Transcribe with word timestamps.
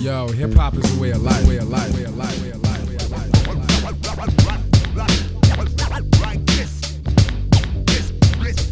Yo, 0.00 0.28
hip 0.28 0.54
hop 0.54 0.74
is 0.74 0.96
a 0.96 1.00
way 1.00 1.10
of 1.10 1.22
life, 1.22 1.48
way 1.48 1.56
of 1.56 1.68
life, 1.68 1.92
way 1.92 2.04
of 2.04 2.16
life, 2.16 2.42
way 2.42 2.50
of 2.50 2.62
life, 2.62 2.88
way 2.88 2.96
of 2.96 3.10
life. 3.10 3.28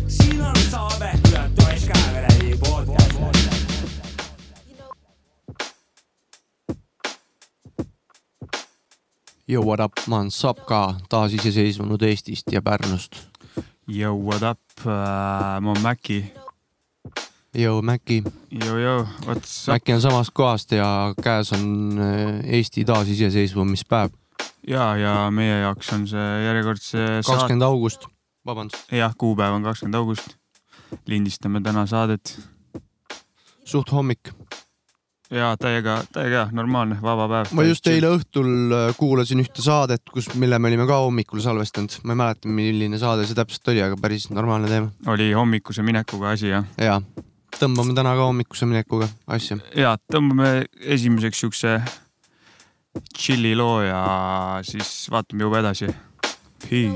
siin 0.08 0.42
on 0.42 0.56
saade 0.70 1.10
Ületões 1.28 1.84
Käeverevi 1.86 2.58
podcast. 2.58 3.16
Yo 9.48 9.62
what 9.62 9.80
up, 9.80 9.92
ma 10.06 10.16
olen 10.16 10.30
Sapka 10.30 10.94
taasiseseisvunud 11.08 12.02
Eestist 12.02 12.52
ja 12.52 12.62
Pärnust. 12.62 13.26
Yo, 13.88 14.14
what 14.14 14.42
up 14.42 14.60
uh,, 14.78 14.92
ma 15.60 15.70
olen 15.70 15.82
Mäki. 15.82 16.45
Yo 17.54 17.82
Mäki, 17.82 18.22
Yo, 18.50 18.76
yo, 18.76 19.06
what's 19.26 19.68
up? 19.68 19.74
Mäki 19.74 19.92
on 19.94 20.00
samast 20.00 20.30
kohast 20.34 20.72
ja 20.72 21.14
käes 21.22 21.52
on 21.52 21.98
äh, 21.98 22.40
Eesti 22.58 22.84
taasiseseisvumispäev, 22.84 24.10
ja, 24.68 24.96
ja 24.96 25.14
meie 25.30 25.60
jaoks 25.62 25.92
on 25.94 26.08
see 26.10 26.26
järjekordse 26.44 27.04
kakskümmend 27.26 27.64
august, 27.64 28.08
vabandust, 28.46 28.90
jah, 28.92 29.14
kuupäev 29.18 29.56
on 29.56 29.64
kakskümmend 29.64 29.94
august. 29.94 30.34
lindistame 31.06 31.60
täna 31.60 31.86
saadet 31.86 32.36
suht 33.64 33.92
hommik. 33.92 34.32
ja 35.30 35.56
täiega, 35.58 36.02
täiega 36.12 36.48
normaalne, 36.52 36.98
vaba 37.02 37.28
päev. 37.28 37.54
ma 37.56 37.64
just 37.66 37.86
eile 37.90 38.10
õhtul 38.18 38.74
äh, 38.74 38.90
kuulasin 38.98 39.40
ühte 39.40 39.62
saadet, 39.62 40.02
kus, 40.12 40.28
mille 40.34 40.58
me 40.58 40.68
olime 40.68 40.86
ka 40.86 40.98
hommikul 41.06 41.40
salvestanud, 41.40 42.02
ma 42.04 42.12
ei 42.12 42.20
mäleta, 42.24 42.52
milline 42.60 43.00
saade 43.00 43.24
see 43.26 43.38
täpselt 43.38 43.72
oli, 43.72 43.82
aga 43.86 43.96
päris 44.02 44.28
normaalne 44.30 44.68
teema. 44.68 44.92
oli 45.14 45.32
hommikuse 45.32 45.86
minekuga 45.86 46.36
asi 46.36 46.52
jah? 46.52 46.68
ja 46.76 47.00
tõmbame 47.60 47.94
täna 47.96 48.14
ka 48.16 48.26
hommikuse 48.28 48.66
minekuga 48.68 49.08
asja. 49.26 49.58
ja 49.74 49.96
tõmbame 50.12 50.66
esimeseks 50.96 51.40
siukse 51.44 51.76
chill'i 53.16 53.54
loo 53.56 53.80
ja 53.84 54.02
siis 54.66 55.08
vaatame 55.12 55.46
juba 55.46 55.60
edasi. 55.64 55.90
You, 56.70 56.94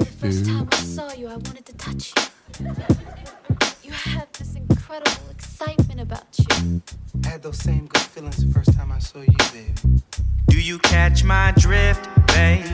have 3.92 4.26
this 4.32 4.54
incredible 4.56 5.30
excitement 5.30 6.00
about 6.00 6.24
you. 6.38 6.82
I 7.24 7.28
had 7.28 7.42
those 7.42 7.58
same 7.58 7.86
good 7.86 8.02
feelings 8.02 8.36
the 8.44 8.52
first 8.52 8.72
time 8.72 8.90
I 8.90 8.98
saw 8.98 9.20
you, 9.20 9.36
baby. 9.52 10.02
Do 10.48 10.60
you 10.60 10.78
catch 10.78 11.22
my 11.22 11.52
drift, 11.56 12.08
babe? 12.28 12.64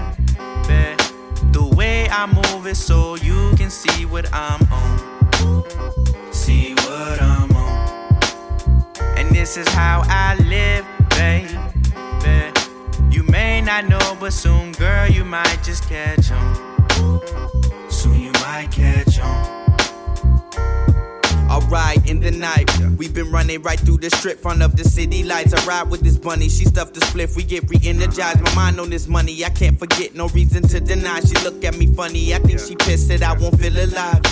The 1.52 1.74
way 1.74 2.08
I 2.08 2.26
move 2.26 2.66
it 2.66 2.76
so 2.76 3.16
you 3.16 3.52
can 3.56 3.70
see 3.70 4.06
what 4.06 4.32
I'm 4.32 4.60
on. 4.72 5.64
See 6.32 6.74
what 6.74 7.20
I'm 7.20 7.45
this 9.36 9.58
is 9.58 9.68
how 9.68 10.02
I 10.06 10.34
live, 10.44 10.86
babe. 11.10 11.50
You 13.10 13.22
may 13.24 13.60
not 13.60 13.86
know, 13.86 14.16
but 14.18 14.32
soon, 14.32 14.72
girl, 14.72 15.06
you 15.10 15.26
might 15.26 15.60
just 15.62 15.86
catch 15.86 16.30
on. 16.30 17.20
Soon 17.90 18.18
you 18.18 18.32
might 18.40 18.68
catch 18.72 19.20
on. 19.20 19.44
Alright, 21.50 22.08
in 22.08 22.20
the 22.20 22.30
night, 22.30 22.70
we've 22.96 23.12
been 23.12 23.30
running 23.30 23.60
right 23.60 23.78
through 23.78 23.98
the 23.98 24.08
strip 24.08 24.40
front 24.40 24.62
of 24.62 24.74
the 24.74 24.84
city 24.84 25.22
lights. 25.22 25.52
I 25.52 25.62
ride 25.66 25.90
with 25.90 26.00
this 26.00 26.16
bunny, 26.16 26.48
she 26.48 26.64
stuffed 26.64 26.94
the 26.94 27.00
spliff. 27.00 27.36
We 27.36 27.42
get 27.42 27.68
re-energized. 27.68 28.40
My 28.40 28.54
mind 28.54 28.80
on 28.80 28.88
this 28.88 29.06
money, 29.06 29.44
I 29.44 29.50
can't 29.50 29.78
forget, 29.78 30.14
no 30.14 30.28
reason 30.28 30.62
to 30.68 30.80
deny. 30.80 31.20
She 31.20 31.36
look 31.44 31.62
at 31.62 31.76
me 31.76 31.86
funny, 31.94 32.34
I 32.34 32.38
think 32.38 32.58
she 32.58 32.74
pissed 32.74 33.08
that 33.08 33.22
I 33.22 33.34
won't 33.34 33.60
feel 33.60 33.76
alive. 33.76 34.22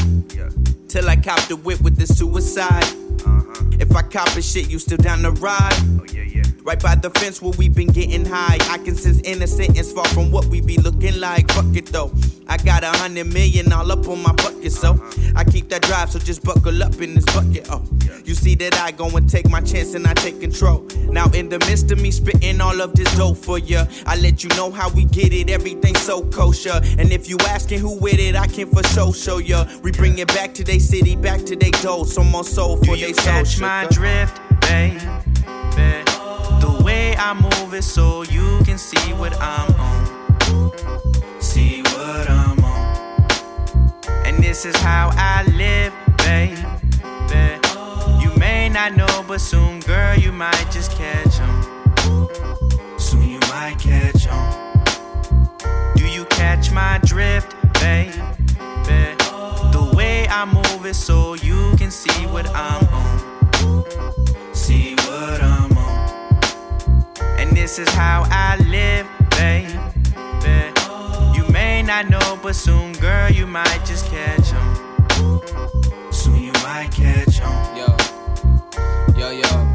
Till 0.95 1.11
I 1.11 1.17
cop 1.17 1.41
the 1.49 1.57
whip 1.57 1.81
with 1.81 1.97
the 1.97 2.07
suicide. 2.07 2.85
Uh-huh. 3.27 3.65
If 3.81 3.91
I 3.97 4.03
cop 4.03 4.29
a 4.37 4.41
shit, 4.41 4.71
you 4.71 4.79
still 4.79 4.97
down 4.97 5.23
the 5.23 5.33
ride? 5.33 5.75
Oh, 5.99 6.55
right 6.63 6.81
by 6.81 6.95
the 6.95 7.11
fence 7.11 7.43
where 7.43 7.53
we 7.59 7.69
been 7.69 7.89
getting 7.89 8.25
high. 8.25 8.59
I 8.71 8.79
can 8.79 8.95
sense 8.95 9.21
innocent 9.23 9.77
and 9.77 9.87
far 9.89 10.07
from 10.07 10.31
what 10.31 10.47
we 10.47 10.61
be 10.61 10.79
looking 10.79 11.19
like. 11.19 11.51
Fuck 11.51 11.75
it 11.75 11.87
though. 11.87 12.13
I 12.47 12.59
got 12.59 12.85
a 12.85 12.89
hundred 12.89 13.33
million 13.33 13.73
all 13.73 13.91
up 13.91 14.07
on 14.07 14.23
my 14.23 14.33
bucket, 14.33 14.71
so 14.71 14.93
uh-huh. 14.93 15.33
I 15.35 15.45
keep 15.45 15.69
that 15.71 15.83
drive, 15.83 16.13
so 16.13 16.19
just 16.19 16.45
buckle 16.45 16.83
up 16.83 17.01
in 17.01 17.15
this 17.15 17.25
bucket. 17.25 17.67
Oh, 17.71 17.83
you 18.25 18.35
see 18.35 18.55
that 18.57 18.75
I 18.81 18.91
go 18.91 19.09
and 19.17 19.29
take 19.29 19.49
my 19.49 19.61
chance 19.61 19.95
and 19.95 20.07
I 20.07 20.15
take 20.15 20.41
control. 20.41 20.87
Now, 21.11 21.31
in 21.31 21.49
the 21.49 21.59
midst 21.61 21.91
of 21.91 22.01
me 22.01 22.11
spitting 22.11 22.61
all 22.61 22.81
of 22.81 22.95
this 22.95 23.15
dope 23.17 23.39
for 23.39 23.59
ya, 23.59 23.87
I 24.07 24.17
let 24.17 24.43
you 24.43 24.51
know 24.51 24.71
how 24.71 24.91
we 24.91 25.05
get 25.05 25.33
it, 25.33 25.51
everything 25.51 25.95
so 25.97 26.23
kosher. 26.23 26.81
And 26.99 27.13
if 27.13 27.29
you 27.29 27.39
asking 27.49 27.81
who 27.81 27.99
with 27.99 28.19
it, 28.19 28.37
I 28.37 28.47
can 28.47 28.69
for 28.71 28.83
sure 28.89 29.15
show 29.15 29.39
ya. 29.39 29.67
We 29.83 29.93
bring 29.93 30.19
it 30.19 30.29
back 30.29 30.55
to 30.55 30.65
they 30.65 30.79
city, 30.85 31.17
back 31.17 31.45
to 31.45 31.57
they 31.57 31.71
dough, 31.71 32.05
some 32.05 32.31
more 32.31 32.45
soul 32.45 32.77
for 32.77 32.97
they 32.97 33.13
soul. 33.13 33.25
Catch 33.25 33.61
my 33.61 33.87
drift, 33.91 34.41
babe. 34.61 35.01
The 36.61 36.83
way 36.85 37.17
I 37.17 37.35
move 37.35 37.75
it 37.75 37.83
so 37.83 38.23
you 38.25 38.61
can 38.65 38.79
see 38.79 39.13
what 39.15 39.35
I'm 39.41 39.73
on. 39.81 40.73
See 41.41 41.83
what 41.83 42.31
I'm 42.31 42.63
on. 42.65 43.27
And 44.27 44.43
this 44.43 44.65
is 44.65 44.77
how 44.77 45.11
I 45.15 45.45
live, 45.53 45.93
babe. 46.19 46.59
You 48.23 48.31
may 48.39 48.69
not 48.69 48.97
know, 48.97 49.25
but 49.27 49.41
soon, 49.41 49.81
girl, 49.81 50.17
you 50.17 50.33
might 50.33 50.69
just 50.71 50.93
catch 50.93 51.41
on. 51.41 52.99
Soon 52.99 53.29
you 53.29 53.41
might 53.51 53.77
catch 53.79 54.29
on. 54.29 54.49
Do 55.97 56.07
you 56.07 56.25
catch 56.27 56.71
my 56.71 57.01
drift, 57.05 57.55
babe? 57.75 58.13
I 60.37 60.45
move 60.47 60.85
it 60.85 60.95
so 60.95 61.35
you 61.35 61.77
can 61.77 61.93
see 61.93 62.27
what 62.27 62.49
I'm 62.49 62.89
on. 62.89 63.85
See 64.53 64.97
what 64.97 65.41
I'm 65.41 65.79
on. 65.79 66.41
And 67.39 67.57
this 67.57 67.79
is 67.79 67.89
how 67.91 68.25
I 68.29 68.57
live, 68.69 69.07
babe. 69.31 69.71
You 71.37 71.47
may 71.53 71.83
not 71.83 72.09
know, 72.09 72.37
but 72.43 72.57
soon, 72.57 72.95
girl, 72.95 73.31
you 73.31 73.47
might 73.47 73.85
just 73.87 74.07
catch 74.07 74.53
on. 74.55 76.13
Soon 76.13 76.43
you 76.43 76.53
might 76.65 76.91
catch 76.91 77.41
on. 77.41 77.77
Yo, 77.77 77.97
yo, 79.17 79.31
yo. 79.31 79.74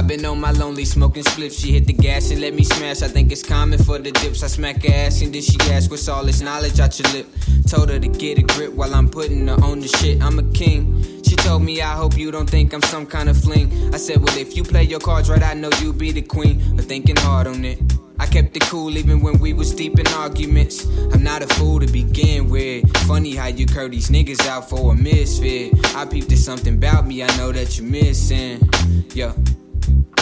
I've 0.00 0.08
been 0.08 0.24
on 0.24 0.40
my 0.40 0.50
lonely 0.52 0.86
smoking 0.86 1.24
spliff. 1.24 1.52
She 1.60 1.72
hit 1.72 1.86
the 1.86 1.92
gas 1.92 2.30
and 2.30 2.40
let 2.40 2.54
me 2.54 2.64
smash. 2.64 3.02
I 3.02 3.08
think 3.08 3.30
it's 3.30 3.42
common 3.42 3.78
for 3.78 3.98
the 3.98 4.10
dips. 4.10 4.42
I 4.42 4.46
smack 4.46 4.82
her 4.82 4.94
ass 4.94 5.20
and 5.20 5.30
then 5.30 5.42
she 5.42 5.58
ask 5.70 5.90
what's 5.90 6.08
all 6.08 6.24
this 6.24 6.40
knowledge 6.40 6.80
out 6.80 6.98
your 6.98 7.12
lip. 7.12 7.26
Told 7.68 7.90
her 7.90 7.98
to 7.98 8.08
get 8.08 8.38
a 8.38 8.42
grip 8.42 8.72
while 8.72 8.94
I'm 8.94 9.10
putting 9.10 9.46
her 9.46 9.62
on 9.62 9.80
the 9.80 9.88
shit. 9.88 10.22
I'm 10.22 10.38
a 10.38 10.42
king. 10.54 11.04
She 11.22 11.36
told 11.36 11.60
me 11.60 11.82
I 11.82 11.92
hope 11.92 12.16
you 12.16 12.30
don't 12.30 12.48
think 12.48 12.72
I'm 12.72 12.80
some 12.80 13.04
kind 13.04 13.28
of 13.28 13.36
fling. 13.36 13.92
I 13.92 13.98
said, 13.98 14.24
well 14.24 14.34
if 14.38 14.56
you 14.56 14.64
play 14.64 14.84
your 14.84 15.00
cards 15.00 15.28
right, 15.28 15.42
I 15.42 15.52
know 15.52 15.68
you 15.82 15.92
be 15.92 16.12
the 16.12 16.22
queen. 16.22 16.76
But 16.76 16.86
thinking 16.86 17.16
hard 17.16 17.46
on 17.46 17.62
it. 17.66 17.78
I 18.18 18.24
kept 18.24 18.56
it 18.56 18.62
cool 18.62 18.96
even 18.96 19.20
when 19.20 19.38
we 19.38 19.52
was 19.52 19.74
deep 19.74 19.98
in 19.98 20.06
arguments. 20.06 20.86
I'm 21.12 21.22
not 21.22 21.42
a 21.42 21.46
fool 21.46 21.78
to 21.78 21.86
begin 21.86 22.48
with. 22.48 22.90
Funny 23.06 23.34
how 23.36 23.48
you 23.48 23.66
curve 23.66 23.90
these 23.90 24.08
niggas 24.08 24.46
out 24.46 24.70
for 24.70 24.94
a 24.94 24.96
misfit. 24.96 25.74
I 25.94 26.06
peeped 26.06 26.32
at 26.32 26.38
something 26.38 26.76
about 26.76 27.06
me 27.06 27.22
I 27.22 27.36
know 27.36 27.52
that 27.52 27.76
you're 27.76 27.86
missing. 27.86 28.66
Yo, 29.14 29.34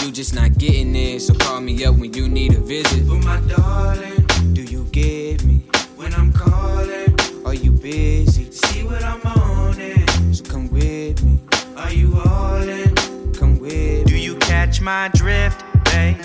you 0.03 0.11
just 0.13 0.35
not 0.35 0.57
getting 0.59 0.95
it. 0.95 1.21
So 1.21 1.35
call 1.35 1.61
me 1.61 1.85
up 1.85 1.97
when 1.97 2.13
you 2.15 2.29
need 2.29 2.55
a 2.55 2.61
visit. 2.61 3.07
But 3.09 3.25
my 3.25 3.41
darling, 3.41 4.27
Do 4.55 4.63
you 4.63 4.85
get 4.93 5.45
me? 5.45 5.63
when 5.97 6.15
I'm 6.15 6.33
calling, 6.33 7.15
Are 7.45 7.55
you 7.55 7.73
busy? 7.73 8.51
see 8.51 8.83
what 8.85 9.03
I'm 9.05 9.21
on 9.23 9.77
it. 9.79 10.09
So 10.35 10.45
come 10.45 10.69
with 10.71 11.23
me. 11.25 11.39
Are 11.77 11.93
you 11.93 12.19
all 12.25 12.63
in? 12.63 12.95
Come 13.35 13.59
with 13.59 13.73
me. 13.73 14.05
Do 14.05 14.17
you 14.17 14.37
catch 14.37 14.81
my 14.81 15.09
drift, 15.15 15.65
babe? 15.87 16.17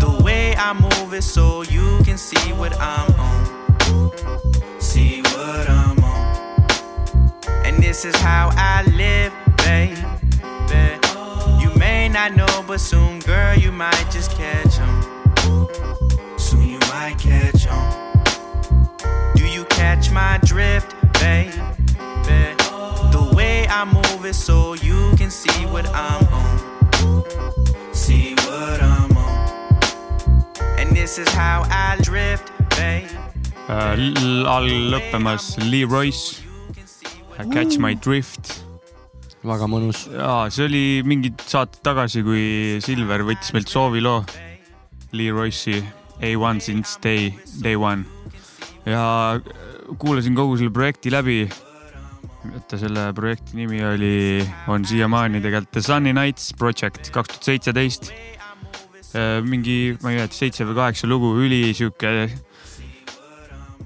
The 0.00 0.20
way 0.24 0.54
I 0.56 0.72
move 0.72 1.14
it 1.14 1.22
so 1.22 1.62
you 1.62 2.00
can 2.04 2.18
see 2.18 2.52
what 2.52 2.74
I'm 2.80 3.12
on. 3.20 4.80
See 4.80 5.20
what 5.22 5.68
I'm 5.68 5.98
on. 6.04 6.66
And 7.64 7.82
this 7.82 8.04
is 8.04 8.14
how 8.16 8.50
I 8.52 8.82
live, 8.90 9.32
babe. 9.58 9.96
You 12.24 12.30
may 12.30 12.36
not 12.36 12.48
know, 12.48 12.64
but 12.66 12.80
soon, 12.80 13.18
girl, 13.20 13.54
you 13.54 13.70
might 13.70 14.06
just 14.10 14.30
catch 14.30 14.80
on. 14.80 16.38
Soon 16.38 16.66
you 16.66 16.78
might 16.88 17.16
catch 17.18 17.66
on. 17.68 18.24
Do 19.34 19.46
you 19.46 19.66
catch 19.66 20.10
my 20.10 20.38
drift, 20.42 20.94
babe? 21.20 21.52
The 23.12 23.30
way 23.36 23.66
I 23.68 23.84
move 23.84 24.24
it 24.24 24.32
so 24.32 24.72
you 24.72 25.12
can 25.18 25.30
see 25.30 25.66
what 25.66 25.86
I'm 25.88 26.26
on. 26.32 27.24
See 27.92 28.34
what 28.36 28.82
I'm 28.82 29.14
on. 29.18 29.78
And 30.78 30.96
this 30.96 31.18
is 31.18 31.28
how 31.28 31.66
I 31.68 31.98
drift, 32.00 32.50
babe. 32.70 33.10
Äh, 33.68 34.44
all 34.46 34.66
lõppemas 34.66 35.58
Lee 35.58 35.84
Royce 35.84 36.40
I, 37.38 37.44
Catch 37.48 37.76
my 37.76 37.92
drift. 37.92 38.63
Väga 39.44 39.68
mõnus. 39.68 40.06
jaa, 40.08 40.48
see 40.52 40.66
oli 40.68 40.84
mingid 41.06 41.42
saated 41.48 41.82
tagasi, 41.84 42.24
kui 42.24 42.44
Silver 42.84 43.24
võttis 43.28 43.52
meilt 43.56 43.70
sooviloo 43.72 44.22
Lee 45.14 45.34
Royce'i 45.34 45.82
A1 46.24 46.60
since 46.64 46.96
day, 47.02 47.32
day 47.62 47.76
one. 47.76 48.04
ja 48.86 49.40
kuulasin 49.98 50.36
kogu 50.36 50.56
selle 50.58 50.72
projekti 50.74 51.12
läbi 51.12 51.44
oota, 52.52 52.78
selle 52.80 53.08
projekti 53.16 53.58
nimi 53.58 53.82
oli, 53.84 54.16
on 54.72 54.84
siiamaani 54.84 55.42
tegelikult 55.44 55.72
The 55.76 55.84
Sunny 55.84 56.12
Nights 56.16 56.52
Project 56.58 57.10
kaks 57.12 57.34
tuhat 57.34 57.50
seitseteist. 57.50 58.12
mingi, 59.46 59.94
ma 60.02 60.10
ei 60.10 60.18
mäleta, 60.18 60.34
seitse 60.34 60.66
või 60.66 60.74
kaheksa 60.80 61.06
lugu, 61.06 61.36
üli 61.38 61.68
sihuke 61.76 62.10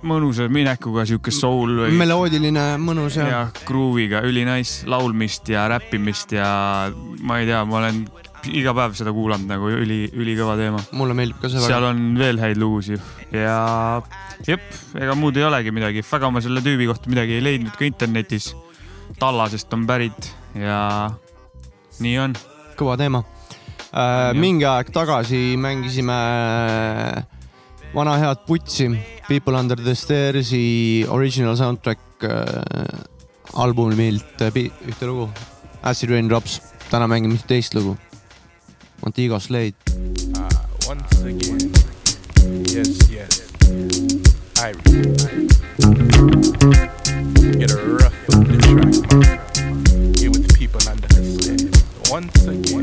mõnusa 0.06 0.46
minekuga 0.52 1.04
sihuke 1.08 1.32
soul 1.34 1.82
või 1.82 1.96
meloodiline, 1.98 2.64
mõnus 2.82 3.18
ja, 3.18 3.26
ja 3.28 3.40
grooviga, 3.66 4.22
ülinais 4.26 4.82
laulmist 4.88 5.48
ja 5.50 5.66
räppimist 5.72 6.34
ja 6.36 6.48
ma 7.26 7.40
ei 7.40 7.48
tea, 7.48 7.64
ma 7.68 7.80
olen 7.80 8.04
iga 8.54 8.72
päev 8.76 8.94
seda 8.98 9.12
kuulanud 9.14 9.48
nagu 9.50 9.70
üli, 9.72 10.04
ülikõva 10.14 10.54
teema. 10.58 10.82
mulle 10.96 11.16
meeldib 11.18 11.40
ka 11.42 11.50
see 11.50 11.62
seal 11.64 11.82
väga. 11.82 11.90
on 11.90 12.18
veel 12.20 12.40
häid 12.42 12.60
lugusid 12.60 13.34
ja 13.34 14.02
jep, 14.46 14.64
ega 14.98 15.16
muud 15.18 15.36
ei 15.36 15.46
olegi 15.48 15.74
midagi, 15.74 16.04
väga 16.06 16.30
ma 16.30 16.42
selle 16.44 16.62
tüübi 16.64 16.86
kohta 16.90 17.10
midagi 17.10 17.38
ei 17.38 17.44
leidnud 17.44 17.74
ka 17.76 17.86
internetis. 17.88 18.52
Tallasest 19.18 19.72
on 19.74 19.86
pärit 19.88 20.28
ja 20.54 21.08
nii 22.04 22.18
on. 22.22 22.36
kõva 22.78 22.94
teema 23.00 23.24
äh,. 23.90 24.36
mingi 24.38 24.68
aeg 24.68 24.92
tagasi 24.94 25.56
mängisime 25.58 26.18
vana 27.94 28.18
head 28.18 28.38
putsi 28.46 28.98
People 29.28 29.54
Under 29.56 29.76
the 29.76 29.94
Stairs'i 29.94 31.06
original 31.08 31.56
soundtrack 31.56 31.98
äh, 32.22 32.62
albumilt 33.54 34.40
äh, 34.40 34.70
ühte 34.86 35.06
lugu, 35.06 35.28
Acid 35.82 36.10
Rain 36.10 36.28
Drops. 36.28 36.60
täna 36.90 37.06
mängime 37.06 37.38
teist 37.46 37.74
lugu. 37.74 37.96
Montego 39.02 39.38
Slade. 39.38 39.74
Once 40.88 41.20
again, 41.22 41.72
yes, 42.64 43.10
yes, 43.10 43.42
I 44.56 44.72
get 47.58 47.70
a 47.70 47.76
rough 47.76 48.28
up 48.32 48.46
the 48.46 48.56
track. 48.64 49.40
Here 50.18 50.30
with 50.30 50.48
people 50.58 50.80
under 50.88 51.08
the 51.08 51.22
stairs. 51.22 52.10
Once 52.10 52.46
again, 52.46 52.77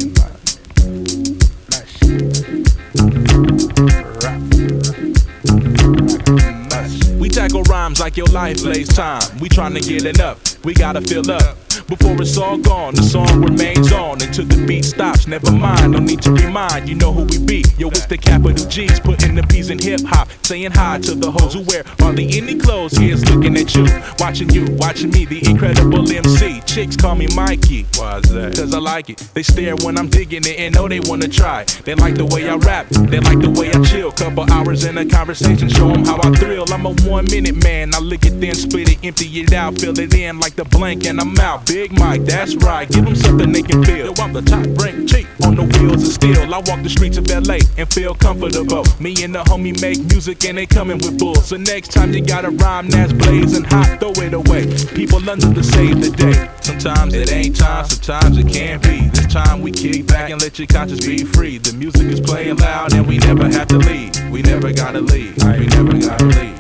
rhymes 7.76 8.00
like 8.00 8.16
your 8.16 8.28
life 8.28 8.64
lays 8.64 8.88
time. 8.88 9.22
We 9.40 9.50
tryna 9.50 9.82
get 9.86 10.06
up. 10.22 10.38
We 10.64 10.74
gotta 10.74 11.02
fill 11.02 11.30
up. 11.30 11.65
Before 11.88 12.20
it's 12.20 12.36
all 12.36 12.58
gone, 12.58 12.96
the 12.96 13.04
song 13.04 13.44
remains 13.44 13.92
on 13.92 14.20
until 14.20 14.46
the 14.46 14.66
beat 14.66 14.86
stops. 14.86 15.28
Never 15.28 15.52
mind, 15.52 15.92
no 15.92 16.00
need 16.00 16.20
to 16.24 16.32
remind. 16.32 16.90
You 16.90 16.96
know 16.96 17.14
who 17.14 17.26
we 17.26 17.38
be. 17.38 17.64
Yo, 17.78 17.90
it's 17.90 18.08
the 18.08 18.18
capital 18.18 18.68
G's 18.68 19.00
putting 19.00 19.36
the 19.36 19.44
P's 19.44 19.70
in 19.70 19.78
hip 19.78 20.02
hop. 20.02 20.30
Saying 20.42 20.72
hi 20.72 20.98
to 21.02 21.14
the 21.14 21.30
hoes 21.30 21.54
who 21.54 21.62
wear 21.62 21.84
hardly 22.00 22.26
any 22.38 22.56
clothes. 22.58 22.98
Here's 22.98 23.24
looking 23.30 23.56
at 23.56 23.76
you, 23.76 23.86
watching 24.18 24.50
you, 24.50 24.66
watching 24.80 25.12
me, 25.12 25.26
the 25.26 25.48
incredible 25.48 26.12
MC. 26.12 26.62
Chicks 26.62 26.96
call 26.96 27.14
me 27.14 27.28
Mikey. 27.36 27.86
Why's 27.98 28.24
that? 28.34 28.56
Cause 28.56 28.74
I 28.74 28.80
like 28.80 29.12
it. 29.12 29.20
They 29.36 29.44
stare 29.44 29.76
when 29.76 30.00
I'm 30.00 30.10
digging 30.10 30.44
it 30.44 30.58
and 30.58 30.74
know 30.74 30.88
they 30.88 31.02
wanna 31.02 31.28
try. 31.28 31.66
They 31.84 31.94
like 31.94 32.16
the 32.16 32.26
way 32.26 32.50
I 32.50 32.56
rap, 32.56 32.88
they 32.90 33.20
like 33.20 33.40
the 33.42 33.52
way 33.52 33.70
I 33.70 33.84
chill. 33.84 34.12
Couple 34.12 34.52
hours 34.52 34.86
in 34.86 34.98
a 34.98 35.06
conversation, 35.06 35.70
show 35.70 35.90
them 35.90 36.04
how 36.04 36.18
I 36.18 36.32
thrill. 36.32 36.66
I'm 36.74 36.88
a 36.88 36.94
one 37.08 37.26
minute 37.26 37.62
man. 37.64 37.94
I 37.94 38.00
lick 38.00 38.26
it, 38.26 38.42
then 38.42 38.56
split 38.56 38.90
it, 38.90 39.06
empty 39.06 39.28
it 39.42 39.54
out, 39.54 39.78
fill 39.78 40.00
it 40.00 40.16
in 40.16 40.40
like 40.40 40.56
the 40.56 40.66
blank, 40.66 41.06
and 41.06 41.20
I'm 41.22 41.38
out. 41.38 41.75
Big 41.76 41.92
Mike, 42.00 42.24
that's 42.24 42.56
right. 42.56 42.90
Give 42.90 43.04
them 43.04 43.18
something 43.18 43.52
they 43.52 43.62
can 43.62 43.84
feel. 43.84 44.06
Yo, 44.06 44.14
I'm 44.24 44.32
the 44.32 44.42
top 44.42 44.66
rank 44.80 45.10
chief 45.10 45.28
on 45.44 45.56
the 45.56 45.64
wheels 45.64 46.08
of 46.08 46.14
steel. 46.14 46.40
I 46.54 46.60
walk 46.60 46.82
the 46.84 46.90
streets 46.90 47.18
of 47.18 47.28
LA 47.28 47.58
and 47.78 47.92
feel 47.92 48.16
comfortable. 48.16 48.86
Me 49.02 49.14
and 49.26 49.36
the 49.36 49.44
homie 49.44 49.76
make 49.82 50.00
music 50.06 50.46
and 50.46 50.58
they 50.58 50.66
coming 50.66 51.00
with 51.00 51.20
bulls. 51.20 51.48
So 51.48 51.58
next 51.58 51.92
time 51.92 52.14
you 52.14 52.24
got 52.26 52.46
a 52.46 52.50
rhyme 52.52 52.88
that's 52.88 53.12
blazing 53.12 53.66
hot, 53.66 54.00
throw 54.00 54.14
it 54.24 54.34
away. 54.34 54.64
People 54.96 55.30
under 55.30 55.48
the 55.48 55.62
save 55.62 56.00
the 56.00 56.12
day. 56.12 56.50
Sometimes 56.62 57.14
it 57.14 57.30
ain't 57.34 57.58
time, 57.58 57.84
sometimes 57.84 58.38
it 58.38 58.48
can't 58.48 58.82
be. 58.82 59.10
This 59.10 59.28
time 59.28 59.62
we 59.62 59.74
kick 59.74 60.08
back 60.08 60.32
and 60.32 60.42
let 60.42 60.58
your 60.58 60.68
conscience 60.68 61.06
be 61.06 61.26
free. 61.26 61.58
The 61.58 61.74
music 61.74 62.08
is 62.08 62.22
playing 62.22 62.56
loud 62.56 62.94
and 62.94 63.06
we 63.06 63.18
never 63.18 63.50
have 63.50 63.68
to 63.68 63.80
leave. 63.80 64.16
We 64.32 64.42
never 64.44 64.72
gotta 64.72 65.02
leave. 65.02 65.36
We 65.44 65.68
never 65.68 65.92
gotta 66.00 66.24
leave. 66.24 66.56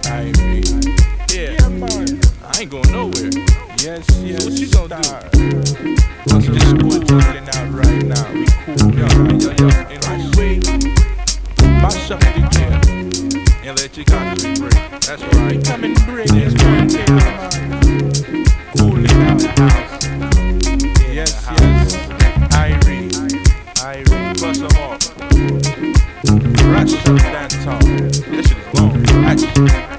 Yeah, 1.31 1.55
I 2.43 2.59
ain't 2.59 2.69
going. 2.69 2.94
Yes, 3.95 4.19
yes. 4.19 4.43
What 4.43 4.53
you 4.59 4.67
gonna 4.71 4.99
do? 5.31 5.95
Let's 6.27 6.47
just 6.47 6.75
go 6.79 6.89
chilling 6.99 7.47
out 7.47 7.67
right 7.71 8.03
now. 8.03 8.27
We 8.33 8.45
cool, 8.75 8.91
yo, 8.91 9.07
yo, 9.39 9.51
yo. 9.55 9.67
In 9.87 9.99
my 10.03 10.17
way, 10.35 10.59
mash 11.79 12.11
up 12.11 12.19
the 12.19 12.41
jam 12.51 12.81
and 13.63 13.73
let 13.79 13.95
your 13.95 14.03
conscience 14.03 14.43
be 14.43 14.55
free. 14.55 14.75
That's 14.99 15.23
right. 15.37 15.63
Come 15.63 15.83
and 15.85 15.95
bring 16.07 16.27
this 16.27 16.53
one 16.61 16.89
down. 16.89 17.39
Cooling 18.75 19.15
out 19.23 19.39
the 19.39 19.47
house. 19.55 20.03
Yes, 21.07 21.31
yes. 21.51 21.95
Irie, 22.51 23.07
Irie, 23.79 24.41
bust 24.41 24.59
them 24.59 24.75
off. 24.83 24.99
Ratchet 26.67 27.07
up. 27.65 27.79
This 27.79 28.45
shit 28.45 28.57
is 28.57 28.73
long. 28.73 28.91
Action. 29.23 29.94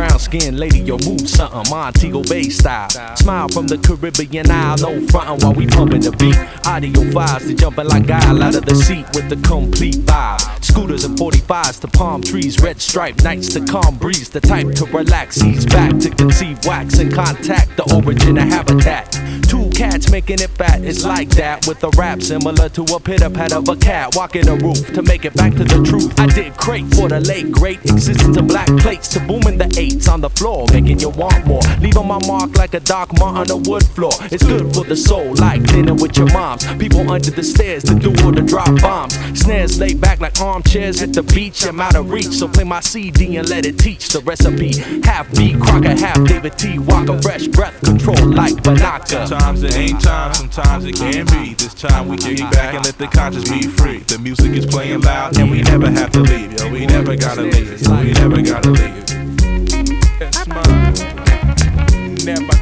Brown 0.00 0.18
skin 0.18 0.56
lady, 0.56 0.80
your 0.80 0.96
move 1.04 1.28
something 1.28 1.70
Montego 1.70 2.22
Bay 2.22 2.44
style. 2.44 2.88
Smile 3.16 3.48
from 3.48 3.66
the 3.66 3.76
Caribbean 3.76 4.50
Isle, 4.50 4.78
no 4.78 5.06
frontin' 5.08 5.40
while 5.40 5.52
we 5.52 5.66
pumping 5.66 6.00
the 6.00 6.12
beat. 6.12 6.38
Audio 6.66 7.10
files 7.12 7.42
to 7.42 7.52
jumping 7.52 7.86
like 7.86 8.06
guile 8.06 8.42
out 8.42 8.54
of 8.54 8.64
the 8.64 8.76
seat 8.76 9.04
with 9.12 9.28
the 9.28 9.36
complete 9.46 9.96
vibe. 9.96 10.64
Scooters 10.64 11.04
and 11.04 11.18
45s 11.18 11.82
to 11.82 11.88
palm 11.88 12.22
trees, 12.22 12.62
red 12.62 12.80
stripe 12.80 13.22
nights 13.22 13.52
to 13.52 13.60
calm 13.66 13.96
breeze. 13.96 14.30
The 14.30 14.40
type 14.40 14.72
to 14.76 14.86
relax, 14.86 15.42
ease 15.42 15.66
back 15.66 15.98
to 15.98 16.08
conceive 16.08 16.64
wax 16.64 16.98
and 16.98 17.12
contact 17.12 17.76
the 17.76 17.84
origin 17.94 18.38
of 18.38 18.48
habitat. 18.48 19.12
Two 19.50 19.68
cats 19.70 20.10
making 20.10 20.40
it 20.40 20.50
fat, 20.50 20.80
it's 20.82 21.04
like 21.04 21.28
that 21.30 21.66
with 21.66 21.84
a 21.84 21.90
rap 21.98 22.22
similar 22.22 22.70
to 22.70 22.82
a 22.84 23.00
pitter 23.00 23.28
pat 23.28 23.52
of 23.52 23.68
a 23.68 23.76
cat 23.76 24.14
walking 24.16 24.48
a 24.48 24.54
roof 24.54 24.94
to 24.94 25.02
make 25.02 25.26
it 25.26 25.34
back 25.34 25.52
to 25.56 25.64
the 25.64 25.82
truth. 25.82 26.18
I 26.18 26.26
did 26.26 26.56
crate 26.56 26.86
for 26.94 27.08
the 27.08 27.20
late 27.20 27.52
great 27.52 27.80
existence 27.80 28.36
of 28.36 28.46
black 28.46 28.68
plates 28.78 29.08
to 29.08 29.20
booming 29.20 29.58
the 29.58 29.68
eights 29.90 30.08
on 30.08 30.20
the 30.20 30.30
floor, 30.30 30.66
making 30.72 31.00
you 31.00 31.10
want 31.10 31.46
more. 31.46 31.62
Leaving 31.80 32.06
my 32.06 32.18
mark 32.26 32.56
like 32.56 32.74
a 32.74 32.80
dark 32.80 33.12
mark 33.18 33.36
on 33.36 33.46
the 33.46 33.56
wood 33.56 33.84
floor. 33.84 34.12
It's 34.30 34.44
good 34.44 34.72
for 34.74 34.84
the 34.84 34.96
soul, 34.96 35.34
like 35.36 35.62
dinner 35.64 35.94
with 35.94 36.16
your 36.16 36.30
moms. 36.32 36.66
People 36.76 37.10
under 37.10 37.30
the 37.30 37.42
stairs 37.42 37.82
to 37.84 37.94
do 37.94 38.10
or 38.24 38.32
to 38.32 38.42
drop 38.42 38.80
bombs. 38.80 39.14
Snares 39.38 39.78
laid 39.78 40.00
back 40.00 40.20
like 40.20 40.40
armchairs 40.40 41.02
at 41.02 41.12
the 41.12 41.22
beach. 41.22 41.64
I'm 41.64 41.80
out 41.80 41.96
of 41.96 42.10
reach, 42.10 42.28
so 42.28 42.48
play 42.48 42.64
my 42.64 42.80
CD 42.80 43.36
and 43.36 43.48
let 43.48 43.66
it 43.66 43.78
teach 43.78 44.08
the 44.08 44.20
recipe. 44.20 44.78
Half 45.02 45.34
beat, 45.34 45.60
Crocker, 45.60 45.96
half 45.96 46.22
David 46.26 46.58
T. 46.58 46.78
Walker, 46.78 47.20
fresh 47.22 47.46
breath 47.46 47.78
control 47.80 48.26
like 48.26 48.54
Banaka. 48.62 49.26
Sometimes 49.28 49.62
it 49.62 49.76
ain't 49.76 50.00
time, 50.00 50.34
sometimes 50.34 50.84
it 50.84 50.96
can 50.96 51.26
be. 51.26 51.54
This 51.54 51.74
time 51.74 52.08
we 52.08 52.16
kick 52.16 52.38
back 52.50 52.74
and 52.74 52.84
let 52.84 52.98
the 52.98 53.06
conscience 53.06 53.48
be 53.48 53.62
free. 53.62 53.98
The 53.98 54.18
music 54.18 54.52
is 54.52 54.66
playing 54.66 55.02
loud 55.02 55.38
and 55.38 55.50
we 55.50 55.62
never 55.62 55.90
have 55.90 56.10
to 56.12 56.20
leave. 56.20 56.52
Yo, 56.60 56.70
we 56.70 56.86
never 56.86 57.16
gotta 57.16 57.42
leave. 57.42 57.80
We 57.88 58.12
never 58.12 58.42
gotta 58.42 58.70
leave. 58.70 59.19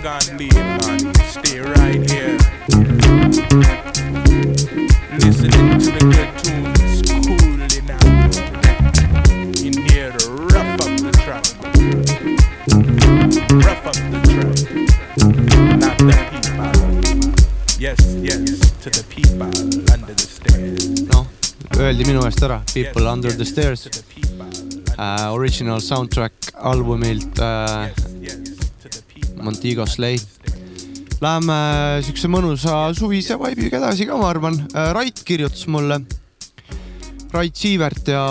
Never 0.08 0.20
gonna 0.20 0.38
leave, 0.38 0.54
man. 0.54 1.14
Stay 1.28 1.60
right 1.60 2.10
here. 2.10 2.38
Listening 5.20 5.66
to 5.84 5.90
the 5.96 6.02
good 6.14 6.30
tunes, 6.40 6.96
cooling 7.12 7.88
out. 7.92 8.32
In 9.60 9.74
here 9.88 10.10
to 10.12 10.24
rough 10.48 10.80
up 10.80 10.92
the 11.04 11.12
track. 11.24 11.44
Rough 13.66 13.84
up 13.86 13.98
the 14.12 14.20
track. 14.32 14.56
Not 15.76 15.98
the 15.98 16.16
people. 16.30 16.72
Yes, 17.78 18.00
yes, 18.22 18.60
to 18.82 18.88
the 18.90 19.04
people 19.10 19.52
under 19.92 20.14
the 20.14 20.26
stairs. 20.36 20.84
noh, 21.12 21.26
öeldi 21.78 22.04
minu 22.04 22.24
eest 22.26 22.42
ära, 22.42 22.62
People 22.74 23.06
Under 23.12 23.30
the 23.30 23.44
Stairs 23.44 23.82
To 23.82 23.90
the 23.90 24.02
people 24.14 24.46
uh,, 24.98 25.34
original 25.34 25.80
soundtrack 25.80 26.32
albumilt 26.54 27.38
uh, 27.38 27.86
to 27.86 27.94
the 27.94 28.02
people. 28.02 28.17
Montego 29.42 29.86
Slay. 29.86 30.18
Läheme 31.18 31.58
siukse 32.06 32.30
mõnusa 32.30 32.88
suvise 32.94 33.34
vibe'iga 33.40 33.80
edasi 33.80 34.06
ka, 34.06 34.16
ma 34.20 34.30
arvan. 34.30 34.58
Rait 34.94 35.24
kirjutas 35.26 35.66
mulle, 35.70 35.98
Rait 37.32 37.56
Siivert 37.56 38.08
ja 38.08 38.22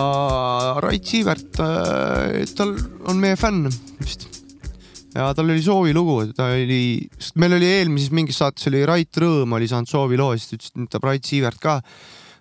Rait 0.82 1.06
Siivert, 1.06 1.60
tal 2.58 2.74
on 3.12 3.20
meie 3.22 3.38
fänn 3.38 3.68
vist. 4.02 4.26
ja 5.14 5.30
tal 5.38 5.50
oli 5.50 5.62
soovilugu, 5.62 6.32
ta 6.38 6.50
oli, 6.54 7.10
sest 7.20 7.38
meil 7.42 7.58
oli 7.58 7.68
eelmises 7.80 8.14
mingis 8.14 8.40
saates 8.42 8.70
oli 8.72 8.86
Rait 8.86 9.22
Rõõm 9.22 9.54
oli 9.58 9.70
saanud 9.70 9.90
sooviloo, 9.90 10.32
siis 10.38 10.50
ta 10.50 10.58
ütles, 10.58 10.72
et 10.72 10.82
nüüd 10.82 10.94
tahab 10.94 11.10
Rait 11.12 11.30
Siivert 11.30 11.62
ka. 11.62 11.78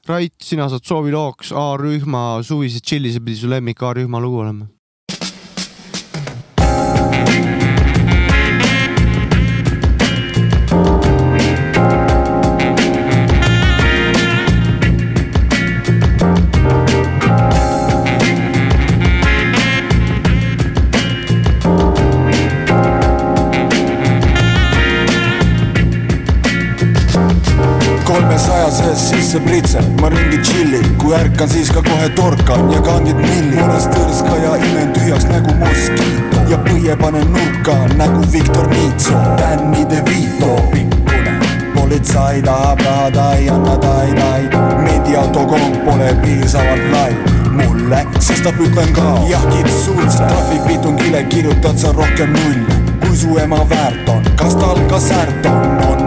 Rait, 0.06 0.34
sina 0.38 0.68
saad 0.70 0.86
soovilooks 0.86 1.50
A-rühma 1.56 2.40
suvise 2.46 2.80
tšilli, 2.80 3.10
see 3.12 3.24
pidi 3.24 3.40
su 3.42 3.50
lemmik 3.50 3.82
A-rühma 3.82 4.22
lugu 4.22 4.44
olema. 4.44 4.68
sees 28.76 29.08
sisse 29.08 29.40
pritseb, 29.40 30.00
ma 30.00 30.08
ringi 30.08 30.38
tšillin, 30.42 30.86
kui 31.00 31.14
ärkan, 31.16 31.48
siis 31.48 31.70
ka 31.72 31.82
kohe 31.86 32.08
torkan 32.18 32.70
ja 32.72 32.82
kandid 32.84 33.18
milli. 33.22 33.58
olen 33.62 33.88
tõrska 33.94 34.36
ja 34.42 34.56
imen 34.68 34.92
tühjaks 34.96 35.28
nagu 35.30 35.56
moskiito 35.62 36.44
ja 36.50 36.60
põie 36.68 36.96
panen 37.00 37.32
nurka 37.32 37.78
nagu 37.96 38.24
Viktor 38.32 38.70
Niitso, 38.74 39.18
Danny 39.40 39.86
De 39.90 40.02
Vito 40.10 40.56
politsei 41.86 42.42
tahab 42.42 42.80
raha, 42.80 43.10
ta 43.10 43.34
ei 43.36 43.48
anna, 43.48 43.76
ta 43.78 44.02
ei 44.02 44.14
tai, 44.14 44.42
mendiautokong 44.82 45.76
pole 45.84 46.14
piisavalt 46.22 46.90
lai. 46.92 47.12
Mulle, 47.56 48.00
sestap 48.18 48.58
ütlen 48.60 48.90
ka 48.96 49.04
jah, 49.30 49.46
kitsuud, 49.52 50.08
sest 50.08 50.24
trahvikvitungile 50.24 51.22
kirjutad 51.30 51.78
sa 51.78 51.92
rohkem 51.92 52.34
nulle. 52.34 52.82
kui 53.06 53.16
su 53.16 53.38
ema 53.38 53.62
väärt 53.70 54.08
on, 54.08 54.26
kas 54.36 54.58
tal 54.58 54.82
ka 54.90 54.98
säärt 55.00 55.46
on, 55.46 55.78
on 55.86 56.05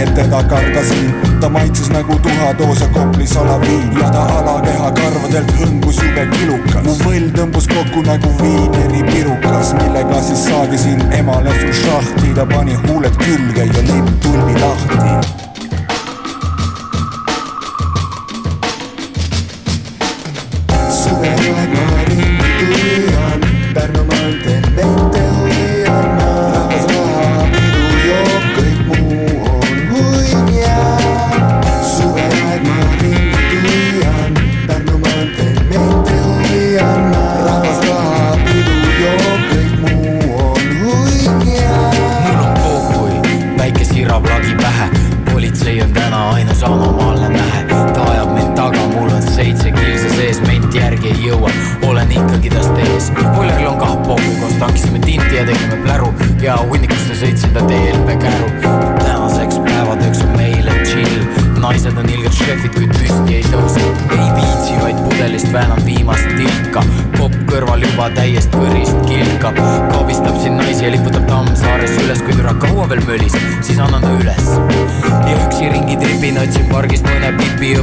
nii, 0.00 0.08
et 0.08 0.14
teda 0.14 0.42
kargasin. 0.42 1.14
ta 1.40 1.48
maitses 1.48 1.90
nagu 1.90 2.18
tuhadoos 2.18 2.80
ja 2.80 2.88
Kopli 2.88 3.26
salaviin 3.26 4.00
ja 4.00 4.10
ta 4.10 4.22
alakeha 4.22 4.90
karvadelt 4.90 5.52
hõngus 5.60 6.00
jube 6.02 6.26
kilukas. 6.36 6.84
mu 6.84 6.94
võll 7.04 7.28
tõmbus 7.36 7.68
kokku 7.68 8.02
nagu 8.06 8.32
viineri 8.42 9.02
pirukas, 9.12 9.74
millega 9.74 10.22
siis 10.22 10.46
saagisin 10.46 11.12
emale 11.12 11.52
su 11.60 11.72
šahti, 11.82 12.34
ta 12.34 12.46
pani 12.46 12.74
huuled 12.86 13.16
külge 13.24 13.68
ja 13.74 13.86
limm 13.92 14.18
tuldi 14.22 14.60
lahti 14.60 15.49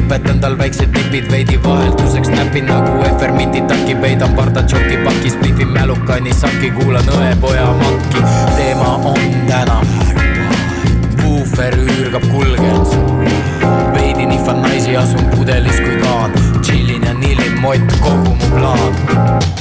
õpetan 0.08 0.38
tal 0.40 0.54
väiksed 0.56 0.88
nipid 0.96 1.26
veidi 1.28 1.58
vahelduseks. 1.60 2.30
Näpin 2.32 2.64
nagu 2.64 3.02
Efermiti 3.04 3.60
taki, 3.68 3.92
peidan 4.00 4.32
pardatšoki 4.38 4.96
pakis, 5.04 5.36
plihvin 5.36 5.68
mälukani 5.68 6.32
saki, 6.32 6.70
kuulan 6.78 7.04
õepoja 7.12 7.66
makki, 7.82 8.24
teema 8.56 8.94
on 9.12 9.20
täna. 9.50 9.82
Puufer 11.20 11.76
üürgab 11.84 12.24
kulgenud 12.32 12.88
veidi 13.92 14.32
nihvan 14.32 14.64
naisi, 14.64 14.96
asun 14.96 15.28
pudelis 15.36 15.76
kui 15.84 16.00
kaan, 16.00 16.32
tšillin 16.62 17.04
ja 17.04 17.14
nillin 17.20 17.60
mott 17.60 17.96
kogu 18.00 18.32
mu 18.32 18.52
plaan. 18.56 19.57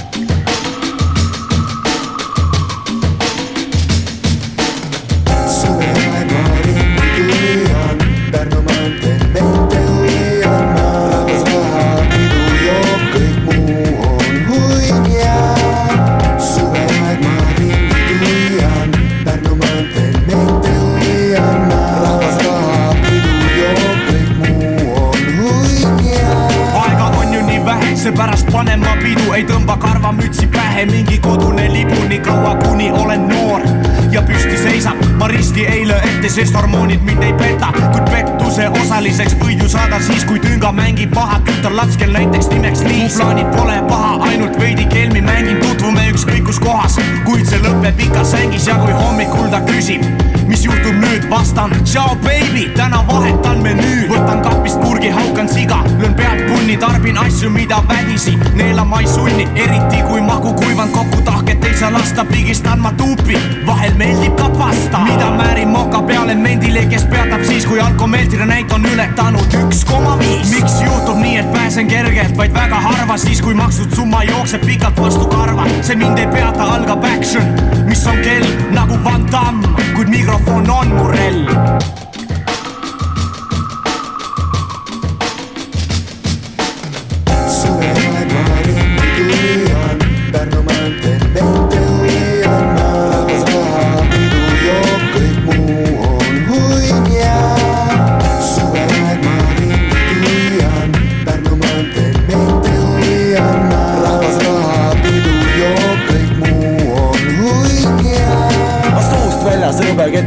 Sest 36.37 36.53
hormoonid 36.55 37.01
mind 37.01 37.23
ei 37.23 37.33
peta, 37.33 37.71
kuid 37.91 38.09
pettuse 38.11 38.67
osaliseks 38.69 39.33
võid 39.41 39.63
ju 39.63 39.69
saada 39.73 39.97
siis, 40.05 40.21
kui 40.29 40.37
tünga 40.43 40.69
mängib 40.75 41.15
maha 41.17 41.39
tütarlaps, 41.47 41.97
kel 41.97 42.13
näiteks 42.13 42.51
nimeks 42.51 42.83
Liis. 42.85 43.17
mu 43.17 43.23
plaanid 43.23 43.49
pole 43.55 43.77
paha, 43.89 44.11
ainult 44.27 44.59
veidi 44.61 44.85
kelmi 44.91 45.23
mängin, 45.25 45.57
tutvume 45.63 46.05
ükskõik 46.11 46.45
kus 46.45 46.61
kohas, 46.61 46.99
kuid 47.25 47.49
see 47.49 47.57
lõpeb 47.65 48.05
ikka 48.05 48.21
sängis 48.35 48.69
ja 48.69 48.77
kui 48.83 48.93
hommikul 48.93 49.49
ta 49.49 49.63
küsib, 49.65 50.05
mis 50.47 50.65
juhtub 50.65 50.95
nüüd, 51.01 51.29
vastan 51.29 51.71
tšau 51.83 52.15
baby, 52.23 52.67
täna 52.75 53.03
vahetan 53.07 53.59
menüüd, 53.63 54.07
võtan 54.11 54.41
kapist 54.45 54.79
purgi, 54.81 55.09
haukan 55.11 55.49
siga, 55.51 55.79
löön 55.99 56.15
pealt 56.15 56.45
punni, 56.47 56.77
tarbin 56.77 57.17
asju, 57.17 57.49
mida 57.49 57.81
vägisi. 57.89 58.37
Neelama 58.55 59.01
ei 59.01 59.07
sunni, 59.07 59.47
eriti 59.55 60.01
kui 60.07 60.21
magu 60.21 60.53
kuivanud 60.53 60.93
kokku 60.95 61.21
tahket 61.25 61.65
ei 61.65 61.75
saa 61.77 61.91
lasta, 61.93 62.25
pigistan 62.25 62.79
ma 62.81 62.93
tuupi, 62.97 63.37
vahel 63.67 63.93
meeldib 63.99 64.35
ka 64.39 64.49
pasta, 64.57 65.03
mida 65.05 65.29
määrin 65.35 65.71
moka 65.73 66.01
peale 66.01 66.35
mendile, 66.35 66.85
kes 66.89 67.05
peatab 67.11 67.43
siis, 67.47 67.65
kui 67.65 67.79
alkomeetri 67.83 68.45
näit 68.45 68.71
on 68.71 68.85
ületanud? 68.85 69.59
Üks 69.65 69.83
koma 69.85 70.17
viis. 70.19 70.51
miks 70.55 70.79
juhtub 70.81 71.19
nii, 71.21 71.37
et 71.43 71.51
pääsen 71.53 71.87
kergelt, 71.87 72.37
vaid 72.37 72.53
väga 72.53 72.81
harva? 72.87 73.17
Siis, 73.17 73.41
kui 73.41 73.53
makstud 73.53 73.95
summa 73.95 74.23
jookseb 74.23 74.65
pikalt 74.65 74.99
vastu 75.01 75.27
karva, 75.27 75.67
see 75.81 75.95
mind 75.95 76.17
ei 76.17 76.27
peata, 76.31 76.71
algab 76.77 77.03
action, 77.03 77.51
mis 77.87 78.05
on 78.05 78.21
kell 78.21 78.43
nagu 78.71 78.99
Van 79.03 79.23
Damme, 79.31 79.67
kuid 79.95 80.09
mikrofon 80.09 80.69
on 80.69 80.87
mu 80.87 81.07
relv 81.11 82.06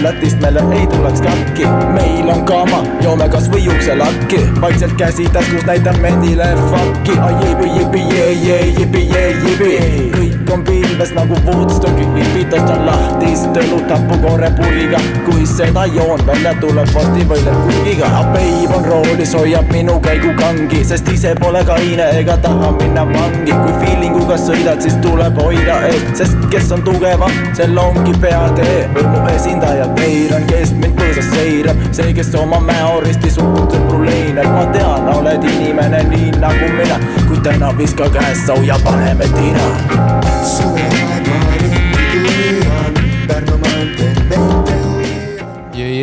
Lätist 0.02 0.40
meile 0.40 0.62
ei 0.74 0.86
tuleks 0.86 1.20
katki 1.20 1.66
meil 1.94 2.28
on 2.28 2.44
kama, 2.44 2.80
joome 3.04 3.28
kas 3.30 3.46
või 3.52 3.68
ukselakki 3.70 4.40
vaikselt 4.60 4.96
käsi 4.98 5.28
taskus 5.32 5.62
näitan 5.68 6.00
mendile 6.02 6.48
fuck'i 6.70 7.14
ai 7.22 7.34
jibi 7.44 7.68
jibi 7.76 8.02
jee 8.10 8.32
jee 8.32 8.64
jibi 8.78 9.04
jee 9.12 9.28
jibi 9.44 9.76
kõik 10.16 10.50
on 10.54 10.64
pilves 10.66 11.12
nagu 11.14 11.38
Woodstocki 11.46 12.06
hipitost 12.16 12.72
on 12.74 12.86
lahtist 12.86 13.60
õlut 13.62 13.94
hapukoore 13.94 14.50
pulliga 14.58 14.98
kui 15.26 15.46
seda 15.46 15.84
joon 15.94 16.26
välja 16.26 16.54
tuleb 16.60 16.90
varsti 16.94 17.28
võidab 17.30 17.62
kulgiga 17.68 18.10
Abeib 18.22 18.74
on 18.76 18.84
roolis, 18.84 19.34
hoiab 19.38 19.70
minu 19.72 20.00
käigu 20.02 20.34
kangi 20.40 20.82
sest 20.84 21.08
ise 21.14 21.34
pole 21.38 21.62
kaine 21.68 22.10
ega 22.18 22.36
taha 22.42 22.72
minna 22.80 23.06
vangi 23.12 23.54
kui 23.54 23.78
feelinguga 23.84 24.36
sõidad, 24.40 24.82
siis 24.82 24.98
tuleb 25.04 25.38
hoida 25.38 25.78
eest, 25.92 26.12
sest 26.24 26.50
kes 26.52 26.70
on 26.74 26.82
tugevam, 26.86 27.32
sel 27.56 27.78
ongi 27.78 28.14
peatee 28.22 28.76
võimu 28.96 29.22
esindaja 29.32 29.91
veiran, 29.98 30.46
kes 30.50 30.72
mind 30.78 30.98
põõsas 30.98 31.30
seirab, 31.34 31.86
see, 31.92 32.12
kes 32.16 32.34
oma 32.40 32.60
mäoristi 32.64 33.30
suhtes 33.30 33.82
sõpru 33.82 34.02
leinab, 34.06 34.48
ma 34.52 34.64
tean, 34.74 35.08
oled 35.12 35.44
inimene 35.48 36.02
nii 36.10 36.32
nagu 36.42 36.68
mina, 36.76 36.98
kuid 37.28 37.42
täna 37.46 37.72
viska 37.78 38.08
käest 38.12 38.46
sau 38.48 38.62
ja 38.66 38.78
paneme 38.84 39.28
tina. 39.36 39.70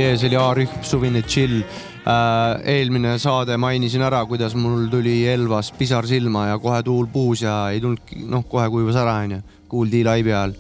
jee, 0.10 0.17
see 0.17 0.29
oli 0.29 0.38
A-rühm, 0.39 0.81
suvine 0.81 1.22
chill 1.22 1.62
äh,. 1.62 2.60
eelmine 2.74 3.17
saade 3.22 3.58
mainisin 3.58 4.03
ära, 4.05 4.24
kuidas 4.25 4.55
mul 4.58 4.88
tuli 4.91 5.22
Elvas 5.29 5.72
pisar 5.77 6.08
silma 6.10 6.48
ja 6.50 6.60
kohe 6.60 6.81
tuul 6.84 7.08
puhus 7.13 7.43
ja 7.46 7.69
ei 7.74 7.81
tulnud, 7.81 8.13
noh, 8.29 8.46
kohe 8.50 8.69
kuivas 8.69 8.98
ära, 9.00 9.19
onju. 9.24 9.41
kuuldi 9.69 10.03
laivi 10.03 10.34
ajal. 10.34 10.55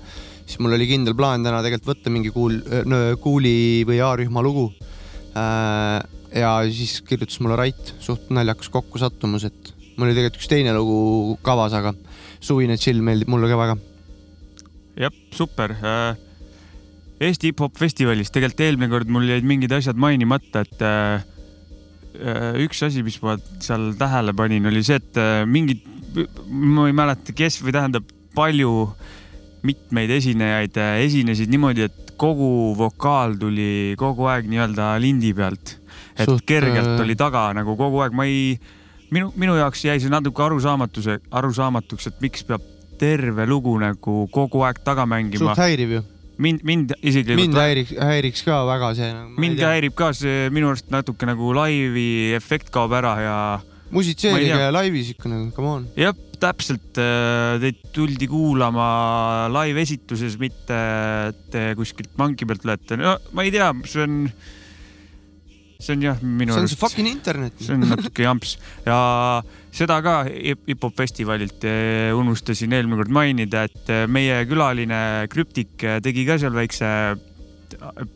Siis 0.49 0.57
mul 0.63 0.73
oli 0.73 0.87
kindel 0.89 1.13
plaan 1.17 1.45
täna 1.45 1.61
tegelikult 1.61 1.93
võtta 1.93 2.13
mingi 2.13 2.31
kuul, 2.33 2.55
kuuli 3.21 3.85
või 3.85 3.99
A-rühma 4.01 4.41
lugu. 4.41 4.71
ja 6.33 6.53
siis 6.73 6.99
kirjutas 7.05 7.37
mulle 7.43 7.57
Rait, 7.59 7.93
suht 8.01 8.31
naljakas 8.33 8.71
kokkusattumus, 8.73 9.45
et 9.45 9.73
mul 9.95 10.09
oli 10.09 10.17
tegelikult 10.17 10.41
üks 10.41 10.49
teine 10.49 10.73
lugu 10.73 11.37
kavas, 11.45 11.75
aga 11.77 11.93
suvine 12.41 12.79
chill 12.81 13.03
meeldib 13.05 13.29
mulle 13.29 13.51
ka 13.51 13.59
väga. 13.59 13.77
jah, 15.05 15.21
super. 15.35 15.75
Eesti 17.19 17.51
hip-hop 17.51 17.75
festivalis 17.75 18.31
tegelikult 18.31 18.63
eelmine 18.63 18.91
kord 18.91 19.09
mul 19.11 19.27
jäid 19.27 19.47
mingid 19.47 19.73
asjad 19.75 19.99
mainimata, 19.99 20.63
et 20.63 20.83
äh, 20.87 21.25
äh, 22.15 22.59
üks 22.63 22.79
asi, 22.87 23.03
mis 23.03 23.19
ma 23.21 23.35
seal 23.59 23.91
tähele 23.99 24.33
panin, 24.33 24.69
oli 24.71 24.83
see, 24.87 25.01
et 25.01 25.19
äh, 25.19 25.43
mingid, 25.43 25.83
ma 26.47 26.87
ei 26.87 26.95
mäleta, 26.95 27.35
kes 27.35 27.59
või 27.61 27.75
tähendab 27.75 28.07
palju 28.37 28.71
mitmeid 29.65 30.11
esinejaid 30.15 30.77
äh, 30.79 30.99
esinesid 31.05 31.51
niimoodi, 31.51 31.87
et 31.89 32.13
kogu 32.19 32.73
vokaal 32.77 33.37
tuli 33.39 33.95
kogu 33.99 34.27
aeg 34.31 34.49
nii-öelda 34.51 34.91
lindi 35.01 35.31
pealt. 35.35 35.77
et 36.19 36.27
Suht, 36.27 36.43
kergelt 36.47 36.97
äh, 36.97 37.01
oli 37.03 37.15
taga 37.19 37.49
nagu 37.55 37.75
kogu 37.79 38.03
aeg, 38.03 38.15
ma 38.15 38.27
ei, 38.27 38.57
minu, 39.11 39.31
minu 39.39 39.55
jaoks 39.59 39.85
jäi 39.87 39.99
see 40.03 40.11
natuke 40.11 40.43
arusaamatuse, 40.43 41.19
arusaamatuks, 41.31 42.11
et 42.11 42.21
miks 42.23 42.45
peab 42.47 42.65
terve 42.99 43.47
lugu 43.47 43.75
nagu 43.79 44.21
kogu 44.33 44.63
aeg 44.67 44.81
taga 44.83 45.07
mängima 45.07 45.53
suht. 45.53 45.63
häiriv 45.63 45.95
ju. 45.97 46.03
mind, 46.37 46.63
mind 46.67 46.95
isiklikult. 46.99 47.41
mind 47.45 47.59
häiriks, 47.59 47.95
häiriks 47.95 48.45
ka 48.47 48.61
väga 48.67 48.93
see. 48.99 49.11
mind 49.39 49.63
häirib 49.63 49.95
ka 49.95 50.11
see 50.15 50.49
minu 50.55 50.73
arust 50.73 50.91
natuke 50.91 51.27
nagu 51.29 51.53
laivi 51.55 52.35
efekt 52.37 52.71
kaob 52.75 52.95
ära 52.99 53.15
ja. 53.23 53.37
musitseerige 53.95 54.71
laivis 54.75 55.13
ikka 55.15 55.31
nagu, 55.31 55.51
come 55.55 55.75
on. 55.77 55.87
jah, 55.99 56.15
täpselt, 56.41 56.93
teid 56.95 57.81
tuldi 57.95 58.27
kuulama 58.31 58.87
live-esituses, 59.53 60.37
mitte 60.41 60.79
et 61.29 61.59
kuskilt 61.77 62.15
manki 62.19 62.47
pealt 62.49 62.65
lööte, 62.67 62.97
no 62.99 63.17
ma 63.35 63.45
ei 63.45 63.53
tea, 63.53 63.69
see 63.89 64.05
on, 64.05 64.17
see 65.79 65.95
on 65.95 66.05
jah, 66.09 66.19
minu 66.23 66.53
see 66.53 66.59
on 66.59 66.65
arust 66.65 66.75
see. 66.75 66.81
fucking 66.81 67.09
internet. 67.11 67.55
see 67.59 67.75
on 67.75 67.87
natuke 67.87 68.25
jamps 68.25 68.57
ja 68.87 68.99
seda 69.75 69.99
ka 70.05 70.15
hip- 70.27 70.65
hip-hop 70.67 70.95
festivalilt 70.97 71.63
eh, 71.67 72.09
unustasin 72.15 72.73
eelmine 72.75 72.99
kord 72.99 73.13
mainida, 73.15 73.65
et 73.69 73.93
eh, 73.93 74.05
meie 74.11 74.41
külaline 74.49 75.01
Krüptik 75.31 75.87
tegi 76.03 76.25
ka 76.27 76.39
seal 76.41 76.55
väikse 76.55 76.89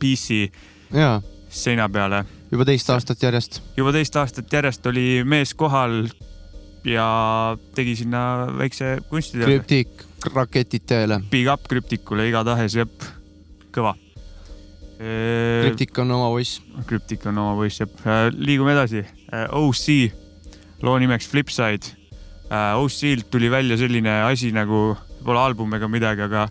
PC 0.00 0.48
jaa, 0.94 1.18
seina 1.48 1.88
peale. 1.88 2.24
juba 2.52 2.66
teist 2.68 2.90
aastat 2.90 3.22
järjest. 3.22 3.60
juba 3.78 3.94
teist 3.94 4.16
aastat 4.20 4.52
järjest 4.52 4.86
oli 4.90 5.22
mees 5.24 5.54
kohal 5.58 6.04
ja 6.84 7.56
tegi 7.74 7.96
sinna 7.96 8.22
väikse 8.58 8.98
kunstiteo. 9.08 9.46
krüptik, 9.48 10.04
raketid 10.34 10.86
teele. 10.88 11.20
Big 11.30 11.48
up 11.50 11.68
krüptikule 11.68 12.28
igatahes, 12.28 12.76
jep, 12.76 13.06
kõva. 13.74 13.94
krüptik 14.98 15.98
on 15.98 16.12
oma 16.16 16.28
poiss. 16.32 16.60
krüptik 16.88 17.24
on 17.30 17.40
oma 17.40 17.56
poiss, 17.58 17.80
jep. 17.80 17.96
liigume 18.36 18.76
edasi. 18.76 19.04
OC, 19.56 20.12
loo 20.84 20.98
nimeks 21.00 21.28
Flipside. 21.28 21.96
OC-lt 22.54 23.30
tuli 23.32 23.48
välja 23.50 23.76
selline 23.80 24.20
asi 24.28 24.52
nagu, 24.54 24.92
pole 25.24 25.40
album 25.40 25.72
ega 25.74 25.88
midagi, 25.88 26.22
aga 26.28 26.46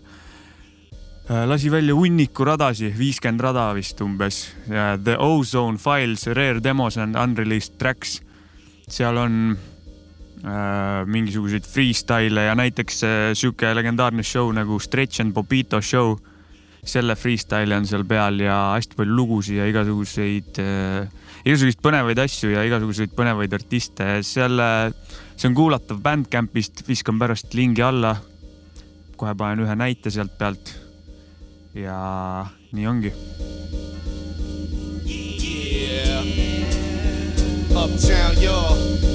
lasi 1.48 1.70
välja 1.72 1.94
hunniku 1.96 2.44
radasi, 2.44 2.90
viiskümmend 2.98 3.40
rada 3.40 3.70
vist 3.72 4.02
umbes. 4.04 4.42
The 4.66 5.16
Ozone 5.16 5.78
Files, 5.80 6.26
Rare 6.26 6.60
Demos 6.60 6.98
and 6.98 7.16
Unreleased 7.16 7.78
Tracks. 7.78 8.20
seal 8.90 9.16
on 9.16 9.56
mingisuguseid 10.44 11.64
freestyle'e 11.64 12.48
ja 12.50 12.54
näiteks 12.58 13.02
äh, 13.06 13.32
sihuke 13.32 13.70
legendaarne 13.74 14.22
show 14.26 14.50
nagu 14.52 14.78
Stretch 14.80 15.22
and 15.24 15.32
Popito 15.32 15.80
show. 15.82 16.16
selle 16.84 17.14
freestyle'i 17.16 17.72
on 17.72 17.86
seal 17.88 18.02
peal 18.04 18.42
ja 18.44 18.74
hästi 18.74 18.98
palju 18.98 19.14
lugusid 19.16 19.56
ja 19.56 19.64
igasuguseid 19.70 20.58
äh,, 20.60 21.06
igasuguseid 21.46 21.80
põnevaid 21.80 22.20
asju 22.20 22.50
ja 22.52 22.64
igasuguseid 22.68 23.14
põnevaid 23.16 23.56
artiste. 23.56 24.20
selle, 24.22 24.92
see 25.36 25.48
on 25.48 25.56
kuulatav 25.56 26.02
Bandcampist, 26.04 26.84
viskan 26.88 27.18
pärast 27.18 27.56
lingi 27.56 27.82
alla. 27.82 28.16
kohe 29.16 29.32
panen 29.34 29.64
ühe 29.64 29.76
näite 29.80 30.10
sealt 30.12 30.36
pealt. 30.38 30.74
ja 31.74 32.44
nii 32.72 32.86
ongi. 32.86 33.14
Yeah. 35.06 36.22
Uptown, 37.74 38.42
y'all. 38.42 39.13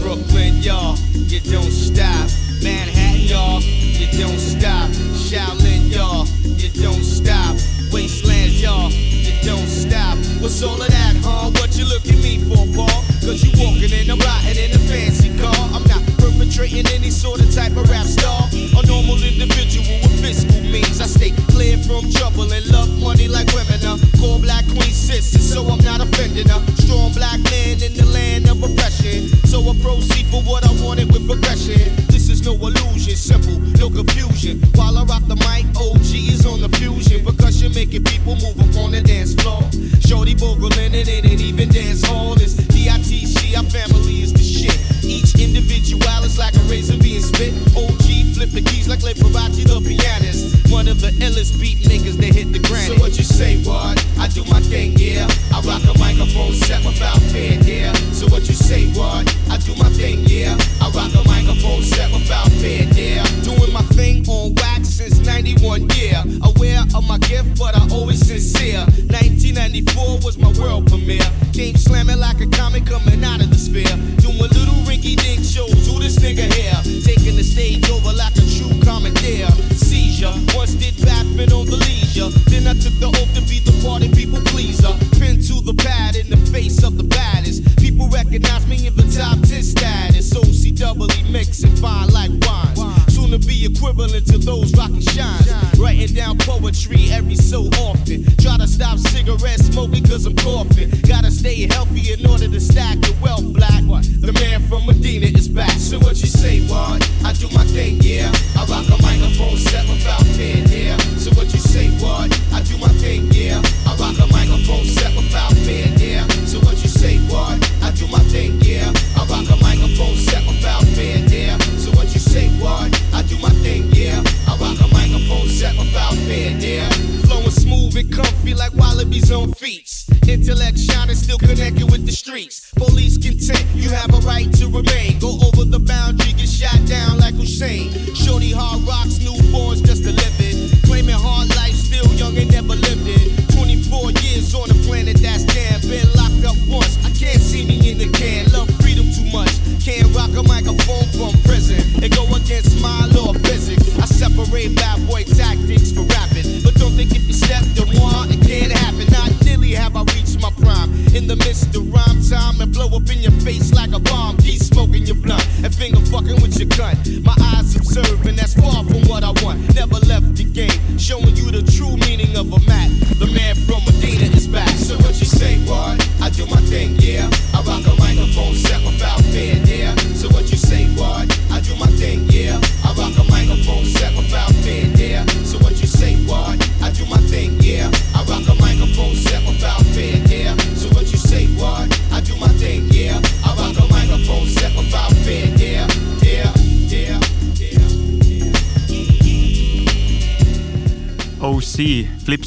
Brooklyn, 0.00 0.62
y'all. 0.62 0.96
You 1.12 1.40
don't 1.40 1.70
stop. 1.70 2.28
Manhattan, 2.62 3.20
y'all. 3.22 3.60
You 3.60 4.06
don't 4.18 4.38
stop. 4.38 4.88
Shaolin, 5.14 5.92
y'all. 5.92 6.26
You 6.56 6.70
don't 6.82 7.04
stop. 7.04 7.56
Wastelands, 7.92 8.60
y'all. 8.60 8.90
You 8.90 9.32
don't 9.44 9.66
stop. 9.66 10.18
What's 10.40 10.62
all 10.62 10.80
of 10.80 10.88
that, 10.88 11.16
huh? 11.22 11.50
What 11.60 11.76
you 11.76 11.84
look 11.84 12.06
at 12.06 12.18
me 12.18 12.38
for, 12.48 12.66
Paul? 12.74 13.04
Cause 13.20 13.44
you 13.44 13.50
walking 13.62 13.92
in, 13.92 14.10
I'm 14.10 14.18
in 14.56 14.72
a 14.74 14.78
fancy 14.88 15.30
car. 15.38 15.54
I'm 15.72 15.84
not 15.84 15.99
perpetrating 16.40 16.86
any 16.94 17.10
sort 17.10 17.40
of 17.40 17.54
type 17.54 17.76
of 17.76 17.88
rap 17.90 18.06
star. 18.06 18.48
A 18.52 18.86
normal 18.86 19.20
individual 19.22 19.84
with 20.00 20.20
fiscal 20.24 20.60
means. 20.62 21.00
I 21.00 21.06
stay 21.06 21.32
clear 21.52 21.76
from 21.84 22.10
trouble 22.10 22.50
and 22.50 22.66
love 22.68 22.88
money 22.98 23.28
like 23.28 23.46
women. 23.52 23.80
Uh. 23.84 23.98
Call 24.18 24.40
black 24.40 24.64
queen 24.64 24.92
sisters, 24.92 25.44
so 25.52 25.66
I'm 25.68 25.84
not 25.84 26.00
offending 26.00 26.48
her. 26.48 26.60
Strong 26.80 27.12
black 27.12 27.40
man 27.52 27.82
in 27.84 27.92
the 27.92 28.06
land 28.08 28.48
of 28.48 28.62
oppression. 28.62 29.28
So 29.44 29.60
I 29.68 29.76
proceed 29.84 30.26
for 30.32 30.40
what 30.42 30.64
I 30.64 30.72
wanted 30.82 31.12
with 31.12 31.26
progression. 31.28 31.76
This 32.08 32.30
is 32.30 32.42
no 32.44 32.54
illusion, 32.54 33.16
simple, 33.16 33.60
no 33.76 33.90
confusion. 33.90 34.60
While 34.74 34.96
I 34.96 35.04
rock 35.04 35.24
the 35.28 35.36
mic, 35.36 35.68
OG 35.76 36.08
is 36.32 36.46
on 36.46 36.60
the 36.60 36.70
fusion. 36.80 37.24
Percussion 37.24 37.72
making 37.74 38.04
people 38.04 38.36
move 38.36 38.56
up 38.56 38.76
on 38.80 38.92
the 38.92 39.02
dance 39.02 39.34
floor. 39.34 39.60
Shorty 40.00 40.34
Bogerlin, 40.34 40.94
it 40.94 41.08
ain't 41.08 41.40
even 41.40 41.68
dance 41.68 42.02
hall. 42.06 42.32
It's 42.40 42.54
DITC, 42.54 43.56
our 43.58 43.64
family 43.64 44.22
is 44.22 44.32
the 44.32 44.40
shit. 44.40 44.99
Each 45.10 45.34
individual 45.42 46.22
is 46.22 46.38
like 46.38 46.54
a 46.54 46.62
razor 46.70 46.96
being 46.96 47.20
spit. 47.20 47.50
OG 47.74 48.30
flip 48.30 48.50
the 48.54 48.62
keys 48.62 48.86
like 48.86 49.00
Liberace, 49.00 49.58
the 49.58 49.82
pianist. 49.82 50.70
One 50.70 50.86
of 50.86 51.00
the 51.00 51.10
illest 51.18 51.58
beat 51.60 51.82
makers 51.88 52.16
that 52.18 52.32
hit 52.32 52.52
the 52.52 52.60
granite. 52.60 52.94
So 52.94 53.02
what 53.02 53.18
you 53.18 53.24
say, 53.24 53.58
what? 53.66 53.98
I 54.22 54.28
do 54.28 54.44
my 54.46 54.60
thing, 54.60 54.94
yeah. 54.94 55.26
I 55.50 55.58
rock 55.66 55.82
a 55.82 55.98
microphone 55.98 56.54
set 56.54 56.84
without 56.86 57.18
fear, 57.34 57.58
yeah. 57.66 57.92
So 58.14 58.28
what 58.28 58.46
you 58.46 58.54
say, 58.54 58.86
what? 58.94 59.26
I 59.50 59.58
do 59.58 59.74
my 59.82 59.90
thing, 59.98 60.22
yeah. 60.30 60.54
I 60.78 60.86
rock 60.94 61.10
a 61.10 61.26
microphone 61.26 61.82
set 61.82 62.06
without 62.14 62.46
fear, 62.62 62.86
yeah. 62.94 63.26
Doing 63.42 63.72
my 63.72 63.82
thing 63.98 64.22
on 64.28 64.54
wax 64.62 64.94
since 64.94 65.18
91, 65.26 65.90
yeah. 65.98 66.22
Aware 66.54 66.86
of 66.94 67.02
my 67.02 67.18
gift, 67.18 67.58
but 67.58 67.74
I 67.74 67.82
always 67.90 68.22
sincere. 68.24 68.86
1994 69.10 70.22
was 70.22 70.38
my 70.38 70.54
world 70.54 70.86
premiere. 70.86 71.26
Came 71.52 71.74
slamming 71.74 72.20
like 72.20 72.40
a 72.40 72.46
comic 72.46 72.86
coming 72.86 73.24
out 73.24 73.42
of 73.42 73.50
the 73.50 73.58
sphere. 73.58 73.90
Doing 74.22 74.38
a 74.38 74.54
little 74.54 74.80
rinky 75.00 75.16
dink 75.16 75.44
shows. 75.44 75.86
Who 75.86 75.98
this 75.98 76.16
nigga 76.18 76.52
here? 76.52 77.02
Taking 77.02 77.36
the 77.36 77.44
stage 77.44 77.88
over 77.90 78.12
like 78.12 78.36
a 78.36 78.44
true 78.56 78.80
commandeer. 78.82 79.48
Seizure. 79.74 80.32
Once 80.54 80.74
did 80.74 80.98
rapping 81.04 81.52
on 81.52 81.66
the 81.66 81.76
leisure. 81.76 82.28
Then 82.50 82.66
I 82.66 82.74
took 82.74 82.94
the 83.00 83.08
oath 83.08 83.34
to 83.34 83.42
be 83.48 83.60
the 83.60 83.72
party 83.84 84.08
people 84.08 84.40
pleaser. 84.46 84.92
Pin 85.18 85.40
to 85.48 85.60
the 85.62 85.74
pad 85.74 86.16
in 86.16 86.28
the 86.30 86.36
face 86.50 86.82
of 86.82 86.96
the 86.96 87.04
baddest. 87.04 87.64
People 87.78 88.08
recognize 88.08 88.66
me 88.66 88.86
in 88.86 88.94
the 88.96 89.06
top 89.16 89.40
10 89.40 89.62
status. 89.62 90.34
OC 90.36 90.76
doubly 90.76 91.22
mixing 91.30 91.74
fine 91.76 92.08
like 92.10 92.30
wine. 92.46 92.76
Soon 93.08 93.30
to 93.30 93.38
be 93.38 93.66
equivalent 93.66 94.26
to 94.26 94.38
those 94.38 94.74
rocking 94.76 95.00
shines. 95.00 95.48
Writing 95.78 96.14
down 96.14 96.38
poetry 96.38 97.08
every 97.10 97.36
so 97.36 97.64
often. 97.88 98.24
Try 98.36 98.56
to 98.58 98.66
stop 98.66 98.98
cigarette 98.98 99.60
smoking 99.60 100.04
cause 100.04 100.26
I'm 100.26 100.36
coughing. 100.36 100.90
Gotta 101.06 101.30
stay 101.30 101.66
healthy 101.66 102.12
in 102.12 102.26
order 102.26 102.48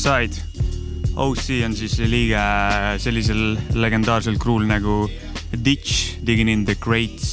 Flipside. 0.03 0.35
OC 1.15 1.61
on 1.63 1.75
siis 1.79 1.93
liige 2.11 2.39
sellisel 2.99 3.53
legendaarsel 3.79 4.35
crew'l 4.35 4.65
nagu 4.67 5.05
Ditch, 5.63 6.17
Digging 6.27 6.49
in 6.51 6.65
the 6.67 6.75
Crates. 6.75 7.29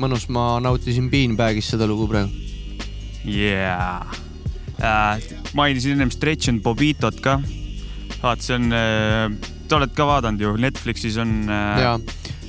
mõnus, 0.00 0.24
ma 0.32 0.56
nautisin 0.64 1.10
Beanbagis 1.12 1.68
seda 1.68 1.84
lugu 1.84 2.06
praegu. 2.08 2.32
Yeah 3.28 4.08
äh,. 4.80 5.20
mainisin 5.52 5.98
ennem 5.98 6.10
Stretch 6.10 6.48
and 6.48 6.62
Bobitot 6.64 7.20
ka. 7.20 7.36
vaat 8.22 8.40
see 8.40 8.56
on 8.56 8.72
äh,, 8.72 9.28
olete 9.76 9.94
ka 9.94 10.06
vaadanud 10.08 10.40
ju, 10.40 10.54
Netflixis 10.56 11.18
on 11.20 11.44
Jaa. 11.44 11.98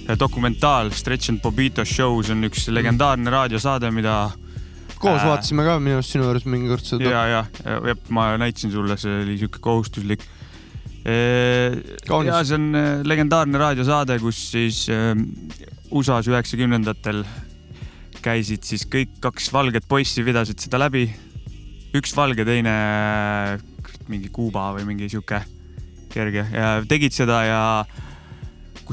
äh, 0.07 0.15
dokumentaal 0.19 0.93
Stretch 0.95 1.29
and 1.29 1.43
Bobito 1.43 1.83
Show, 1.83 2.23
see 2.23 2.31
on 2.31 2.47
üks 2.47 2.69
legendaarne 2.71 3.29
raadiosaade, 3.29 3.91
mida 3.91 4.31
koos 5.03 5.19
Äh. 5.21 5.27
vaatasime 5.29 5.65
ka 5.67 5.77
minu 5.83 5.99
arust 5.99 6.15
sinu 6.15 6.27
juures 6.29 6.47
mingi 6.49 6.71
kord 6.71 6.87
seda. 6.87 7.11
ja, 7.11 7.23
ja, 7.27 7.43
jah, 7.65 8.01
ma 8.09 8.31
näitasin 8.41 8.73
sulle, 8.73 8.97
see 8.99 9.21
oli 9.23 9.37
sihuke 9.41 9.61
kohustuslik. 9.63 10.25
Kaunis. 12.07 12.29
ja 12.31 12.43
see 12.47 12.55
on 12.55 12.69
äh, 12.79 12.91
legendaarne 13.03 13.59
raadiosaade, 13.59 14.15
kus 14.23 14.39
siis 14.53 14.85
äh, 14.93 15.11
USA-s 15.91 16.29
üheksakümnendatel 16.31 17.25
käisid 18.23 18.63
siis 18.63 18.85
kõik 18.87 19.17
kaks 19.23 19.49
valget 19.51 19.83
poissi, 19.89 20.23
vedasid 20.23 20.63
seda 20.63 20.79
läbi. 20.79 21.09
üks 21.93 22.15
valge, 22.15 22.45
teine 22.47 22.71
äh, 22.71 23.59
mingi 24.07 24.31
Kuuba 24.33 24.71
või 24.77 24.87
mingi 24.93 25.11
sihuke 25.11 25.43
kerge 26.13 26.45
ja 26.53 26.71
tegid 26.87 27.13
seda 27.15 27.43
ja 27.45 27.61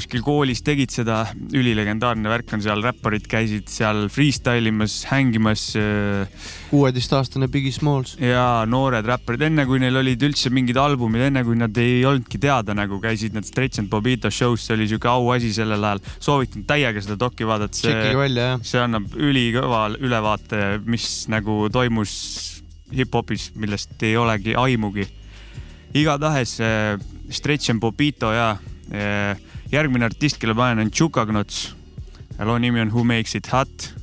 kuskil 0.01 0.23
koolis 0.25 0.63
tegid 0.65 0.93
seda, 0.93 1.27
ülilegendaarne 1.53 2.31
värk 2.33 2.55
on 2.57 2.63
seal, 2.65 2.81
räpparid 2.85 3.27
käisid 3.29 3.69
seal 3.69 4.07
freestyle 4.13 4.71
imas, 4.71 5.03
hängimas 5.11 5.65
äh, 5.77 6.47
kuueteistaastane 6.71 7.51
Biggie 7.53 7.75
Smalls. 7.75 8.15
ja 8.17 8.65
noored 8.69 9.05
räpparid, 9.05 9.45
enne 9.51 9.67
kui 9.69 9.81
neil 9.83 10.01
olid 10.01 10.23
üldse 10.25 10.53
mingid 10.55 10.81
albumid, 10.81 11.27
enne 11.27 11.43
kui 11.45 11.59
nad 11.61 11.77
ei 11.81 12.01
olnudki 12.09 12.41
teada 12.41 12.73
nagu 12.77 12.97
käisid 13.03 13.37
nad 13.37 13.45
Stretch 13.45 13.83
and 13.83 13.91
Bobito 13.93 14.33
show's, 14.33 14.65
see 14.65 14.79
oli 14.79 14.89
siuke 14.89 15.11
auasi 15.11 15.53
sellel 15.57 15.85
ajal. 15.85 16.01
soovitan 16.17 16.65
täiega 16.69 17.05
seda 17.05 17.19
doki 17.21 17.49
vaadata, 17.49 17.77
see, 17.77 18.41
see 18.73 18.81
annab 18.81 19.13
ülikõva 19.21 19.85
ülevaate, 20.01 20.81
mis 20.89 21.27
nagu 21.29 21.67
toimus 21.73 22.17
hip-hopis, 22.97 23.51
millest 23.61 24.01
ei 24.09 24.17
olegi 24.17 24.57
aimugi. 24.57 25.05
igatahes 25.93 26.57
äh, 26.65 26.97
Stretch 27.31 27.71
and 27.71 27.85
Bobito 27.85 28.33
ja 28.33 28.55
äh, 28.89 29.50
järgmine 29.73 30.05
artist, 30.05 30.39
kelle 30.39 30.55
panen, 30.55 30.87
on 30.87 30.91
Chukagnots. 30.91 31.77
loo 32.41 32.59
nimi 32.59 32.81
on 32.81 32.91
Who 32.91 33.05
Makes 33.05 33.35
It 33.35 33.53
Hot 33.53 34.01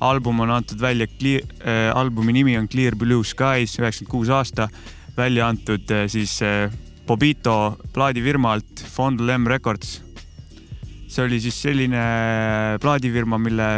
album 0.00 0.40
on 0.40 0.50
antud 0.50 0.80
välja, 0.80 1.06
äh, 1.64 1.96
albumi 1.96 2.32
nimi 2.32 2.56
on 2.58 2.68
Clear 2.68 2.96
Blue 2.96 3.24
Skies, 3.24 3.78
üheksakümmend 3.78 4.10
kuus 4.10 4.28
aasta, 4.30 4.68
välja 5.16 5.48
antud 5.48 5.90
äh, 5.90 6.06
siis 6.08 6.40
äh, 6.42 6.70
Bobito 7.06 7.78
plaadifirma 7.92 8.52
alt 8.56 8.82
Fondle 8.92 9.38
M 9.38 9.46
Records. 9.46 10.02
see 11.08 11.24
oli 11.24 11.38
siis 11.40 11.56
selline 11.62 11.96
äh, 11.96 12.78
plaadifirma, 12.82 13.38
mille 13.38 13.68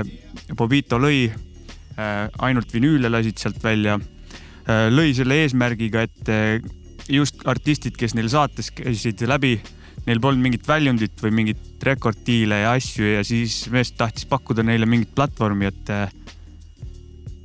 Bobito 0.57 0.99
lõi 0.99 1.29
äh,, 1.29 2.29
ainult 2.39 2.73
vinüüle 2.73 3.11
lasid 3.11 3.39
sealt 3.39 3.63
välja 3.63 3.99
äh,. 3.99 4.89
lõi 4.91 5.13
selle 5.15 5.43
eesmärgiga, 5.45 6.03
et 6.03 6.29
äh, 6.33 6.63
just 7.09 7.45
artistid, 7.47 7.97
kes 7.97 8.17
neil 8.17 8.31
saates 8.33 8.73
käisid 8.75 9.23
läbi, 9.29 9.59
neil 10.09 10.21
polnud 10.25 10.41
mingit 10.41 10.65
väljundit 10.69 11.21
või 11.21 11.35
mingit 11.43 11.85
rekorddiile 11.85 12.63
ja 12.63 12.73
asju 12.79 13.13
ja 13.13 13.25
siis 13.27 13.67
mees 13.73 13.93
tahtis 13.97 14.25
pakkuda 14.29 14.65
neile 14.65 14.89
mingit 14.89 15.13
platvormi, 15.17 15.69
et 15.69 15.93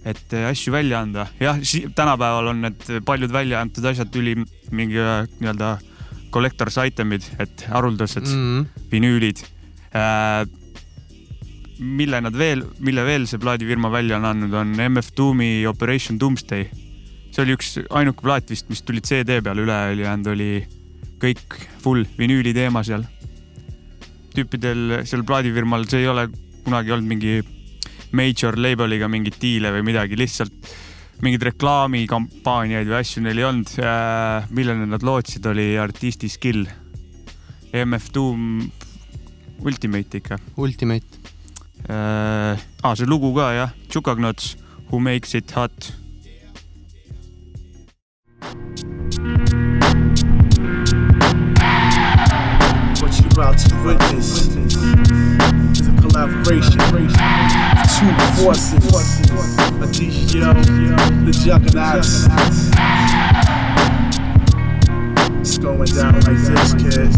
et 0.03 0.35
asju 0.49 0.73
välja 0.73 1.01
anda. 1.03 1.27
jah, 1.39 1.59
tänapäeval 1.95 2.51
on 2.51 2.61
need 2.65 2.89
paljud 3.07 3.31
välja 3.31 3.61
antud 3.63 3.85
asjad 3.87 4.15
üli 4.19 4.35
mingi 4.71 4.99
nii-öelda 4.99 5.77
collector's 6.33 6.79
item'id, 6.81 7.25
et 7.39 7.65
haruldased 7.69 8.27
mm. 8.27 8.43
-hmm. 8.43 8.87
vinüülid 8.91 9.43
äh,. 9.95 10.47
mille 11.79 12.21
nad 12.21 12.37
veel, 12.37 12.63
mille 12.79 13.03
veel 13.03 13.27
see 13.27 13.39
plaadifirma 13.39 13.91
välja 13.91 14.17
on 14.17 14.25
andnud, 14.25 14.53
on 14.53 14.75
MF 14.89 15.11
Doomi 15.17 15.67
Operation 15.67 16.19
Doomsday. 16.19 16.69
see 17.31 17.43
oli 17.43 17.55
üks 17.57 17.79
ainuke 17.89 18.21
plaat 18.21 18.49
vist, 18.49 18.69
mis 18.69 18.81
tuli 18.81 19.01
CD 19.01 19.41
peale, 19.41 19.61
ülejäänud 19.61 20.27
oli 20.27 20.67
kõik 21.23 21.59
full 21.83 22.05
vinüüli 22.19 22.53
teema 22.55 22.83
seal. 22.83 23.05
tüüpidel 24.33 25.03
seal 25.05 25.21
plaadifirmal, 25.23 25.85
see 25.85 26.01
ei 26.01 26.07
ole 26.09 26.27
kunagi 26.63 26.93
olnud 26.95 27.09
mingi 27.09 27.41
major 28.17 28.57
label'iga 28.57 29.09
mingeid 29.11 29.37
diile 29.41 29.71
või 29.75 29.85
midagi, 29.91 30.17
lihtsalt 30.17 30.73
mingeid 31.23 31.45
reklaamikampaaniaid 31.51 32.89
või 32.89 32.99
asju 32.99 33.23
neil 33.23 33.39
ei 33.39 33.47
olnud. 33.47 33.75
millele 34.49 34.87
nad 34.89 35.05
lootsid, 35.05 35.45
oli 35.45 35.73
artisti 35.79 36.29
skill. 36.29 36.65
MF 37.73 38.09
Doom 38.13 38.71
Ultimate 39.63 40.17
ikka. 40.17 40.37
Ultimate. 40.57 41.05
äh,. 41.89 42.59
Ah, 42.83 42.95
see 42.95 43.05
lugu 43.05 43.33
ka 43.35 43.53
jah, 43.53 43.71
Chukagnots, 43.89 44.57
Who 44.91 44.99
makes 44.99 45.33
it 45.35 45.51
hot. 45.51 46.02
To 53.33 53.39
witness 53.83 54.45
is 54.45 54.77
a 55.87 55.91
collaboration 55.99 56.79
of 56.79 56.89
two 57.97 58.13
forces. 58.37 58.83
The 61.25 61.31
juggernauts. 61.43 62.11
It's 65.41 65.57
going 65.57 65.89
down 65.89 66.13
like 66.21 66.37
this, 66.37 66.73
kid. 66.75 67.09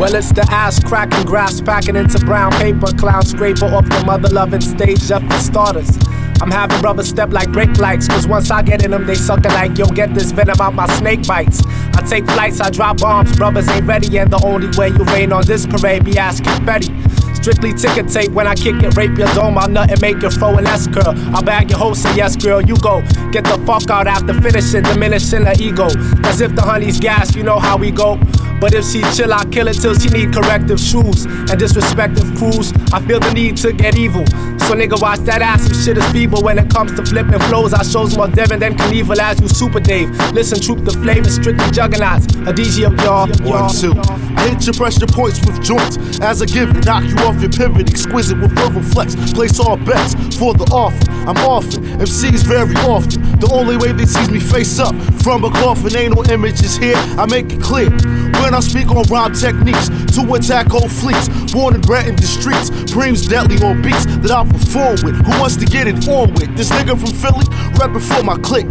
Well, 0.00 0.14
it's 0.16 0.32
the 0.32 0.44
ass 0.50 0.82
cracking, 0.82 1.24
grass 1.24 1.60
packing 1.60 1.94
into 1.94 2.18
brown 2.26 2.50
paper, 2.52 2.88
clown 2.98 3.24
scraper 3.24 3.66
off 3.66 3.88
the 3.88 4.02
mother 4.04 4.30
loving 4.30 4.62
stage 4.62 5.00
just 5.02 5.24
for 5.24 5.38
starters. 5.38 5.96
I'm 6.40 6.50
having 6.50 6.80
brothers 6.80 7.08
step 7.08 7.32
like 7.32 7.52
brake 7.52 7.76
lights, 7.76 8.08
cause 8.08 8.26
once 8.26 8.50
I 8.50 8.62
get 8.62 8.82
in 8.82 8.92
them, 8.92 9.06
they 9.06 9.14
sucker 9.14 9.50
like, 9.50 9.76
yo, 9.76 9.86
get 9.86 10.14
this 10.14 10.32
venom 10.32 10.60
out 10.60 10.74
my 10.74 10.86
snake 10.96 11.26
bites. 11.26 11.62
I 11.94 12.02
take 12.08 12.24
flights, 12.24 12.60
I 12.60 12.70
drop 12.70 12.98
bombs, 12.98 13.36
brothers 13.36 13.68
ain't 13.68 13.86
ready, 13.86 14.18
and 14.18 14.30
the 14.30 14.42
only 14.44 14.68
way 14.78 14.88
you 14.88 15.04
rain 15.04 15.32
on 15.32 15.44
this 15.44 15.66
parade 15.66 16.04
be 16.04 16.16
asking 16.18 16.64
Betty. 16.64 16.94
Strictly 17.40 17.72
ticket 17.72 18.08
tape 18.08 18.30
when 18.32 18.46
I 18.46 18.54
kick 18.54 18.82
it, 18.82 18.96
rape 18.96 19.16
your 19.16 19.32
dome, 19.34 19.56
I'll 19.56 19.68
nut 19.68 19.90
and 19.90 20.00
make 20.02 20.20
you 20.22 20.28
throw 20.28 20.56
an 20.58 20.66
S 20.66 20.86
curl. 20.86 21.14
I'll 21.34 21.42
bag 21.42 21.70
your 21.70 21.78
host, 21.78 22.04
and 22.06 22.16
yes, 22.16 22.36
girl, 22.36 22.60
you 22.60 22.76
go. 22.76 23.00
Get 23.32 23.44
the 23.44 23.62
fuck 23.66 23.88
out 23.88 24.06
after 24.06 24.34
finishing, 24.40 24.82
diminishing 24.82 25.46
her 25.46 25.54
ego. 25.58 25.86
As 26.24 26.42
if 26.42 26.54
the 26.54 26.62
honey's 26.62 27.00
gas, 27.00 27.34
you 27.34 27.42
know 27.42 27.58
how 27.58 27.78
we 27.78 27.90
go. 27.90 28.18
But 28.60 28.74
if 28.74 28.84
she 28.84 29.00
chill, 29.16 29.32
I 29.32 29.46
kill 29.46 29.68
it 29.68 29.80
till 29.80 29.94
she 29.94 30.10
need 30.10 30.34
corrective 30.34 30.78
shoes 30.78 31.24
and 31.24 31.58
disrespective 31.58 32.28
crews. 32.36 32.74
I 32.92 33.00
feel 33.06 33.18
the 33.18 33.32
need 33.32 33.56
to 33.58 33.72
get 33.72 33.96
evil. 33.96 34.26
So 34.68 34.76
nigga, 34.76 35.00
watch 35.00 35.20
that 35.20 35.40
ass. 35.40 35.64
Some 35.64 35.72
shit 35.82 35.96
is 35.96 36.04
feeble 36.12 36.42
when 36.42 36.58
it 36.58 36.68
comes 36.68 36.92
to 36.94 37.04
flipping 37.04 37.40
flows. 37.48 37.72
I 37.72 37.82
shows 37.82 38.14
more 38.16 38.28
Devin 38.28 38.60
than 38.60 38.76
Knievel 38.76 39.18
as 39.18 39.40
you 39.40 39.48
Super 39.48 39.80
Dave. 39.80 40.10
Listen, 40.32 40.60
troop 40.60 40.84
the 40.84 40.92
flavor, 40.92 41.30
strictly 41.30 41.70
juggernauts. 41.70 42.26
A 42.46 42.52
DJ 42.52 42.86
of 42.86 42.94
y'all. 43.00 43.26
One, 43.48 43.72
two. 43.72 43.94
I 44.36 44.48
hit 44.48 44.66
your 44.66 44.74
pressure 44.74 45.06
points 45.06 45.44
with 45.46 45.62
joints 45.62 46.20
as 46.20 46.42
a 46.42 46.46
gift. 46.46 46.84
Knock 46.84 47.04
you 47.04 47.16
off 47.24 47.29
your 47.38 47.50
pivot, 47.50 47.90
exquisite 47.90 48.38
with 48.40 48.52
verbal 48.56 48.82
flex. 48.82 49.14
Place 49.32 49.60
all 49.60 49.76
bets 49.76 50.14
for 50.36 50.54
the 50.54 50.64
offer. 50.72 50.98
I'm 51.28 51.36
often, 51.38 51.84
MCs 52.00 52.42
very 52.42 52.74
often. 52.88 53.22
The 53.38 53.50
only 53.52 53.76
way 53.76 53.92
they 53.92 54.06
sees 54.06 54.30
me 54.30 54.40
face 54.40 54.78
up 54.78 54.94
from 55.22 55.44
a 55.44 55.50
coffin, 55.50 55.94
ain't 55.96 56.16
no 56.16 56.24
images 56.24 56.76
here. 56.76 56.96
I 57.20 57.26
make 57.26 57.52
it 57.52 57.60
clear. 57.60 57.90
When 58.40 58.54
I 58.54 58.60
speak 58.60 58.88
on 58.88 59.04
rhyme 59.04 59.34
techniques 59.34 59.88
to 60.16 60.34
attack 60.34 60.68
whole 60.68 60.88
fleets, 60.88 61.28
born 61.52 61.74
and 61.74 61.86
bred 61.86 62.08
in 62.08 62.16
the 62.16 62.26
streets, 62.26 62.70
Preem's 62.90 63.26
deadly 63.26 63.56
on 63.62 63.82
beats 63.82 64.06
that 64.06 64.30
I 64.30 64.44
perform 64.44 65.04
with. 65.04 65.16
Who 65.26 65.30
wants 65.38 65.56
to 65.56 65.66
get 65.66 65.86
it 65.86 66.08
on 66.08 66.32
with? 66.34 66.56
This 66.56 66.70
nigga 66.70 66.98
from 66.98 67.12
Philly, 67.12 67.44
reppin' 67.76 68.00
for 68.00 68.24
my 68.24 68.36
clique. 68.38 68.66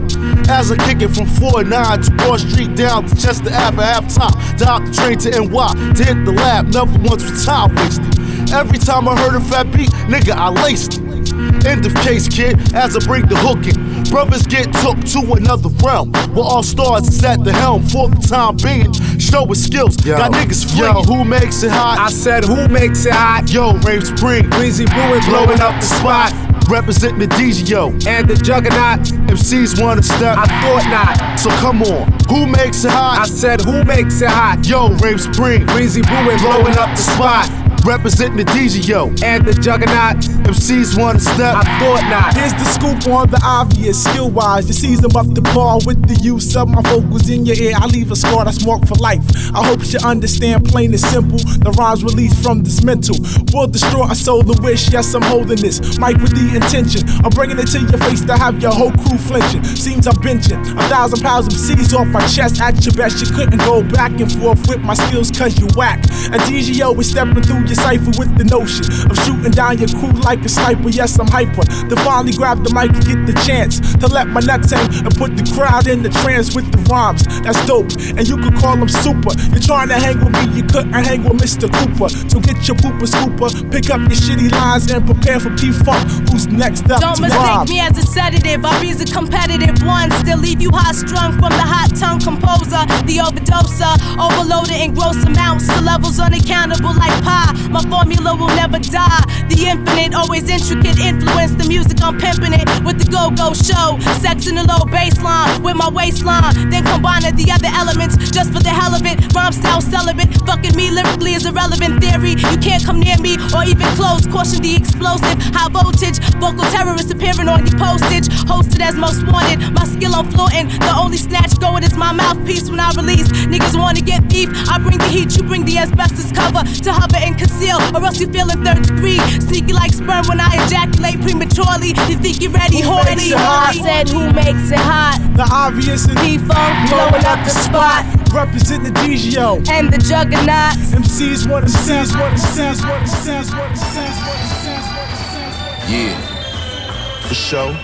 As 0.50 0.72
I 0.72 0.78
kick 0.88 1.02
it 1.02 1.10
from 1.10 1.28
4 1.28 1.64
9 1.64 2.02
to 2.02 2.12
Broad 2.16 2.40
Street 2.40 2.76
down 2.76 3.06
to 3.06 3.16
Chester 3.16 3.52
Ave 3.54 3.82
half 3.82 4.14
time. 4.14 4.58
Dial 4.58 4.82
the 4.82 4.92
train 4.92 5.18
to 5.20 5.30
NY 5.30 5.94
to 5.94 6.04
hit 6.04 6.26
the 6.26 6.32
lab, 6.32 6.68
never 6.74 6.98
once 7.00 7.24
was 7.30 7.46
time 7.46 7.76
wasted. 7.76 8.19
Every 8.54 8.80
time 8.80 9.08
I 9.08 9.16
heard 9.16 9.36
a 9.36 9.40
fat 9.42 9.72
beat, 9.72 9.90
nigga, 10.10 10.34
I 10.34 10.50
laced 10.50 10.96
it. 10.96 11.66
End 11.66 11.86
of 11.86 11.94
case, 11.96 12.28
kid, 12.28 12.74
as 12.74 12.96
I 12.96 13.06
bring 13.06 13.28
the 13.28 13.38
hook 13.38 13.68
in. 13.68 14.04
Brothers 14.10 14.48
get 14.48 14.74
took 14.82 14.98
to 15.14 15.34
another 15.34 15.70
realm. 15.86 16.12
Where 16.34 16.46
all 16.46 16.64
stars 16.64 17.08
is 17.08 17.24
at 17.24 17.44
the 17.44 17.54
helm 17.54 17.84
for 17.84 18.10
the 18.10 18.18
time 18.18 18.58
being. 18.58 18.92
Showing 19.20 19.54
skills, 19.54 19.98
got 19.98 20.32
niggas 20.32 20.66
flinging. 20.66 21.04
Yo, 21.04 21.04
who 21.04 21.24
makes 21.24 21.62
it 21.64 21.72
hot? 21.72 22.00
I 22.00 22.10
said, 22.10 22.44
who 22.44 22.68
makes 22.68 23.06
it 23.06 23.14
hot? 23.14 23.50
Yo, 23.52 23.74
Rave 23.86 24.08
Spring, 24.08 24.50
Breezy 24.50 24.86
Brewing, 24.86 25.22
blowing 25.30 25.62
up 25.62 25.76
the 25.80 25.86
spot. 25.86 26.34
Representing 26.70 27.20
the 27.20 27.28
DGO 27.28 28.06
and 28.08 28.28
the 28.28 28.36
Juggernaut. 28.36 29.00
MCs 29.30 29.82
wanna 29.82 30.04
step. 30.04 30.38
I 30.38 30.46
thought 30.62 30.86
not. 30.90 31.40
So 31.40 31.50
come 31.62 31.82
on, 31.82 32.12
who 32.30 32.46
makes 32.46 32.84
it 32.86 32.92
hot? 32.92 33.20
I 33.22 33.26
said, 33.26 33.62
who 33.62 33.84
makes 33.84 34.22
it 34.22 34.30
hot? 34.30 34.66
Yo, 34.66 34.90
Rave 34.98 35.22
Spring, 35.22 35.66
Breezy 35.66 36.02
Brewing, 36.02 36.38
blowing 36.40 36.78
up 36.78 36.90
the 36.96 37.02
spot. 37.02 37.69
Representing 37.86 38.38
the 38.38 38.44
DGO 38.46 39.24
and 39.24 39.46
the 39.46 39.54
Juggernaut. 39.54 40.18
MCs 40.50 41.00
wanna 41.00 41.20
step. 41.20 41.56
I 41.56 41.64
thought 41.80 42.04
not. 42.10 42.36
Here's 42.36 42.54
the 42.54 42.66
scoop 42.66 43.14
on 43.14 43.30
the 43.30 43.42
obvious. 43.44 44.04
Skill 44.04 44.30
wise, 44.30 44.68
you 44.68 44.74
seize 44.74 45.00
them 45.00 45.16
up 45.16 45.32
to 45.34 45.42
par 45.42 45.80
with 45.86 46.08
the 46.08 46.16
use 46.16 46.56
of 46.56 46.70
my 46.70 46.82
vocals 46.82 47.30
in 47.30 47.46
your 47.46 47.56
ear. 47.56 47.74
I 47.76 47.86
leave 47.88 48.12
a 48.12 48.16
scar 48.16 48.46
that's 48.46 48.66
marked 48.66 48.88
for 48.88 48.96
life. 48.96 49.22
I 49.54 49.66
hope 49.66 49.80
you 49.92 50.00
understand, 50.00 50.66
plain 50.66 50.92
and 50.92 51.00
simple. 51.00 51.38
The 51.38 51.72
rhymes 51.78 52.04
released 52.04 52.42
from 52.44 52.64
this 52.64 52.84
mental 52.84 53.16
will 53.54 53.68
destroy 53.68 54.06
a 54.10 54.16
soul. 54.16 54.44
The 54.44 54.60
wish, 54.62 54.92
yes, 54.92 55.14
I'm 55.14 55.22
holding 55.22 55.62
this 55.62 55.98
mic 55.98 56.18
with 56.18 56.36
the 56.36 56.56
intention 56.56 57.08
of 57.26 57.34
bringing 57.34 57.58
it 57.60 57.68
to 57.74 57.80
your 57.80 58.00
face 58.06 58.26
to 58.26 58.38
have 58.38 58.62
your 58.62 58.74
whole 58.74 58.92
crew 58.92 59.18
flinching. 59.18 59.64
Seems 59.64 60.08
I'm 60.08 60.16
benching 60.18 60.62
a 60.78 60.84
thousand 60.90 61.22
pounds 61.22 61.48
of 61.48 61.54
C's 61.54 61.94
off 61.94 62.08
my 62.08 62.26
chest. 62.28 62.60
At 62.62 62.86
your 62.86 62.94
best, 62.96 63.22
you 63.22 63.32
couldn't 63.34 63.60
go 63.60 63.84
back 63.84 64.12
and 64.20 64.32
forth 64.32 64.68
with 64.68 64.82
my 64.82 64.94
skills 64.94 65.32
cause 65.32 65.58
you 65.60 65.68
whack. 65.76 66.04
And 66.34 66.42
DGO 66.50 66.98
is 67.00 67.10
stepping 67.10 67.42
through 67.44 67.69
your 67.70 67.78
cipher 67.78 68.12
with 68.18 68.34
the 68.38 68.44
notion 68.50 68.86
of 69.10 69.16
shooting 69.24 69.52
down 69.54 69.78
your 69.78 69.90
crew 70.02 70.12
like 70.26 70.42
a 70.44 70.50
sniper. 70.50 70.90
Yes, 70.90 71.20
I'm 71.20 71.28
hyper. 71.28 71.64
To 71.64 71.96
finally 72.02 72.34
grab 72.34 72.64
the 72.66 72.74
mic 72.74 72.90
and 72.90 73.06
get 73.06 73.20
the 73.30 73.38
chance 73.46 73.80
to 74.02 74.08
let 74.08 74.28
my 74.28 74.42
nuts 74.42 74.72
hang 74.74 74.90
and 75.06 75.14
put 75.16 75.38
the 75.38 75.46
crowd 75.54 75.88
in 75.88 76.02
the 76.02 76.10
trance 76.10 76.56
with 76.56 76.66
the 76.72 76.80
rhymes. 76.90 77.24
That's 77.46 77.62
dope, 77.66 77.92
and 78.18 78.28
you 78.28 78.38
could 78.38 78.56
call 78.58 78.76
them 78.76 78.90
super. 78.90 79.32
You're 79.54 79.62
trying 79.62 79.90
to 79.90 79.98
hang 80.02 80.18
with 80.20 80.34
me, 80.34 80.58
you 80.58 80.64
couldn't 80.66 80.94
hang 80.94 81.24
with 81.24 81.38
Mr. 81.38 81.70
Cooper. 81.70 82.10
So 82.30 82.42
get 82.42 82.58
your 82.68 82.78
pooper 82.78 83.06
scooper, 83.06 83.50
pick 83.72 83.90
up 83.94 84.02
your 84.02 84.18
shitty 84.18 84.52
lines, 84.52 84.90
and 84.90 85.06
prepare 85.06 85.40
for 85.40 85.54
P 85.56 85.72
Funk. 85.72 86.02
Who's 86.30 86.48
next 86.48 86.90
up 86.90 87.02
Don't 87.02 87.22
mistake 87.22 87.40
rob? 87.40 87.70
me 87.70 87.80
as 87.80 87.98
a 87.98 88.06
sedative. 88.06 88.66
I'll 88.66 88.82
be 88.82 88.92
a 88.92 89.06
competitive 89.06 89.86
one. 89.86 90.10
Still 90.24 90.40
leave 90.40 90.62
you 90.62 90.72
hot 90.74 90.96
strung 90.96 91.34
from 91.38 91.54
the 91.54 91.66
hot 91.66 91.94
tongue 91.96 92.20
composer, 92.20 92.82
the 93.06 93.22
overdoser, 93.22 93.94
uh, 94.18 94.26
overloaded 94.26 94.76
in 94.82 94.94
gross 94.94 95.22
amounts 95.24 95.68
to 95.68 95.80
levels 95.82 96.20
unaccountable 96.20 96.94
like 96.96 97.14
pie. 97.24 97.54
My 97.68 97.84
formula 97.84 98.36
will 98.36 98.54
never 98.56 98.80
die. 98.80 99.24
The 99.50 99.68
infinite, 99.68 100.16
always 100.16 100.48
intricate 100.50 101.00
influence. 101.00 101.54
The 101.56 101.68
music 101.68 102.02
I'm 102.02 102.18
pimping 102.18 102.54
it 102.54 102.68
with 102.86 102.98
the 102.98 103.10
go-go 103.12 103.54
show. 103.54 104.00
Sex 104.22 104.48
in 104.48 104.56
the 104.56 104.64
low 104.64 104.88
baseline 104.88 105.62
with 105.62 105.76
my 105.76 105.90
waistline. 105.90 106.70
Then 106.70 106.86
combining 106.86 107.36
the 107.36 107.52
other 107.52 107.72
elements 107.74 108.16
just 108.32 108.54
for 108.54 108.62
the 108.62 108.70
hell 108.70 108.94
of 108.96 109.06
it. 109.06 109.18
Rhyme 109.34 109.54
style 109.54 109.82
celibate. 109.82 110.30
Fucking 110.46 110.76
me 110.76 110.92
lyrically 110.92 111.34
is 111.34 111.46
irrelevant 111.46 112.02
theory. 112.02 112.38
You 112.38 112.58
can't 112.62 112.84
come 112.86 113.00
near 113.00 113.18
me 113.18 113.38
or 113.54 113.66
even 113.66 113.90
close. 113.98 114.26
Caution 114.28 114.62
the 114.62 114.76
explosive, 114.76 115.38
high 115.54 115.70
voltage. 115.70 116.20
Vocal 116.38 116.66
terrorist 116.70 117.12
appearing 117.12 117.50
on 117.50 117.66
your 117.66 117.78
postage. 117.78 118.30
Hosted 118.46 118.82
as 118.82 118.96
most 118.96 119.26
wanted. 119.26 119.74
My 119.74 119.86
skill 119.86 120.16
I'm 120.16 120.30
flaunting. 120.32 120.70
The 120.80 120.94
only 120.96 121.18
snatch 121.18 121.58
going 121.60 121.84
is 121.84 121.96
my 121.98 122.12
mouthpiece 122.12 122.70
when 122.70 122.80
I 122.80 122.92
release. 122.94 123.28
Niggas 123.50 123.78
wanna 123.78 124.02
get 124.02 124.30
beef. 124.30 124.50
I 124.70 124.78
bring 124.78 124.98
the 124.98 125.08
heat, 125.08 125.36
you 125.36 125.44
bring 125.44 125.66
the 125.66 125.78
asbestos 125.78 126.32
cover 126.32 126.64
to 126.64 126.94
hover 126.94 127.18
and 127.18 127.38
conceal, 127.50 127.78
or 127.96 128.06
else 128.06 128.20
you 128.20 128.28
feel 128.32 128.50
in 128.52 128.64
third 128.64 128.84
degree. 128.84 129.20
Sneaky 129.42 129.74
like 129.74 129.92
sperm 129.92 130.26
when 130.28 130.40
I 130.40 130.54
ejaculate 130.66 131.20
prematurely. 131.22 131.90
You 132.10 132.18
think 132.18 132.42
you're 132.42 132.52
ready, 132.52 132.82
Who 132.82 132.92
horny? 132.92 133.16
makes 133.16 133.32
it 133.32 133.38
hot? 133.38 133.70
I 133.70 133.82
said, 133.82 134.10
who 134.10 134.32
makes 134.34 134.72
it 134.72 134.80
hot? 134.80 135.18
The 135.36 135.48
obvious 135.52 136.06
and 136.06 136.18
P-Funk 136.20 136.90
blowing 136.90 137.26
up 137.26 137.44
the 137.46 137.50
spot. 137.52 138.06
Represent 138.34 138.84
the 138.84 138.92
DGO 138.92 139.68
and 139.70 139.92
the 139.92 139.98
juggernauts. 139.98 140.94
MCs 140.94 141.50
want 141.50 141.66
to 141.66 141.72
sense, 141.72 142.14
want 142.16 142.34
to 142.38 142.40
sense, 142.40 142.84
want 142.86 143.06
to 143.06 143.12
sense, 143.12 143.52
want 143.54 143.76
to 143.76 143.82
sense, 143.82 144.18
want 144.22 144.40
to 144.40 144.48
sense, 144.48 144.88
want 144.94 145.10
to 145.10 145.16
sense. 145.18 145.90
Yeah, 145.90 147.28
for 147.28 147.34
sure. 147.34 147.76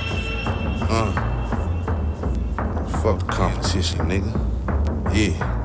Uh, 0.87 1.11
fuck 3.01 3.19
the 3.19 3.25
competition, 3.31 3.99
nigga. 4.05 4.31
Yeah. 5.15 5.64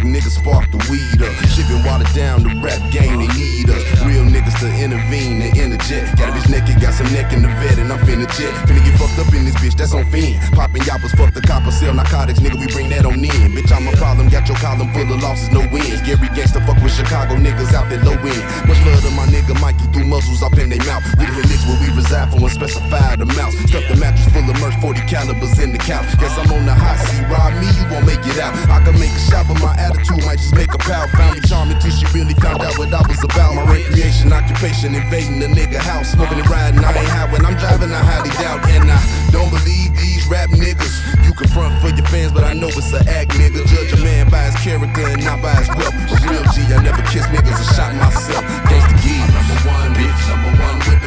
Niggas 0.00 0.40
spark 0.40 0.70
the 0.72 0.80
weed 0.88 1.20
up. 1.20 1.32
Shit 1.52 1.68
been 1.68 1.84
watered 1.84 2.08
down, 2.14 2.42
the 2.42 2.52
rap 2.64 2.80
game, 2.90 3.20
they 3.20 3.28
need 3.36 3.68
us. 3.68 3.82
Real 4.00 4.24
niggas 4.24 4.56
to 4.64 4.68
intervene 4.72 5.42
and 5.42 5.52
interject. 5.52 6.16
Got 6.16 6.30
a 6.30 6.32
bitch 6.32 6.48
naked, 6.48 6.80
got 6.80 6.94
some 6.94 7.10
neck 7.12 7.32
in 7.32 7.42
the 7.42 7.52
vet, 7.60 7.76
and 7.78 7.92
I'm 7.92 8.00
finna 8.08 8.24
jet. 8.32 8.52
Finna 8.64 8.80
get 8.80 8.96
fucked 8.96 9.20
up 9.20 9.28
in 9.36 9.44
this 9.44 9.56
bitch, 9.60 9.76
that's 9.76 9.92
on 9.92 10.08
fiend. 10.08 10.40
Poppin' 10.56 10.82
yappers, 10.88 11.12
fuck 11.16 11.34
the 11.34 11.40
copper, 11.40 11.70
sell 11.70 11.92
narcotics, 11.92 12.40
nigga, 12.40 12.56
we 12.56 12.66
bring 12.72 12.88
that 12.90 13.04
on 13.04 13.20
in. 13.20 13.52
Bitch, 13.52 13.68
I'm 13.68 13.86
a 13.88 13.92
problem, 14.00 14.28
got 14.28 14.48
your 14.48 14.56
column 14.56 14.88
full 14.92 15.04
of 15.04 15.20
losses, 15.20 15.50
no 15.52 15.60
wins. 15.68 16.00
Gary 16.02 16.28
gangsta 16.32 16.64
fuck 16.64 16.80
with 16.80 16.96
Chicago 16.96 17.36
niggas 17.36 17.74
out 17.76 17.88
there 17.92 18.00
low 18.00 18.16
end. 18.16 18.42
Much 18.64 18.80
love 18.88 19.04
to 19.04 19.10
my 19.12 19.28
nigga 19.28 19.52
Mikey, 19.60 19.84
threw 19.92 20.08
muzzles 20.08 20.42
up 20.42 20.56
in 20.56 20.70
their 20.72 20.80
mouth. 20.88 21.04
We 21.20 21.28
the 21.28 21.44
niggas 21.44 21.68
where 21.68 21.80
we 21.84 21.88
reside 21.92 22.32
for 22.32 22.40
unspecified 22.40 23.20
amounts. 23.20 23.60
Stuff 23.68 23.84
the 23.88 23.96
mattress 24.00 24.32
full 24.32 24.48
of 24.48 24.56
merch, 24.64 24.74
40 24.80 25.00
calibers 25.04 25.58
in 25.60 25.72
the 25.72 25.78
couch. 25.78 26.08
Guess 26.16 26.38
I'm 26.40 26.48
on 26.56 26.64
the 26.64 26.72
hot 26.72 26.96
seat, 27.04 27.28
ride 27.28 27.54
me, 27.60 27.68
you 27.76 27.84
won't 27.92 28.06
make 28.06 28.24
it 28.24 28.40
out. 28.40 28.56
I 28.72 28.80
can 28.80 28.96
make 28.96 29.12
a 29.12 29.22
shot, 29.28 29.44
but 29.44 29.60
my 29.60 29.76
attitude 29.90 30.24
might 30.24 30.38
just 30.38 30.54
make 30.54 30.72
a 30.72 30.78
pal. 30.78 31.06
Found 31.08 31.34
me 31.34 31.40
charming 31.46 31.78
till 31.78 31.90
she 31.90 32.06
really 32.14 32.34
found 32.34 32.62
out 32.62 32.78
what 32.78 32.92
I 32.92 33.02
was 33.06 33.22
about. 33.24 33.54
My 33.54 33.66
recreation, 33.66 34.32
occupation, 34.32 34.94
invading 34.94 35.40
the 35.40 35.50
nigga 35.50 35.78
house. 35.78 36.12
Smoking 36.12 36.38
and 36.38 36.48
riding, 36.48 36.84
I 36.84 36.94
ain't 36.94 37.08
high 37.08 37.30
when 37.32 37.44
I'm 37.44 37.56
driving, 37.58 37.90
I 37.92 38.02
highly 38.02 38.30
doubt. 38.38 38.66
And 38.70 38.90
I 38.90 38.98
don't 39.30 39.50
believe 39.50 39.94
these 39.98 40.26
rap 40.26 40.50
niggas. 40.50 40.94
You 41.26 41.34
can 41.34 41.48
front 41.48 41.74
for 41.82 41.90
your 41.90 42.06
fans, 42.06 42.32
but 42.32 42.44
I 42.44 42.54
know 42.54 42.68
it's 42.68 42.92
an 42.92 43.06
act, 43.08 43.32
nigga. 43.34 43.66
Judge 43.66 43.92
a 43.92 44.02
man 44.02 44.30
by 44.30 44.50
his 44.50 44.56
character 44.62 45.06
and 45.06 45.24
not 45.24 45.42
by 45.42 45.54
his 45.58 45.68
wealth. 45.68 45.94
Real 46.26 46.44
G, 46.54 46.62
I 46.70 46.82
never 46.82 47.02
kiss 47.10 47.26
niggas 47.34 47.58
and 47.58 47.70
shot 47.74 47.92
myself. 47.98 48.44
Gangsta 48.70 48.96
G, 49.02 49.18
number 49.34 49.58
one, 49.66 49.90
bitch, 49.94 50.20
number 50.30 50.52
one 50.62 50.99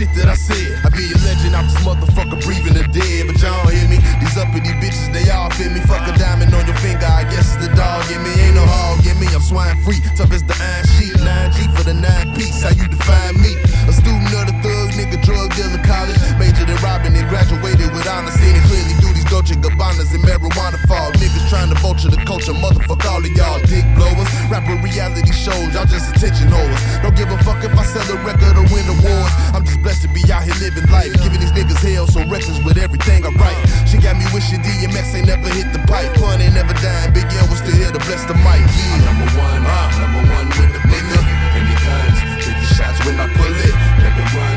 shit 0.00 0.16
that 0.16 0.32
I 0.32 0.34
said. 0.34 0.80
I 0.80 0.88
be 0.88 1.12
a 1.12 1.18
legend 1.28 1.52
I'm 1.52 1.68
this 1.68 1.76
motherfucker 1.84 2.40
breathing 2.40 2.72
the 2.72 2.88
dead, 2.88 3.28
but 3.28 3.36
y'all 3.44 3.60
don't 3.60 3.76
hear 3.76 3.84
me? 3.92 4.00
These 4.16 4.36
uppity 4.40 4.72
bitches, 4.80 5.12
they 5.12 5.28
all 5.28 5.52
fit 5.52 5.72
me. 5.76 5.80
Fuck 5.84 6.08
a 6.08 6.16
diamond 6.16 6.56
on 6.56 6.64
your 6.64 6.76
finger, 6.80 7.04
I 7.04 7.28
guess 7.28 7.52
it's 7.52 7.60
the 7.60 7.68
dog 7.76 8.08
in 8.08 8.24
me. 8.24 8.32
Ain't 8.40 8.56
no 8.56 8.64
hog 8.64 9.04
in 9.04 9.16
me, 9.20 9.28
I'm 9.36 9.44
swine 9.44 9.76
free. 9.84 10.00
Tough 10.16 10.32
as 10.32 10.42
the 10.42 10.56
iron 10.56 10.86
sheet, 10.96 11.12
9G 11.20 11.76
for 11.76 11.84
the 11.84 11.92
nine 11.92 12.32
piece. 12.32 12.64
How 12.64 12.72
you 12.72 12.88
define 12.88 13.36
me? 13.44 13.52
A 13.84 13.92
student 13.92 14.32
of 14.32 14.48
the 14.48 14.56
thug, 14.64 14.88
nigga, 14.96 15.20
drug 15.20 15.52
dealer, 15.52 15.82
college. 15.84 16.16
Majored 16.40 16.70
in 16.72 16.80
robbing 16.80 17.12
and 17.16 17.28
graduated 17.28 17.92
with. 17.92 18.08
Seen 18.40 18.56
it 18.56 18.64
clearly 18.70 18.94
these 18.96 19.09
Dolce 19.30 19.54
Gabbanas 19.54 20.10
and 20.10 20.26
marijuana 20.26 20.74
fall. 20.90 21.14
Niggas 21.22 21.46
trying 21.46 21.70
to 21.70 21.78
vulture 21.78 22.10
the 22.10 22.18
culture, 22.26 22.50
motherfuck 22.50 22.98
all 23.06 23.22
of 23.22 23.30
y'all 23.30 23.62
dick 23.62 23.86
blowers. 23.94 24.26
Rapper 24.50 24.74
reality 24.82 25.30
shows, 25.30 25.70
y'all 25.70 25.86
just 25.86 26.10
attention 26.10 26.50
holders. 26.50 26.82
Don't 26.98 27.14
give 27.14 27.30
a 27.30 27.38
fuck 27.46 27.62
if 27.62 27.70
I 27.70 27.86
sell 27.86 28.02
a 28.10 28.18
record 28.26 28.58
or 28.58 28.66
win 28.74 28.82
awards. 28.90 29.30
I'm 29.54 29.62
just 29.62 29.78
blessed 29.86 30.02
to 30.02 30.10
be 30.10 30.26
out 30.34 30.42
here 30.42 30.58
living 30.58 30.82
life. 30.90 31.14
Giving 31.22 31.38
these 31.38 31.54
niggas 31.54 31.78
hell, 31.78 32.10
so 32.10 32.26
reckless 32.26 32.58
with 32.66 32.74
everything 32.76 33.22
I 33.22 33.30
write. 33.38 33.54
She 33.86 34.02
got 34.02 34.18
me 34.18 34.26
wishing 34.34 34.66
DMX 34.66 35.14
ain't 35.14 35.30
never 35.30 35.46
hit 35.54 35.70
the 35.70 35.78
pipe. 35.86 36.10
Pun 36.18 36.42
ain't 36.42 36.58
never 36.58 36.74
dying, 36.82 37.14
Big 37.14 37.30
L 37.30 37.46
was 37.46 37.62
still 37.62 37.78
here 37.78 37.94
to 37.94 38.02
bless 38.10 38.26
the 38.26 38.34
mic. 38.42 38.58
Yeah. 38.66 38.98
I'm 38.98 39.14
number 39.14 39.30
one, 39.38 39.62
uh, 39.62 39.86
number 40.02 40.22
one 40.26 40.46
with 40.58 40.74
the 40.74 40.82
nigga. 40.90 41.18
Plenty 41.54 41.76
guns, 41.86 42.18
50 42.50 42.74
shots 42.74 42.98
when 43.06 43.14
I 43.14 43.30
pull 43.30 43.54
it. 43.62 43.74
Let 44.02 44.12
the 44.18 44.26
run, 44.34 44.49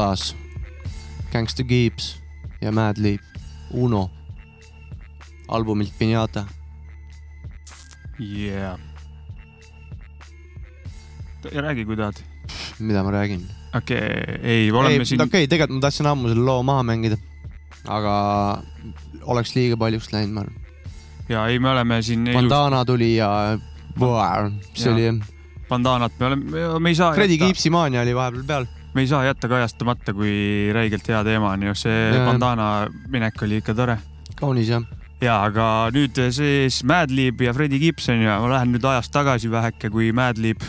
kõlas 0.00 0.30
Gangsta 1.30 1.64
Gibbs 1.66 2.14
ja 2.62 2.72
Madlib 2.72 3.20
Uno 3.70 4.08
albumilt 5.48 5.92
Pinata. 5.98 6.46
Yeah. 8.20 8.80
räägi, 11.44 11.84
kui 11.84 11.96
tahad. 11.96 12.16
mida 12.78 13.02
ma 13.02 13.10
räägin? 13.10 13.44
okei 13.76 13.98
okay,, 13.98 14.40
ei, 14.42 14.72
oleme 14.72 14.94
ei, 14.94 15.04
siin 15.04 15.20
okei 15.20 15.44
okay,, 15.44 15.46
tegelikult 15.46 15.76
ma 15.76 15.80
tahtsin 15.80 16.06
ammu 16.06 16.28
selle 16.28 16.44
loo 16.44 16.62
maha 16.62 16.82
mängida. 16.82 17.16
aga 17.88 18.62
oleks 19.22 19.54
liiga 19.54 19.76
paljuks 19.76 20.12
läinud, 20.12 20.32
ma 20.32 20.40
arvan. 20.40 20.56
ja 21.28 21.46
ei, 21.46 21.58
me 21.58 21.70
oleme 21.70 22.02
siin. 22.02 22.24
Bandana 22.32 22.84
tuli 22.84 23.16
ja 23.16 23.58
see 24.74 24.88
Jaa. 24.88 24.94
oli, 24.94 25.12
bandaanat 25.68 26.12
me 26.18 26.26
oleme, 26.26 26.68
me 26.78 26.88
ei 26.88 26.94
saa. 26.94 27.14
Fredi 27.14 27.38
Kiipsi 27.38 27.70
maania 27.70 28.00
oli 28.00 28.14
vahepeal 28.14 28.44
peal. 28.44 28.70
Me 28.94 29.04
ei 29.04 29.10
saa 29.10 29.24
jätta 29.24 29.48
kajastamata, 29.50 30.14
kui 30.16 30.70
räigelt 30.74 31.06
hea 31.08 31.20
teema 31.26 31.52
on 31.54 31.68
ju, 31.68 31.74
see 31.78 31.98
Jaa. 32.14 32.24
bandana 32.26 32.70
minek 33.12 33.42
oli 33.46 33.60
ikka 33.60 33.74
tore. 33.74 33.98
kaunis 34.40 34.70
jah. 34.72 34.84
ja 35.20 35.40
aga 35.46 35.66
nüüd 35.94 36.18
siis 36.34 36.82
Madlib 36.84 37.40
ja 37.44 37.54
Freddie 37.54 37.80
Gibson 37.82 38.24
ja 38.24 38.40
ma 38.42 38.50
lähen 38.54 38.74
nüüd 38.74 38.86
ajas 38.92 39.10
tagasi 39.12 39.50
väheke, 39.52 39.90
kui 39.92 40.10
Madlib, 40.16 40.64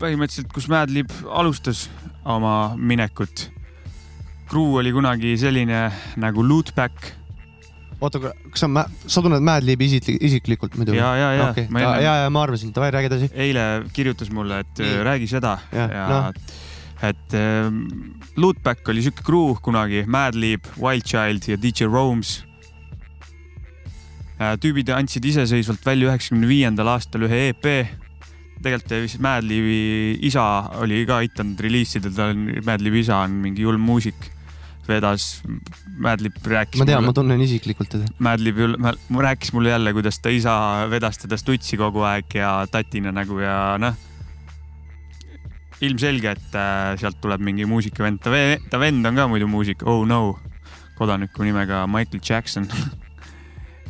põhimõtteliselt, 0.00 0.50
kus 0.54 0.68
Madlib 0.72 1.12
alustas 1.28 1.88
oma 2.24 2.74
minekut. 2.76 3.48
Crew 4.50 4.80
oli 4.80 4.90
kunagi 4.90 5.36
selline 5.38 5.86
nagu 6.18 6.42
Lootback 6.42 7.20
oota, 8.00 8.20
kas 8.22 8.62
sa, 8.62 8.84
sa 9.06 9.22
tunned 9.22 9.44
Mad 9.44 9.66
Libi 9.66 9.88
isiklikult, 9.90 10.76
muidu? 10.80 10.94
ja, 10.96 11.12
ja, 11.18 11.28
ja 11.36 11.48
ma 11.72 11.82
ja, 11.82 11.92
ja, 12.00 12.14
ja 12.24 12.32
ma 12.32 12.44
arvasin, 12.46 12.72
davai, 12.76 12.90
räägi 12.94 13.10
edasi. 13.10 13.30
eile 13.34 13.66
kirjutas 13.96 14.32
mulle, 14.34 14.62
et 14.64 14.80
Nii. 14.80 15.04
Räägi 15.06 15.30
seda 15.30 15.58
ja, 15.72 15.86
ja 15.92 16.06
noh. 16.08 16.58
Et 17.02 17.34
ähm, 17.36 17.84
Lootback 18.40 18.88
oli 18.92 19.02
siuke 19.04 19.24
crew 19.24 19.54
kunagi, 19.64 20.04
Madlib, 20.10 20.66
Wildchild 20.80 21.48
ja 21.48 21.58
DJ 21.60 21.88
Roams. 21.90 22.40
tüübid 24.60 24.88
andsid 24.96 25.24
iseseisvalt 25.28 25.82
välja 25.84 26.08
üheksakümne 26.08 26.48
viiendal 26.48 26.88
aastal 26.94 27.26
ühe 27.26 27.50
EP. 27.50 27.66
tegelikult 28.64 28.94
vist 29.04 29.20
Madlibi 29.20 30.18
isa 30.24 30.44
oli 30.80 31.02
ka 31.08 31.18
aidanud 31.20 31.60
reliisida, 31.60 32.12
ta 32.12 32.30
on, 32.32 32.46
Madlibi 32.64 33.02
isa 33.04 33.18
on 33.24 33.36
mingi 33.44 33.64
julm 33.64 33.84
muusik, 33.84 34.30
vedas, 34.88 35.42
Madlib 36.00 36.36
rääkis. 36.44 36.80
ma 36.80 36.88
tean, 36.88 37.04
ma 37.04 37.12
tunnen 37.16 37.40
isiklikult 37.44 37.92
teda. 37.92 38.08
Madlib, 38.18 38.60
rääkis 39.28 39.52
mulle 39.56 39.72
jälle, 39.76 39.92
kuidas 39.96 40.20
ta 40.20 40.32
isa 40.32 40.86
vedas 40.92 41.20
teda 41.20 41.36
stutsi 41.40 41.80
kogu 41.80 42.04
aeg 42.08 42.40
ja 42.40 42.54
tatina 42.72 43.12
nagu 43.12 43.40
ja 43.44 43.76
noh. 43.80 43.96
ilmselge, 45.86 46.34
et 46.36 46.56
äh, 46.58 46.94
sealt 47.00 47.20
tuleb 47.22 47.42
mingi 47.44 47.66
muusikavend, 47.68 48.22
ta, 48.24 48.32
ta 48.70 48.80
vend 48.82 49.06
on 49.08 49.20
ka 49.20 49.28
muidu 49.30 49.48
muusik, 49.50 49.84
oh 49.88 50.04
no, 50.08 50.38
kodaniku 50.98 51.46
nimega 51.46 51.86
Michael 51.90 52.20
Jackson 52.24 52.68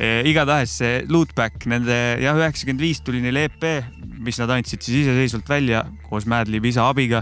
E, 0.00 0.22
igatahes 0.24 0.72
see 0.80 1.00
Lootback, 1.12 1.66
nende 1.68 1.94
jah, 2.22 2.38
üheksakümmend 2.38 2.80
viis 2.80 3.02
tuli 3.04 3.18
neil 3.20 3.36
EP, 3.36 3.66
mis 4.24 4.38
nad 4.40 4.48
andsid 4.54 4.80
siis 4.80 5.02
iseseisvalt 5.02 5.50
välja 5.52 5.82
koos 6.06 6.24
Madlibi 6.24 6.70
isa 6.72 6.86
abiga. 6.88 7.20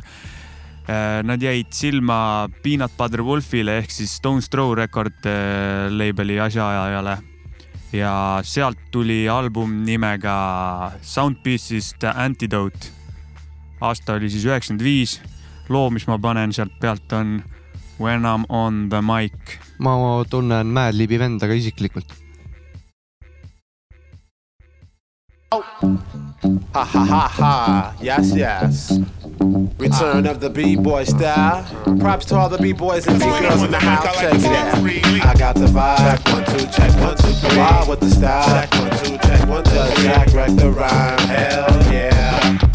Nad 1.26 1.42
jäid 1.42 1.74
silma 1.74 2.46
Peanut 2.62 2.94
Butter 2.96 3.20
Wolfile 3.26 3.74
ehk 3.82 3.90
siis 3.92 4.14
Stone's 4.16 4.46
Throw 4.48 4.70
record 4.78 5.26
äh, 5.26 5.90
label'i 5.90 6.38
asjaajajale 6.40 7.18
ja 7.92 8.12
sealt 8.46 8.86
tuli 8.94 9.26
album 9.28 9.82
nimega 9.84 10.92
Soundpieces 11.02 11.94
The 11.98 12.14
Antidote. 12.14 12.97
Aasta 13.80 14.12
oli 14.14 14.30
siis 14.30 14.44
üheksakümmend 14.44 14.84
viis. 14.84 15.20
loo, 15.68 15.90
mis 15.90 16.06
ma 16.06 16.18
panen 16.18 16.52
sealt 16.52 16.72
pealt 16.80 17.12
on 17.12 17.42
When 18.00 18.24
I 18.24 18.34
m 18.38 18.44
on 18.48 18.88
the 18.88 19.02
mic. 19.02 19.58
ma 19.78 20.24
tunnen 20.30 20.66
Mad 20.66 20.94
Libi 20.94 21.18
venda 21.18 21.46
ka 21.46 21.52
isiklikult. 21.52 22.14
Ha 25.50 26.84
ha 26.84 27.04
ha 27.04 27.28
ha, 27.28 27.94
yes, 28.00 28.34
yes. 28.36 28.98
Return 29.78 30.26
of 30.26 30.40
the 30.40 30.50
B-boy 30.50 31.04
style. 31.04 31.64
Props 31.98 32.26
to 32.26 32.36
all 32.36 32.48
the 32.48 32.58
B-boys 32.58 33.06
and 33.06 33.18
B-girls 33.18 33.62
in 33.62 33.70
the 33.70 33.78
house. 33.78 34.04
Check 34.20 34.34
it 34.34 34.44
out. 34.44 34.76
I 35.26 35.34
got 35.38 35.54
the 35.54 35.66
vibe. 35.66 35.98
Check 35.98 36.34
one, 36.34 36.44
two, 36.44 36.66
check 36.66 36.92
one, 37.00 37.16
two, 37.16 37.32
three. 37.32 37.58
Wild 37.58 37.88
with 37.88 38.00
the 38.00 38.10
style. 38.10 38.46
Check 38.46 38.72
one, 38.74 38.90
two, 38.98 39.16
check 39.18 39.48
one, 39.48 39.64
two. 39.64 40.02
Jack 40.02 40.32
wreck 40.34 40.50
the 40.56 40.70
rhyme. 40.70 41.18
Hell 41.28 41.92
yeah. 41.92 42.67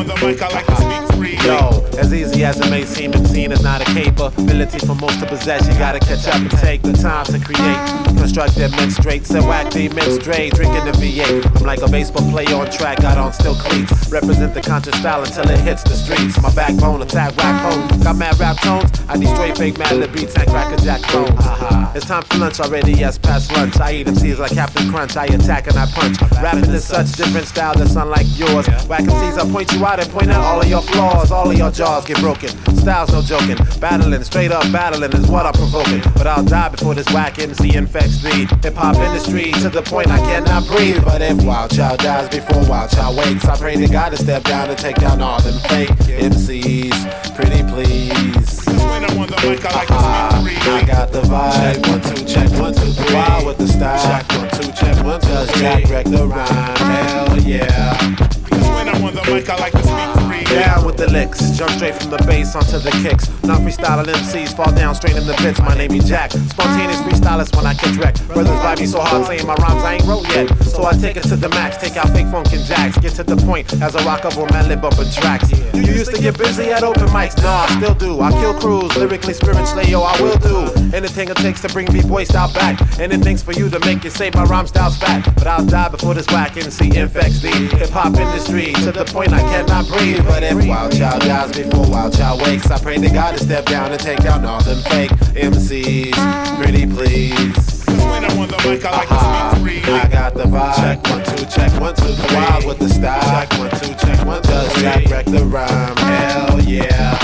On 0.00 0.06
the 0.06 0.14
mic, 0.14 0.40
I 0.40 0.48
like 0.48 0.64
to 0.64 0.76
speak. 0.76 0.99
Yo, 1.44 1.82
as 1.96 2.12
easy 2.12 2.44
as 2.44 2.60
it 2.60 2.68
may 2.70 2.84
seem, 2.84 3.12
MCing 3.12 3.50
is 3.50 3.62
not 3.62 3.80
a 3.80 3.84
capability 3.86 4.78
for 4.78 4.94
most 4.94 5.20
to 5.20 5.26
possess. 5.26 5.66
You 5.66 5.72
gotta 5.74 5.98
catch 5.98 6.28
up 6.28 6.34
and 6.34 6.50
take 6.50 6.82
the 6.82 6.92
time 6.92 7.24
to 7.26 7.38
create. 7.40 7.78
Construct 8.18 8.54
them 8.56 8.70
men 8.72 8.90
straight, 8.90 9.24
so 9.26 9.40
whack 9.48 9.72
the 9.72 9.88
men 9.88 10.20
straight, 10.20 10.52
drinking 10.52 10.84
the 10.84 10.92
V8. 10.92 11.56
I'm 11.56 11.66
like 11.66 11.80
a 11.80 11.88
baseball 11.88 12.30
player 12.30 12.54
on 12.54 12.70
track, 12.70 13.00
got 13.00 13.16
on 13.16 13.32
still 13.32 13.54
cleats. 13.54 14.12
Represent 14.12 14.52
the 14.52 14.60
conscious 14.60 14.94
style 15.00 15.24
until 15.24 15.48
it 15.48 15.60
hits 15.60 15.82
the 15.82 15.94
streets. 15.94 16.40
My 16.42 16.54
backbone, 16.54 17.00
attack 17.00 17.34
rap 17.38 17.72
home. 17.72 18.00
Got 18.02 18.16
mad 18.16 18.38
rap 18.38 18.58
tones, 18.58 18.90
I 19.08 19.16
need 19.16 19.28
straight 19.28 19.56
fake 19.56 19.78
mad 19.78 19.96
lib 19.96 20.12
beats 20.12 20.36
and 20.36 20.46
cracker 20.46 20.76
jack 20.84 21.00
clones. 21.02 21.30
Aha. 21.30 21.66
Uh-huh. 21.70 21.92
It's 21.94 22.06
time 22.06 22.22
for 22.22 22.38
lunch 22.38 22.60
already, 22.60 22.92
yes, 22.92 23.18
past 23.18 23.50
lunch. 23.52 23.80
I 23.80 23.92
eat 23.94 24.06
MCs 24.06 24.38
like 24.38 24.52
Captain 24.52 24.90
Crunch, 24.90 25.16
I 25.16 25.24
attack 25.24 25.66
and 25.66 25.76
I 25.76 25.86
punch. 25.86 26.20
Rapping 26.42 26.70
is 26.70 26.84
such 26.84 27.12
different 27.12 27.46
style 27.46 27.74
that's 27.74 27.96
unlike 27.96 28.26
yours. 28.38 28.66
Whack 28.86 29.04
MCs, 29.04 29.38
I 29.38 29.50
point 29.50 29.72
you 29.72 29.84
out 29.84 29.98
and 29.98 30.08
point 30.10 30.30
out 30.30 30.44
all 30.44 30.60
of 30.60 30.68
your 30.68 30.82
flaws. 30.82 31.29
All 31.30 31.48
of 31.48 31.56
your 31.56 31.70
jaws 31.70 32.04
get 32.04 32.18
broken. 32.18 32.48
Style's 32.76 33.12
no 33.12 33.22
joking. 33.22 33.56
Battling, 33.78 34.22
straight 34.24 34.50
up 34.50 34.64
battling 34.72 35.12
is 35.12 35.28
what 35.28 35.46
I'm 35.46 35.52
provoking. 35.52 36.02
But 36.14 36.26
I'll 36.26 36.44
die 36.44 36.70
before 36.70 36.94
this 36.94 37.06
whack 37.12 37.38
MC 37.38 37.76
infects 37.76 38.24
me. 38.24 38.46
Hip 38.62 38.74
hop 38.74 38.96
industry 38.96 39.52
to 39.62 39.68
the 39.68 39.82
point 39.82 40.08
I 40.08 40.18
cannot 40.18 40.66
breathe. 40.66 41.04
But 41.04 41.22
if 41.22 41.42
Wild 41.44 41.70
Child 41.70 42.00
dies 42.00 42.28
before 42.28 42.68
Wild 42.68 42.90
Child 42.90 43.16
wakes, 43.16 43.44
I 43.44 43.56
pray 43.56 43.76
to 43.76 43.86
God 43.86 44.10
to 44.10 44.16
step 44.16 44.42
down 44.44 44.70
and 44.70 44.78
take 44.78 44.96
down 44.96 45.20
all 45.22 45.40
them 45.40 45.58
fake 45.68 45.90
MCs. 45.90 47.34
Pretty 47.36 47.62
please. 47.70 48.64
When 48.66 49.04
I'm 49.04 49.18
on 49.18 49.28
the 49.28 49.36
mic, 49.46 49.64
I 49.64 49.74
like 49.74 49.88
to 49.88 50.50
speak. 50.50 50.68
I 50.68 50.84
got 50.84 51.12
the 51.12 51.20
vibe. 51.22 51.52
Check 51.52 51.86
one, 51.86 52.00
two, 52.00 52.24
check 52.24 52.60
one, 52.60 52.74
two, 52.74 52.92
three. 52.92 53.14
Wild 53.14 53.46
with 53.46 53.58
the 53.58 53.68
style. 53.68 54.02
Check 54.02 54.28
one, 54.36 54.50
two, 54.50 54.72
check 54.72 55.04
one, 55.04 55.20
two, 55.20 55.28
Just 55.28 55.54
Jack 55.56 55.88
wreck 55.90 56.06
the 56.06 56.26
rhyme. 56.26 56.76
Hell 56.76 57.38
yeah. 57.40 58.16
Because 58.16 58.68
When 58.68 58.88
I'm 58.88 59.04
on 59.04 59.14
the 59.14 59.22
mic, 59.32 59.48
I 59.48 59.56
like 59.56 59.72
to 59.72 59.82
speak. 59.82 60.19
Down 60.50 60.84
with 60.84 60.96
the 60.96 61.08
licks, 61.08 61.56
jump 61.56 61.70
straight 61.70 61.94
from 61.94 62.10
the 62.10 62.18
bass 62.26 62.56
onto 62.56 62.78
the 62.78 62.90
kicks. 63.02 63.30
Not 63.44 63.60
freestyling 63.60 64.06
MCs, 64.06 64.56
fall 64.56 64.72
down 64.72 64.96
straight 64.96 65.16
in 65.16 65.24
the 65.24 65.34
pits. 65.34 65.60
My 65.60 65.76
name 65.76 65.92
is 65.92 66.08
Jack. 66.08 66.32
Spontaneous 66.32 67.00
freestylist 67.02 67.54
when 67.54 67.66
I 67.66 67.74
catch 67.74 67.96
wreck. 67.96 68.16
Brothers 68.26 68.58
buy 68.58 68.74
me 68.74 68.86
so 68.86 69.00
hard 69.00 69.26
saying 69.26 69.46
my 69.46 69.54
rhymes 69.54 69.84
I 69.84 69.94
ain't 69.94 70.04
wrote 70.06 70.26
yet. 70.28 70.48
So 70.64 70.84
I 70.84 70.92
take 70.92 71.16
it 71.16 71.22
to 71.30 71.36
the 71.36 71.48
max, 71.50 71.76
take 71.76 71.96
out 71.96 72.10
fake 72.10 72.26
funk 72.26 72.52
and 72.52 72.64
jacks. 72.64 72.98
Get 72.98 73.12
to 73.14 73.22
the 73.22 73.36
point 73.36 73.72
as 73.80 73.94
I 73.94 74.04
rock 74.04 74.24
up 74.24 74.36
on 74.38 74.48
my 74.50 74.66
lip 74.66 74.80
bumping 74.80 75.10
tracks. 75.12 75.52
You 75.72 75.82
used 75.82 76.12
to 76.14 76.20
get 76.20 76.36
busy 76.36 76.70
at 76.72 76.82
open 76.82 77.06
mics, 77.14 77.40
nah, 77.42 77.66
I 77.68 77.76
still 77.76 77.94
do. 77.94 78.20
I 78.20 78.32
kill 78.32 78.54
crews, 78.54 78.96
lyrically, 78.96 79.34
spiritually, 79.34 79.86
yo, 79.88 80.02
I 80.02 80.20
will 80.20 80.38
do. 80.38 80.66
Anything 80.92 81.28
it 81.28 81.36
takes 81.36 81.60
to 81.62 81.68
bring 81.68 81.86
B-boy 81.92 82.24
style 82.24 82.52
back. 82.52 82.80
Anything's 82.98 83.42
for 83.42 83.52
you 83.52 83.70
to 83.70 83.78
make 83.80 84.02
you 84.02 84.10
say 84.10 84.30
my 84.34 84.42
rhyme 84.44 84.66
style's 84.66 84.98
fat. 84.98 85.24
But 85.36 85.46
I'll 85.46 85.64
die 85.64 85.88
before 85.88 86.14
this 86.14 86.26
whack 86.26 86.56
MC 86.56 86.96
infects 86.98 87.40
the 87.40 87.50
hip 87.50 87.90
hop 87.90 88.16
industry 88.16 88.72
to 88.84 88.90
the 88.90 89.04
point 89.04 89.32
I 89.32 89.40
cannot 89.42 89.86
breathe. 89.86 90.24
But 90.24 90.39
if 90.42 90.68
Wild 90.68 90.92
Child 90.96 91.22
dies 91.22 91.52
before 91.52 91.88
Wild 91.90 92.16
Child 92.16 92.42
wakes, 92.42 92.70
I 92.70 92.78
pray 92.78 92.98
to 92.98 93.10
God 93.10 93.32
to 93.32 93.38
step 93.38 93.66
down 93.66 93.92
and 93.92 94.00
take 94.00 94.20
down 94.20 94.44
all 94.44 94.62
them 94.62 94.82
fake 94.84 95.10
MCs. 95.34 96.14
Pretty 96.62 96.86
please. 96.86 97.84
When 97.86 98.24
I'm 98.24 98.38
on 98.38 98.48
the 98.48 98.56
mic, 98.68 98.84
I 98.84 98.90
like 98.90 99.08
to 99.08 99.18
speak 99.18 99.84
freely. 99.84 100.00
I 100.00 100.08
got 100.08 100.34
the 100.34 100.44
vibe. 100.44 100.76
Check 100.76 101.02
one, 101.10 101.24
two, 101.24 101.44
check 101.46 101.80
one, 101.80 101.94
two, 101.94 102.12
three. 102.14 102.36
Wild 102.36 102.64
with 102.66 102.78
the 102.78 102.88
style. 102.88 103.20
Check 103.20 103.58
one, 103.58 103.70
two, 103.70 103.94
check 103.94 104.26
one, 104.26 104.42
two, 104.42 104.50
Just 104.50 104.76
Jack 104.76 105.06
wreck 105.10 105.26
the 105.26 105.44
rhyme. 105.44 105.96
Hell 105.96 106.60
yeah. 106.62 107.18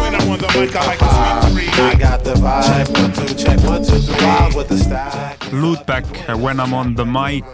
When 0.00 0.14
I'm 0.14 0.28
on 0.28 0.38
the 0.38 0.48
mic, 0.58 0.74
I 0.76 0.86
like 0.86 0.98
to 0.98 1.50
speak 1.50 1.72
freely. 1.74 1.88
I 1.88 1.94
got 1.94 2.24
the 2.24 2.34
vibe. 2.34 2.66
Check 2.66 2.88
one, 3.00 3.12
two, 3.12 3.34
check 3.34 3.60
one, 3.64 3.84
two, 3.84 3.98
three. 3.98 4.26
Wild 4.26 4.54
with 4.54 4.68
the 4.68 4.78
style. 4.78 5.36
Lootback, 5.50 6.38
When 6.38 6.60
I 6.60 6.64
m 6.64 6.74
on 6.74 6.94
the 6.94 7.04
mic. 7.04 7.44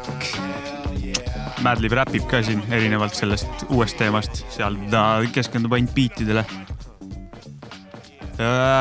Madlib 1.62 1.94
räpib 1.94 2.24
ka 2.26 2.40
siin 2.42 2.62
erinevalt 2.74 3.14
sellest 3.14 3.66
uuest 3.70 3.94
teemast, 4.00 4.42
seal 4.50 4.74
ta 4.90 5.20
keskendub 5.30 5.76
ainult 5.76 5.92
beatidele. 5.94 6.42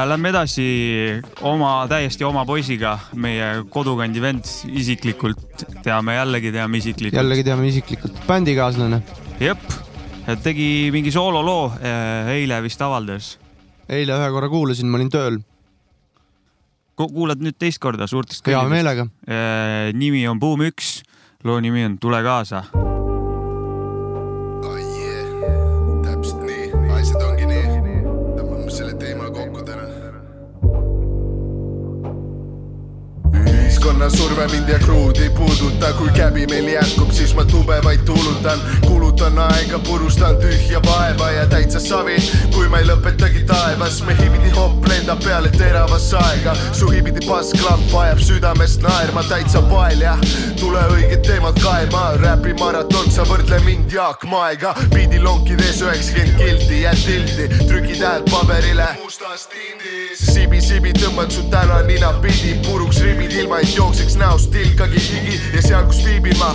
Lähme 0.09 0.31
edasi 0.31 0.65
oma, 1.45 1.73
täiesti 1.91 2.25
oma 2.25 2.41
poisiga, 2.47 2.95
meie 3.21 3.49
kodukandi 3.69 4.23
vend 4.23 4.47
isiklikult, 4.71 5.65
teame 5.85 6.15
jällegi, 6.15 6.53
teame 6.55 6.79
isiklikult. 6.81 7.19
jällegi 7.19 7.45
teame 7.45 7.67
isiklikult, 7.69 8.17
bändikaaslane. 8.25 9.01
jep, 9.43 9.75
tegi 10.41 10.89
mingi 10.95 11.13
soololoo, 11.13 11.69
eile 12.33 12.61
vist 12.65 12.81
avaldas. 12.81 13.35
eile 13.89 14.17
ühe 14.17 14.33
korra 14.33 14.49
kuulasin, 14.49 14.89
ma 14.89 14.97
olin 14.97 15.13
tööl. 15.13 15.41
kuulad 16.97 17.43
nüüd 17.43 17.59
teist 17.59 17.81
korda 17.83 18.07
suurtest 18.07 18.47
Hea 18.47 18.63
meelega.. 18.71 19.05
nimi 19.93 20.25
on 20.31 20.39
Buum 20.39 20.65
üks, 20.71 21.01
loo 21.43 21.59
nimi 21.61 21.85
on 21.85 21.97
Tule 21.97 22.23
kaasa 22.23 22.63
ühiskonna 34.01 34.09
surve 34.09 34.47
mind 34.47 34.69
ja 34.69 34.79
kruud 34.79 35.17
ei 35.17 35.29
puuduta, 35.29 35.93
kui 35.93 36.09
käbi 36.09 36.45
meil 36.47 36.67
jätkub, 36.67 37.11
siis 37.11 37.35
ma 37.35 37.45
tube 37.45 37.77
vaid 37.83 37.99
tuulutan, 38.05 38.59
kulutan 38.87 39.37
aega, 39.39 39.79
purustan 39.79 40.37
tühja 40.41 40.81
vaeva 40.85 41.31
ja 41.31 41.45
täitsa 41.45 41.79
savi, 41.79 42.17
kui 42.53 42.67
ma 42.69 42.79
ei 42.81 42.87
lõpetagi 42.89 43.43
taevas, 43.45 44.01
me 44.05 44.15
hibidi 44.17 44.49
hopp 44.55 44.87
lendab 44.89 45.21
peale 45.23 45.51
teravasse 45.53 46.17
aega, 46.17 46.55
su 46.73 46.89
hibidi 46.89 47.25
passklamp 47.27 47.93
ajab 48.03 48.23
südamest 48.25 48.81
naerma, 48.81 49.23
täitsa 49.29 49.61
pael 49.69 50.01
jah, 50.01 50.25
tule 50.59 50.81
õiged 50.95 51.21
teemad 51.27 51.59
kaema, 51.61 52.15
räpi 52.23 52.55
maraton, 52.59 53.11
sa 53.13 53.25
võrdle 53.29 53.61
mind 53.67 53.93
Jaak 53.93 54.25
Maega, 54.31 54.73
biidilonkides 54.95 55.83
üheksakümmend 55.85 56.41
kilti, 56.41 56.81
jääd 56.87 57.05
tilti, 57.05 57.47
trükid 57.67 58.01
häält 58.01 58.29
paberile. 58.33 58.89
Mustas 59.03 59.45
tindis, 59.51 60.25
sibi-sibi 60.33 60.95
tõmbad 60.97 61.33
su 61.33 61.45
täna 61.53 61.81
ninapidi, 61.85 62.57
puruks 62.65 63.03
ribid 63.05 63.37
ilma, 63.43 63.61
et 63.61 63.77
jookseks 63.91 64.15
näost 64.15 64.51
tilkagi 64.51 64.99
higi 64.99 65.41
ja 65.53 65.61
seal, 65.61 65.83
kus 65.83 65.97
viibin 66.05 66.37
ma, 66.39 66.53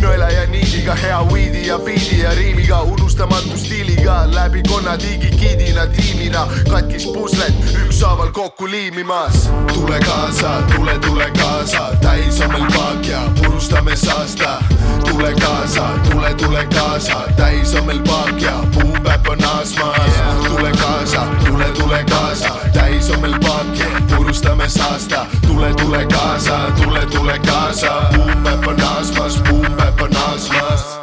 nõela 0.00 0.30
ja 0.32 0.46
niidiga, 0.48 0.94
hea 0.96 1.18
weedi 1.28 1.66
ja 1.66 1.76
biidi 1.84 2.22
ja 2.22 2.30
riimiga, 2.32 2.78
unustamatu 2.80 3.58
stiiliga, 3.60 4.22
läbi 4.32 4.62
konnatiigi 4.68 5.28
kidina 5.36 5.84
tiimina, 5.92 6.46
katkis 6.70 7.04
puslet 7.12 7.52
ükshaaval 7.82 8.32
kokku 8.32 8.70
liimimas. 8.70 9.50
tule 9.74 10.00
kaasa, 10.00 10.62
tule, 10.72 10.98
tule 10.98 11.28
kaasa, 11.36 11.90
täis 12.00 12.40
on 12.40 12.52
meil 12.52 12.72
paak 12.72 13.06
ja 13.06 13.20
purustame 13.36 13.96
saasta. 13.96 14.64
tule 15.04 15.34
kaasa, 15.40 15.90
tule, 16.10 16.34
tule 16.34 16.66
kaasa, 16.74 17.20
täis 17.36 17.74
on 17.74 17.86
meil 17.86 18.00
paak 18.08 18.40
ja 18.40 18.64
puupäpp 18.74 19.28
on 19.28 19.38
naasmas. 19.38 20.16
tule 20.48 20.72
kaasa, 20.72 21.26
tule, 21.44 21.64
tule 21.64 22.04
kaasa, 22.10 22.56
täis 22.72 23.10
on 23.10 23.20
meil 23.20 23.38
paak 23.44 23.76
ja 23.78 23.87
purustame 24.28 24.68
saasta. 24.68 25.26
tule, 25.46 25.74
tule 25.74 26.06
kaasa, 26.06 26.72
tule, 26.82 27.06
tule 27.06 27.38
kaasa, 27.38 28.10
puupäpp 28.14 28.66
on 28.66 28.76
naasmas, 28.76 29.42
puupäpp 29.48 30.00
on 30.00 30.10
naasmas 30.10 30.98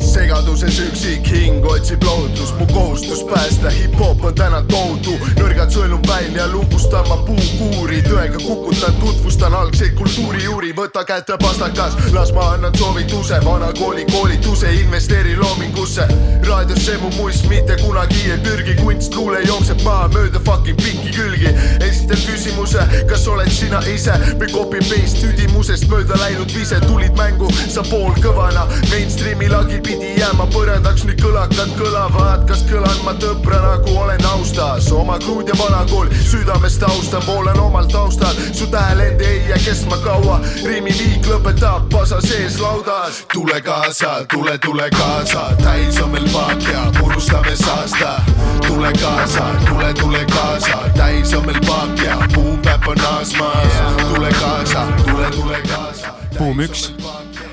segaduses 0.00 0.78
üksik 0.80 1.26
hing 1.28 1.64
otsib 1.68 2.02
lohutust, 2.04 2.54
mu 2.58 2.66
kohustus 2.66 3.22
päästa, 3.28 3.70
hip-hop 3.70 4.24
on 4.24 4.34
täna 4.34 4.60
tohutu, 4.70 5.12
nõrgad 5.36 5.72
sõelun 5.74 6.02
välja, 6.08 6.46
lukustan 6.48 7.04
ma 7.08 7.18
puukuuri, 7.26 8.00
tõega 8.06 8.40
kukutan, 8.40 8.96
tutvustan 9.02 9.54
algseid 9.54 9.92
kultuurijuuri, 9.98 10.72
võta 10.76 11.04
kätte 11.08 11.36
pastakas, 11.42 11.98
las 12.14 12.32
ma 12.36 12.46
annan 12.54 12.76
soovituse, 12.78 13.40
vana 13.44 13.72
kooli 13.78 14.06
koolituse, 14.12 14.72
investeeri 14.80 15.36
loomingusse, 15.36 16.08
raadiosse 16.48 16.96
mu 17.02 17.12
muist 17.18 17.48
mitte 17.52 17.76
kunagi 17.82 18.30
ei 18.30 18.40
pürgi, 18.46 18.78
kunstluule 18.80 19.42
jookseb 19.44 19.84
maha 19.84 20.08
mööda 20.14 20.40
fucking 20.46 20.80
pikki 20.80 21.12
külgi, 21.18 21.52
esitan 21.84 22.24
küsimuse, 22.24 22.86
kas 23.10 23.28
oled 23.28 23.52
sina 23.52 23.82
ise? 23.92 24.16
Või 24.40 24.50
copy-paste 24.54 25.26
tüdimusest 25.26 25.90
mööda 25.92 26.16
läinud 26.24 26.56
vise, 26.56 26.80
tulid 26.88 27.16
mängu, 27.18 27.52
sa 27.68 27.84
poolkõvana, 27.90 28.66
mainstream'i 28.88 29.49
lagi 29.50 29.80
pidi 29.82 30.10
jääma 30.18 30.46
põrandaks, 30.52 31.04
nüüd 31.06 31.20
kõlakad 31.22 31.72
kõlavad, 31.78 32.44
kas 32.48 32.62
kõlan 32.68 32.98
ma 33.04 33.14
tõpra 33.20 33.60
nagu 33.64 33.94
olen 33.98 34.24
austas, 34.32 34.90
oma 34.94 35.18
kruud 35.22 35.48
ja 35.48 35.56
vanakool 35.58 36.10
südamest 36.18 36.82
austan, 36.86 37.22
voolan 37.26 37.58
omal 37.60 37.88
taustal, 37.90 38.36
su 38.52 38.66
tähelend 38.70 39.20
ei 39.24 39.40
jää 39.48 39.58
kestma 39.64 39.98
kaua, 40.04 40.40
riimiviik 40.66 41.26
lõpetab 41.30 41.88
pasa 41.92 42.20
sees 42.24 42.60
laudas. 42.60 43.24
tule 43.32 43.60
kaasa, 43.60 44.12
tule, 44.32 44.58
tule 44.58 44.90
kaasa, 44.96 45.46
täis 45.62 46.00
on 46.02 46.10
meil 46.10 46.28
paak 46.32 46.62
ja 46.72 46.84
purustame 46.98 47.56
saasta. 47.56 48.20
tule 48.66 48.92
kaasa, 49.00 49.48
tule, 49.68 49.94
tule 49.94 50.24
kaasa, 50.34 50.78
täis 50.96 51.34
on 51.34 51.46
meil 51.46 51.60
paak 51.66 52.04
ja 52.04 52.16
puupäpp 52.34 52.88
on 52.88 52.96
naasmas. 53.02 53.82
tule 54.14 54.32
kaasa, 54.40 54.86
tule, 55.04 55.30
tule 55.30 55.62
kaasa. 55.68 56.14
buum 56.38 56.60
üks, 56.60 56.92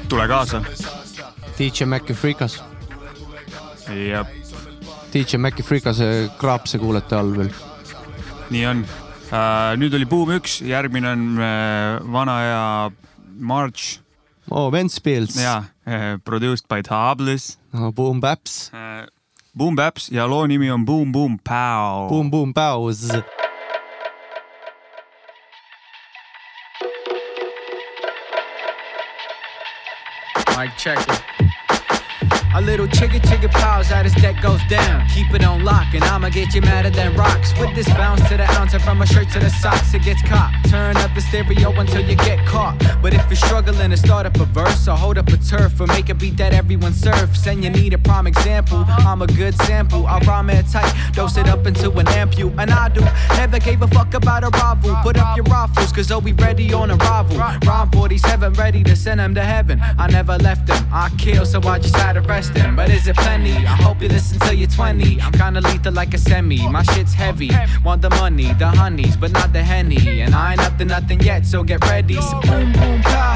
tule 0.09 0.27
kaasa. 0.27 0.61
DJ 1.57 1.85
Maci 1.85 2.13
Freekas. 2.13 2.61
jah, 3.87 4.25
DJ 5.13 5.37
Maci 5.37 5.63
Freekase 5.63 6.29
kraapse 6.37 6.77
kuulete 6.77 7.15
all 7.15 7.33
veel. 7.37 7.49
nii 8.49 8.65
on. 8.69 8.83
nüüd 9.81 9.95
oli 9.97 10.05
buum 10.07 10.29
üks, 10.37 10.59
järgmine 10.63 11.09
on 11.11 11.23
äh, 11.41 11.97
vana 12.13 12.35
hea 12.43 12.91
March. 13.39 13.97
oo, 14.51 14.69
Ventspils. 14.71 15.35
jaa, 15.41 15.63
produced 16.23 16.67
by 16.69 16.81
Tables. 16.85 17.57
Boom 17.95 18.21
Baps. 18.21 18.71
Boom 19.57 19.75
Baps 19.75 20.11
ja 20.13 20.27
loo 20.29 20.45
nimi 20.47 20.69
on 20.71 20.85
Boom 20.85 21.11
Boom 21.11 21.39
Pow. 21.43 22.07
Boom 22.09 22.29
Boom 22.29 22.53
Baus. 22.53 23.09
Mic 30.57 30.71
check 30.77 30.97
it. 31.07 31.46
A 32.55 32.61
little 32.61 32.87
chigga 32.87 33.19
chigga 33.19 33.51
pals 33.51 33.91
as 33.91 34.03
this 34.03 34.21
deck 34.21 34.41
goes 34.41 34.61
down. 34.69 35.07
Keep 35.09 35.33
it 35.33 35.43
on 35.43 35.63
lock, 35.63 35.93
and 35.93 36.03
I'ma 36.03 36.29
get 36.29 36.55
you 36.55 36.61
madder 36.61 36.89
than 36.89 37.13
rocks. 37.15 37.53
With 37.59 37.75
this 37.75 37.87
bounce 37.89 38.27
to 38.29 38.37
the 38.37 38.49
ounce, 38.57 38.73
and 38.73 38.81
from 38.81 39.01
a 39.01 39.05
shirt 39.05 39.29
to 39.31 39.39
the 39.39 39.49
socks, 39.49 39.93
it 39.93 40.03
gets 40.03 40.21
caught. 40.23 40.53
Turn 40.69 40.95
up 40.97 41.13
the 41.13 41.21
stereo 41.21 41.71
until 41.71 42.01
you 42.01 42.15
get 42.15 42.45
caught. 42.47 42.77
But 43.01 43.13
if 43.13 43.23
you're 43.29 43.35
struggling 43.35 43.91
to 43.91 43.97
start 43.97 44.25
up 44.25 44.39
a 44.39 44.45
verse, 44.45 44.87
or 44.87 44.95
hold 44.95 45.17
up 45.17 45.27
a 45.27 45.37
turf, 45.37 45.79
or 45.79 45.87
make 45.87 46.09
a 46.09 46.15
beat 46.15 46.37
that 46.37 46.53
everyone 46.53 46.93
surfs, 46.93 47.45
and 47.47 47.63
you 47.63 47.69
need 47.69 47.93
a 47.93 47.97
prime 47.97 48.27
example, 48.27 48.85
I'm 48.87 49.21
a 49.21 49.27
good 49.27 49.55
sample. 49.63 50.07
I 50.07 50.19
rhyme 50.19 50.49
it 50.49 50.65
tight, 50.71 50.91
dose 51.13 51.37
it 51.37 51.47
up 51.47 51.67
into 51.67 51.91
an 51.91 52.07
amp 52.07 52.37
you, 52.37 52.49
and 52.57 52.71
I 52.71 52.89
do. 52.89 53.01
Never 53.35 53.59
gave 53.59 53.81
a 53.81 53.87
fuck 53.89 54.13
about 54.13 54.43
a 54.43 54.49
rival. 54.49 54.95
Put 55.03 55.17
up 55.17 55.35
your 55.35 55.45
rifles, 55.45 55.91
cause 55.91 56.09
I'll 56.11 56.21
be 56.21 56.33
ready 56.33 56.73
on 56.73 56.91
arrival. 56.91 57.37
Rhyme 57.37 57.91
47, 57.91 58.53
ready 58.53 58.83
to 58.83 58.95
send 58.95 59.19
them 59.19 59.35
to 59.35 59.43
heaven. 59.43 59.81
I 59.97 60.07
never 60.07 60.37
left 60.37 60.65
them, 60.67 60.87
I 60.93 61.09
kill, 61.17 61.45
so 61.45 61.61
I 61.61 61.79
just 61.79 61.95
had 61.95 62.13
to 62.13 62.21
rest 62.21 62.36
But 62.37 62.91
is 62.91 63.07
it 63.07 63.15
plenty? 63.15 63.49
I 63.65 63.75
hope 63.81 63.99
you 63.99 64.09
listen 64.09 64.37
till 64.37 64.53
you're 64.53 64.69
20. 64.69 65.19
I'm 65.19 65.31
kinda 65.31 65.59
lethal 65.59 65.91
like 65.91 66.13
a 66.13 66.19
semi. 66.19 66.69
My 66.69 66.83
shit's 66.83 67.11
heavy. 67.11 67.49
Want 67.83 68.03
the 68.03 68.11
money, 68.11 68.53
the 68.53 68.67
honeys, 68.67 69.17
but 69.17 69.31
not 69.31 69.53
the 69.53 69.63
henny. 69.63 70.21
And 70.21 70.35
I 70.35 70.51
ain't 70.51 70.61
up 70.61 70.77
to 70.77 70.85
nothing 70.85 71.19
yet, 71.21 71.47
so 71.47 71.63
get 71.63 71.83
ready. 71.85 72.21
So 72.21 72.39
boom, 72.41 72.71
boom, 72.73 73.01
pow, 73.01 73.33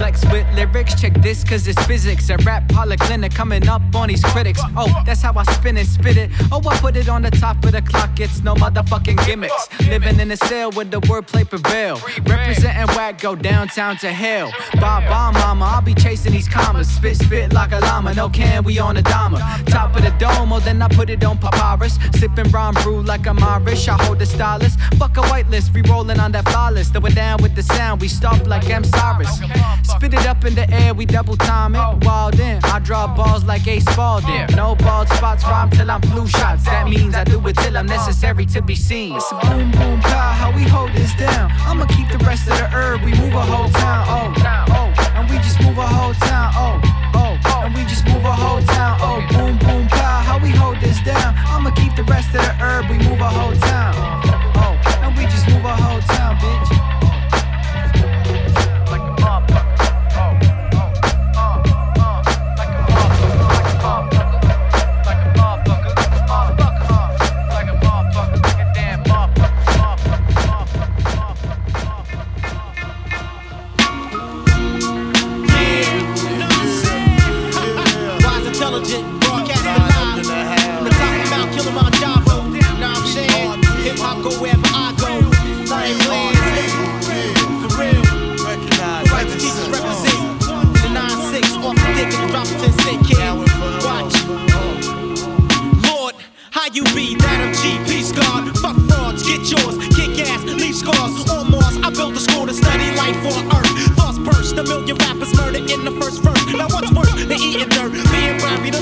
flex 0.00 0.24
with 0.32 0.49
lyrics. 0.66 1.00
Check 1.00 1.14
this, 1.22 1.42
cause 1.44 1.66
it's 1.66 1.82
physics. 1.84 2.28
A 2.30 2.36
rap 2.38 2.68
polyclinic 2.68 3.34
coming 3.34 3.68
up 3.68 3.82
on 3.94 4.08
these 4.08 4.22
critics. 4.24 4.60
Oh, 4.76 4.92
that's 5.06 5.22
how 5.22 5.32
I 5.36 5.44
spin 5.54 5.76
and 5.76 5.88
spit 5.88 6.16
it. 6.16 6.30
Oh, 6.52 6.62
I 6.68 6.76
put 6.78 6.96
it 6.96 7.08
on 7.08 7.22
the 7.22 7.30
top 7.30 7.64
of 7.64 7.72
the 7.72 7.82
clock. 7.82 8.20
It's 8.20 8.42
no 8.42 8.54
motherfucking 8.54 9.24
gimmicks. 9.26 9.68
Living 9.88 10.20
in 10.20 10.30
a 10.30 10.36
cell 10.36 10.70
where 10.72 10.84
the 10.84 11.00
wordplay 11.02 11.48
prevail. 11.48 12.00
Representing 12.26 12.94
whack, 12.94 13.20
go 13.20 13.34
downtown 13.34 13.96
to 13.98 14.12
hell. 14.12 14.52
Bye 14.74 15.06
bye, 15.08 15.30
mama. 15.32 15.64
I'll 15.64 15.82
be 15.82 15.94
chasing 15.94 16.32
these 16.32 16.48
commas. 16.48 16.88
Spit, 16.88 17.16
spit 17.16 17.52
like 17.52 17.72
a 17.72 17.80
llama. 17.80 18.14
No 18.14 18.28
can, 18.28 18.64
we 18.64 18.78
on 18.78 18.96
a 18.96 19.02
dama. 19.02 19.38
Top 19.66 19.96
of 19.96 20.02
the 20.02 20.10
dome, 20.18 20.52
oh, 20.52 20.60
then 20.60 20.82
I 20.82 20.88
put 20.88 21.10
it 21.10 21.24
on 21.24 21.38
papyrus. 21.38 21.98
Sipping 22.18 22.50
rhyme 22.50 22.74
brew 22.82 23.02
like 23.02 23.26
I'm 23.26 23.42
Irish. 23.42 23.88
I 23.88 24.02
hold 24.02 24.18
the 24.18 24.26
stylus. 24.26 24.76
Fuck 24.98 25.16
a 25.16 25.22
whitelist, 25.22 25.72
we 25.74 25.82
rolling 25.82 26.20
on 26.20 26.32
that 26.32 26.48
flawless. 26.48 26.88
Throwing 26.90 27.14
down 27.14 27.42
with 27.42 27.54
the 27.54 27.62
sound, 27.62 28.00
we 28.00 28.08
stop 28.08 28.46
like 28.46 28.68
M. 28.68 28.84
Cyrus. 28.84 29.40
Spit 29.84 30.14
it 30.14 30.26
up 30.26 30.44
in 30.50 30.56
the 30.56 30.70
air, 30.74 30.94
we 30.94 31.06
double 31.06 31.36
time 31.36 31.74
it. 31.74 32.04
Wild 32.04 32.38
in, 32.38 32.60
I 32.64 32.78
draw 32.80 33.06
balls 33.14 33.44
like 33.44 33.66
Ace 33.66 33.84
Spalding. 33.84 34.46
No 34.56 34.74
bald 34.74 35.08
spots, 35.08 35.44
rhyme 35.44 35.70
till 35.70 35.90
I'm 35.90 36.02
flu 36.02 36.26
shots. 36.26 36.64
That 36.64 36.88
means 36.88 37.14
I 37.14 37.24
do 37.24 37.38
it 37.46 37.56
till 37.56 37.76
I'm 37.76 37.86
necessary 37.86 38.46
to 38.46 38.62
be 38.62 38.74
seen. 38.74 39.16
It's 39.16 39.30
a 39.32 39.36
boom 39.36 39.70
boom 39.70 40.00
pow, 40.00 40.32
how 40.32 40.50
we 40.54 40.62
hold 40.62 40.92
this 40.92 41.14
down. 41.14 41.50
I'ma 41.66 41.86
keep 41.86 42.08
the 42.10 42.18
rest 42.24 42.48
of 42.48 42.58
the 42.58 42.68
herb, 42.68 43.02
we 43.02 43.12
move 43.12 43.34
a 43.34 43.42
whole 43.42 43.70
town. 43.70 44.04
Oh, 44.08 44.34
oh, 44.70 45.10
and 45.16 45.30
we 45.30 45.36
just 45.38 45.60
move 45.60 45.78
a 45.78 45.86
whole 45.86 46.14
town. 46.14 46.52
Oh, 46.56 46.80
oh, 47.14 47.64
and 47.64 47.74
we 47.74 47.82
just 47.84 48.04
move 48.06 48.24
a 48.24 48.32
whole 48.32 48.62
town. 48.62 48.98
Oh, 49.00 49.20
boom 49.30 49.58
boom 49.58 49.86
pow, 49.88 50.22
how 50.22 50.38
we 50.38 50.50
hold 50.50 50.80
this 50.80 51.00
down. 51.02 51.34
I'ma 51.46 51.70
keep 51.70 51.94
the 51.96 52.04
rest 52.04 52.28
of 52.34 52.42
the 52.42 52.54
herb, 52.60 52.90
we 52.90 52.98
move 52.98 53.20
a 53.20 53.30
whole 53.30 53.54
town. 53.54 54.09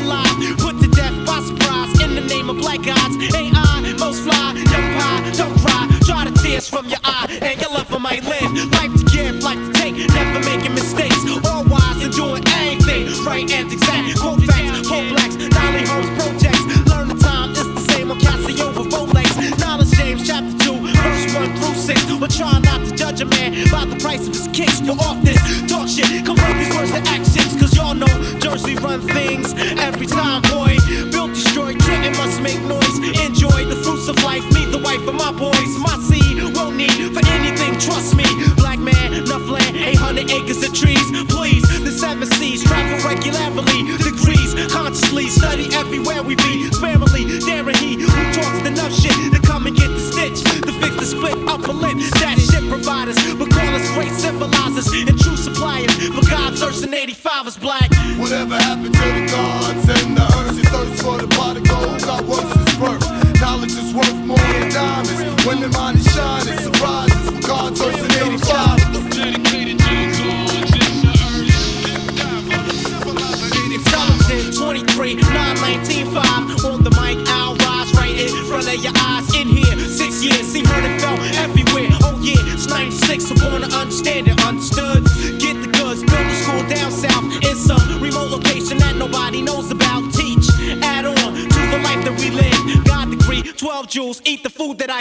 Alive, 0.09 0.59
put 0.59 0.81
to 0.81 0.89
death 0.89 1.15
by 1.27 1.41
surprise 1.41 2.01
in 2.03 2.15
the 2.15 2.23
name 2.23 2.49
of 2.49 2.57
black 2.57 2.83
gods. 2.83 3.15
Ain't 3.35 3.55
I 3.57 3.69
most 3.99 4.23
fly? 4.23 4.55
Young 4.73 4.89
pie, 4.97 5.33
don't 5.37 5.57
cry. 5.61 5.83
Dry 6.07 6.25
the 6.25 6.35
tears 6.43 6.69
from 6.69 6.89
your 6.89 7.01
eye, 7.05 7.27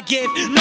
give. 0.07 0.56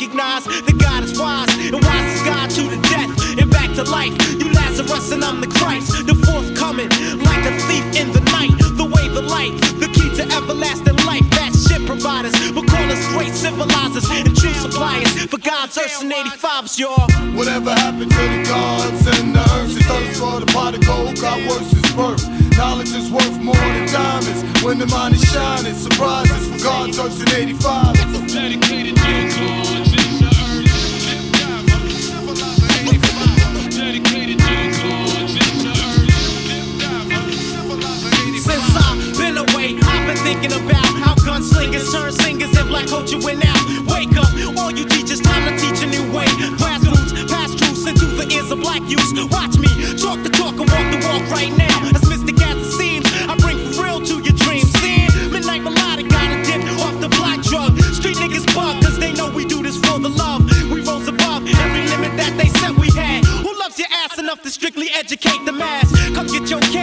Recognize 0.00 0.44
that 0.44 0.78
God 0.80 1.04
is 1.04 1.12
wise 1.20 1.52
and 1.60 1.76
wise 1.76 2.08
is 2.16 2.22
God 2.24 2.48
to 2.56 2.62
the 2.72 2.80
death 2.88 3.12
and 3.36 3.50
back 3.50 3.68
to 3.76 3.84
life. 3.84 4.16
You 4.40 4.48
Lazarus 4.48 5.12
and 5.12 5.22
I'm 5.22 5.42
the 5.44 5.46
Christ, 5.46 5.92
the 6.08 6.16
forthcoming 6.16 6.88
like 7.20 7.44
a 7.44 7.52
thief 7.68 7.84
in 8.00 8.08
the 8.16 8.24
night. 8.32 8.48
The 8.80 8.88
way, 8.88 9.12
the 9.12 9.20
light, 9.20 9.52
the 9.76 9.92
key 9.92 10.08
to 10.16 10.24
everlasting 10.32 10.96
life. 11.04 11.28
That 11.36 11.52
shit 11.52 11.84
providers, 11.84 12.32
but 12.56 12.64
call 12.64 12.88
us 12.88 13.02
great 13.12 13.36
civilizers 13.36 14.08
and 14.08 14.32
true 14.32 14.56
suppliers 14.56 15.28
for 15.28 15.36
God's 15.36 15.76
earth 15.76 16.00
and 16.00 16.12
85s, 16.12 16.80
y'all. 16.80 17.04
Whatever 17.36 17.76
happened 17.76 18.08
to 18.08 18.24
the 18.24 18.40
gods 18.48 19.04
and 19.04 19.36
the 19.36 19.44
earth? 19.60 19.76
Your 19.76 19.84
thirst 19.84 20.16
for 20.16 20.40
the 20.40 20.48
pot 20.48 20.72
of 20.72 20.80
gold 20.80 21.20
got 21.20 21.36
worse 21.44 21.76
since 21.76 21.92
birth. 21.92 22.24
Knowledge 22.56 22.96
is 22.96 23.12
worth 23.12 23.36
more 23.44 23.68
than 23.76 23.84
diamonds. 23.92 24.40
When 24.64 24.78
the 24.78 24.86
mind 24.86 25.14
is 25.14 25.24
shining, 25.28 25.74
surprises 25.74 26.48
for 26.48 26.64
God's 26.64 26.98
earth 26.98 27.20
in 27.20 27.28
85. 27.36 28.00
Dedicated 28.30 28.96
to 28.96 29.59
thinking 40.40 40.64
about 40.64 40.86
how 40.96 41.14
gunslingers 41.16 41.92
turn 41.92 42.12
singers 42.12 42.56
and 42.56 42.68
black 42.68 42.86
culture 42.86 43.18
went 43.18 43.44
out. 43.44 43.60
Wake 43.86 44.16
up, 44.16 44.28
all 44.58 44.70
you 44.70 44.84
teachers, 44.86 45.20
time 45.20 45.44
to 45.44 45.52
teach 45.60 45.82
a 45.82 45.86
new 45.86 46.04
way. 46.12 46.26
Grassroots, 46.56 47.28
past 47.28 47.58
truths 47.58 47.86
into 47.86 48.06
the 48.06 48.26
ears 48.32 48.50
of 48.50 48.60
black 48.60 48.82
youths. 48.88 49.12
Watch 49.30 49.58
me 49.58 49.68
talk 49.98 50.22
the 50.22 50.30
talk 50.30 50.56
and 50.56 50.68
walk 50.70 50.86
the 50.92 50.98
walk 51.08 51.28
right 51.30 51.52
now. 51.56 51.76
As 51.94 52.02
Mr. 52.08 52.34
Gas 52.36 52.56
it 52.56 52.72
seems, 52.72 53.06
I 53.28 53.36
bring 53.36 53.58
for 53.72 53.84
real 53.84 54.00
to 54.00 54.14
your 54.20 54.36
dreams. 54.36 54.70
Seeing 54.80 55.10
midnight 55.30 55.62
melodic, 55.62 56.08
got 56.08 56.32
a 56.32 56.42
dip 56.44 56.64
off 56.80 56.96
the 57.00 57.08
black 57.20 57.42
drug. 57.42 57.76
Street 57.92 58.16
niggas 58.16 58.46
bug, 58.54 58.82
cause 58.82 58.98
they 58.98 59.12
know 59.12 59.30
we 59.30 59.44
do 59.44 59.62
this 59.62 59.76
for 59.76 59.98
the 59.98 60.08
love. 60.08 60.44
We 60.72 60.80
rose 60.80 61.06
above 61.08 61.44
every 61.44 61.84
limit 61.92 62.16
that 62.16 62.32
they 62.40 62.48
said 62.60 62.72
we 62.80 62.88
had. 62.96 63.24
Who 63.44 63.52
loves 63.58 63.78
your 63.78 63.88
ass 63.92 64.18
enough 64.18 64.40
to 64.42 64.50
strictly 64.50 64.88
educate 64.96 65.44
the 65.44 65.52
mass? 65.52 65.92
Come 66.14 66.28
get 66.28 66.48
your 66.48 66.60
cash, 66.60 66.79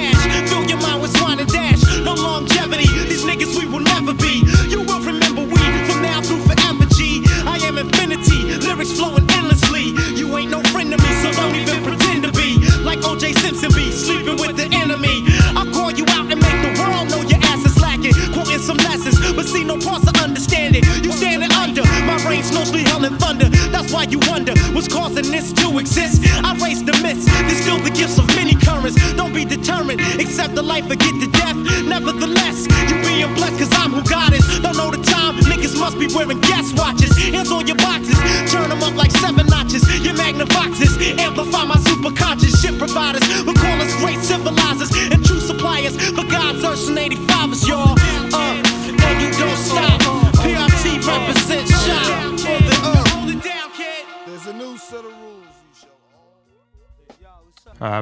exist. 25.97 26.21
I 26.43 26.53
raise 26.63 26.83
the 26.83 26.93
myths, 27.01 27.25
distill 27.49 27.79
the 27.79 27.89
gifts 27.89 28.17
of 28.19 28.27
many 28.35 28.55
currents. 28.55 28.95
Don't 29.13 29.33
be 29.33 29.45
determined, 29.45 30.01
accept 30.21 30.55
the 30.55 30.61
life 30.61 30.85
or 30.89 30.95
get 30.95 31.13
to 31.21 31.27
death. 31.27 31.55
Nevertheless, 31.85 32.67
you 32.89 32.95
being 33.01 33.33
blessed, 33.33 33.57
cause 33.59 33.73
I'm 33.73 33.91
who 33.91 34.03
God 34.03 34.33
is. 34.33 34.45
Don't 34.59 34.77
know 34.77 34.91
the 34.91 35.01
time, 35.03 35.37
niggas 35.37 35.77
must 35.79 35.97
be 35.99 36.07
wearing 36.13 36.39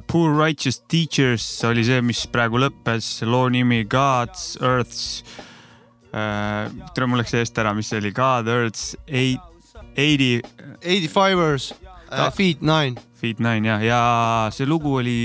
Poor 0.08 0.34
Righteous 0.38 0.80
Teachers 0.88 1.46
oli 1.68 1.84
see, 1.86 2.02
mis 2.06 2.26
praegu 2.32 2.60
lõppes, 2.62 3.10
loo 3.28 3.50
nimi 3.54 3.84
Gods, 3.90 4.56
Earths 4.62 5.24
uh,. 6.16 6.70
tere, 6.96 7.08
mul 7.10 7.22
läks 7.22 7.36
eest 7.38 7.58
ära, 7.62 7.74
mis 7.76 7.92
see 7.92 8.00
oli, 8.02 8.14
God, 8.16 8.50
Earths, 8.52 8.96
Eighty. 9.08 10.42
85ers 10.84 11.72
uh,, 12.12 12.30
Feet 12.36 12.62
Nine. 12.62 13.02
Feet 13.20 13.42
Nine 13.44 13.68
jah, 13.72 13.84
ja 13.84 14.00
see 14.56 14.68
lugu 14.70 14.98
oli 15.02 15.18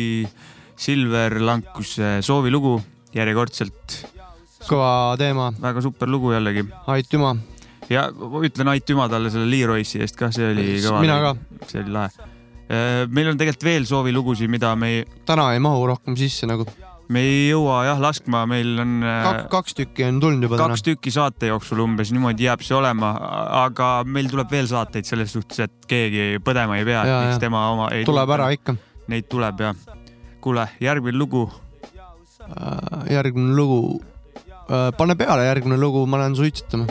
Silver 0.80 1.40
Lankuse 1.44 2.18
soovilugu 2.24 2.78
järjekordselt. 3.14 4.00
kõva 4.68 5.16
teema. 5.20 5.50
väga 5.60 5.82
super 5.84 6.08
lugu 6.08 6.32
jällegi. 6.34 6.66
aitüma. 6.86 7.36
ja 7.90 8.08
ütlen 8.42 8.74
aitüma 8.74 9.08
talle 9.08 9.30
selle 9.30 9.50
Leroysi 9.50 10.00
eest 10.00 10.16
ka, 10.16 10.30
see 10.34 10.52
oli 10.52 10.68
kõva. 10.80 11.00
Mina 11.04 11.18
ka.. 11.24 11.34
see 11.66 11.82
oli 11.84 11.96
lahe. 11.98 12.30
Meil 13.10 13.32
on 13.32 13.38
tegelikult 13.40 13.66
veel 13.66 13.88
soovilugusid, 13.88 14.50
mida 14.52 14.74
me 14.78 14.92
ei, 14.94 15.02
täna 15.26 15.50
ei 15.54 15.60
mahu 15.62 15.88
rohkem 15.90 16.16
sisse 16.18 16.46
nagu. 16.46 16.66
me 17.10 17.24
ei 17.26 17.48
jõua 17.50 17.80
jah 17.88 17.98
laskma, 17.98 18.44
meil 18.46 18.78
on 18.78 19.00
äh, 19.02 19.30
kaks 19.50 19.74
tükki 19.74 20.04
on 20.06 20.20
tulnud 20.22 20.46
juba 20.46 20.60
kaks 20.60 20.84
tükki 20.86 21.10
saate 21.10 21.50
jooksul 21.50 21.82
umbes, 21.82 22.12
niimoodi 22.14 22.46
jääb 22.46 22.62
see 22.62 22.76
olema, 22.78 23.10
aga 23.64 23.88
meil 24.06 24.30
tuleb 24.30 24.52
veel 24.54 24.70
saateid 24.70 25.08
selles 25.08 25.34
suhtes, 25.34 25.58
et 25.66 25.90
keegi 25.90 26.38
põdema 26.46 26.78
ei 26.78 26.86
pea, 26.86 27.02
miks 27.26 27.42
tema 27.42 27.64
oma 27.72 27.90
ei 27.96 28.06
tuleb 28.06 28.36
ära 28.36 28.52
ikka. 28.54 28.76
Neid 29.10 29.26
tuleb 29.26 29.64
ja. 29.64 29.74
kuule, 30.40 30.68
järgmine 30.78 31.18
lugu. 31.18 31.48
Äh, 32.46 33.10
järgmine 33.16 33.56
lugu. 33.58 33.80
pane 34.96 35.16
peale 35.18 35.48
järgmine 35.48 35.80
lugu, 35.82 36.06
ma 36.06 36.22
lähen 36.22 36.38
suitsetama. 36.38 36.86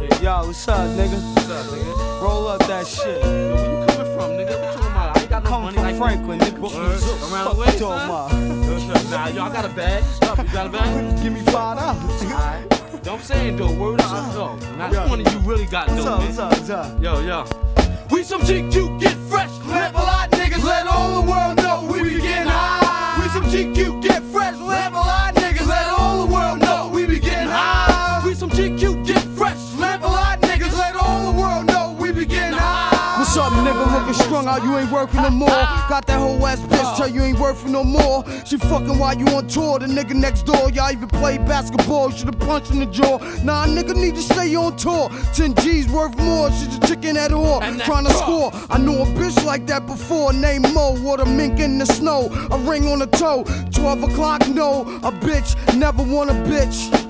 Yo, 0.00 0.46
what's 0.46 0.66
up, 0.66 0.78
nigga? 0.96 1.12
What's 1.34 1.50
up, 1.50 1.66
nigga? 1.66 2.22
Roll 2.22 2.48
up 2.48 2.60
that 2.66 2.86
shit. 2.86 3.22
Yo, 3.22 3.28
where 3.54 3.80
you 3.80 3.86
coming 3.86 4.16
from, 4.16 4.30
nigga? 4.32 4.58
What 4.58 4.72
you 4.72 4.80
talking 4.80 4.90
about? 4.90 5.16
I 5.16 5.20
ain't 5.20 5.30
got 5.30 5.44
no 5.44 5.60
money 5.60 5.74
from 5.76 5.84
like 5.84 5.96
Franklin, 5.96 6.38
nigga. 6.40 6.58
Word. 6.58 7.32
Around 7.32 7.54
the 7.54 7.60
way, 7.60 7.70
son? 7.76 9.10
Nah, 9.10 9.28
yo, 9.28 9.42
I 9.44 9.52
got 9.52 9.64
a 9.66 9.68
bag. 9.68 10.02
Stop, 10.04 10.38
you 10.38 10.44
got 10.52 10.66
a 10.66 10.70
bag? 10.70 11.22
Give 11.22 11.32
me 11.32 11.40
five 11.42 11.78
dollars. 11.78 12.22
Alright. 12.24 13.02
Don't 13.02 13.20
say 13.22 13.48
it 13.48 13.58
though. 13.58 13.74
Word 13.78 14.00
up, 14.00 14.34
yo. 14.34 14.56
Now, 14.76 14.90
Yo. 14.90 15.08
one 15.08 15.20
of 15.26 15.32
you 15.32 15.38
really 15.40 15.66
got 15.66 15.88
What's 15.88 16.04
dope, 16.04 16.18
man? 16.18 16.26
what's 16.28 16.38
up, 16.38 16.50
what's 16.52 16.70
up? 16.70 17.02
Yo, 17.02 17.20
yo. 17.20 17.44
We 18.10 18.22
some 18.22 18.40
GQ, 18.40 19.00
get 19.00 19.12
fresh. 19.28 19.50
Lamp 19.66 19.94
a 19.94 19.98
lot, 19.98 20.30
niggas. 20.32 20.64
Let 20.64 20.86
all 20.86 21.22
the 21.22 21.30
world 21.30 21.56
know 21.58 21.88
we 21.92 22.02
be 22.02 22.20
getting 22.20 22.48
high. 22.48 23.20
We 23.22 23.28
some 23.28 23.44
GQ, 23.44 23.79
Looking 34.00 34.14
strung 34.14 34.46
out, 34.46 34.64
you 34.64 34.78
ain't 34.78 34.90
working 34.90 35.20
no 35.20 35.28
more. 35.28 35.48
Got 35.48 36.06
that 36.06 36.18
whole 36.18 36.46
ass 36.46 36.58
bitch, 36.60 36.96
tell 36.96 37.06
you 37.08 37.20
ain't 37.20 37.38
working 37.38 37.72
no 37.72 37.84
more. 37.84 38.24
She 38.46 38.56
fucking 38.56 38.98
while 38.98 39.14
you 39.16 39.26
on 39.26 39.46
tour, 39.46 39.78
the 39.78 39.86
nigga 39.86 40.14
next 40.14 40.44
door. 40.44 40.70
Y'all 40.70 40.90
even 40.90 41.06
play 41.06 41.36
basketball, 41.36 42.10
should've 42.10 42.38
punched 42.38 42.70
in 42.70 42.78
the 42.78 42.86
jaw. 42.86 43.18
Nah, 43.44 43.66
nigga 43.66 43.94
need 43.94 44.14
to 44.14 44.22
stay 44.22 44.56
on 44.56 44.74
tour. 44.76 45.10
10 45.34 45.54
G's 45.56 45.86
worth 45.88 46.16
more, 46.16 46.50
she's 46.50 46.78
a 46.78 46.80
chicken 46.86 47.18
at 47.18 47.30
whore. 47.30 47.60
Trying 47.84 48.06
to 48.06 48.14
score. 48.14 48.50
I 48.70 48.78
know 48.78 49.02
a 49.02 49.04
bitch 49.04 49.44
like 49.44 49.66
that 49.66 49.86
before, 49.86 50.32
named 50.32 50.72
Mo. 50.72 50.96
Water 51.02 51.26
mink 51.26 51.60
in 51.60 51.76
the 51.76 51.84
snow, 51.84 52.30
a 52.50 52.58
ring 52.58 52.86
on 52.86 53.00
the 53.00 53.06
toe. 53.06 53.44
12 53.74 54.04
o'clock, 54.04 54.48
no, 54.48 54.80
a 55.02 55.12
bitch, 55.12 55.76
never 55.76 56.02
want 56.02 56.30
a 56.30 56.34
bitch. 56.34 57.09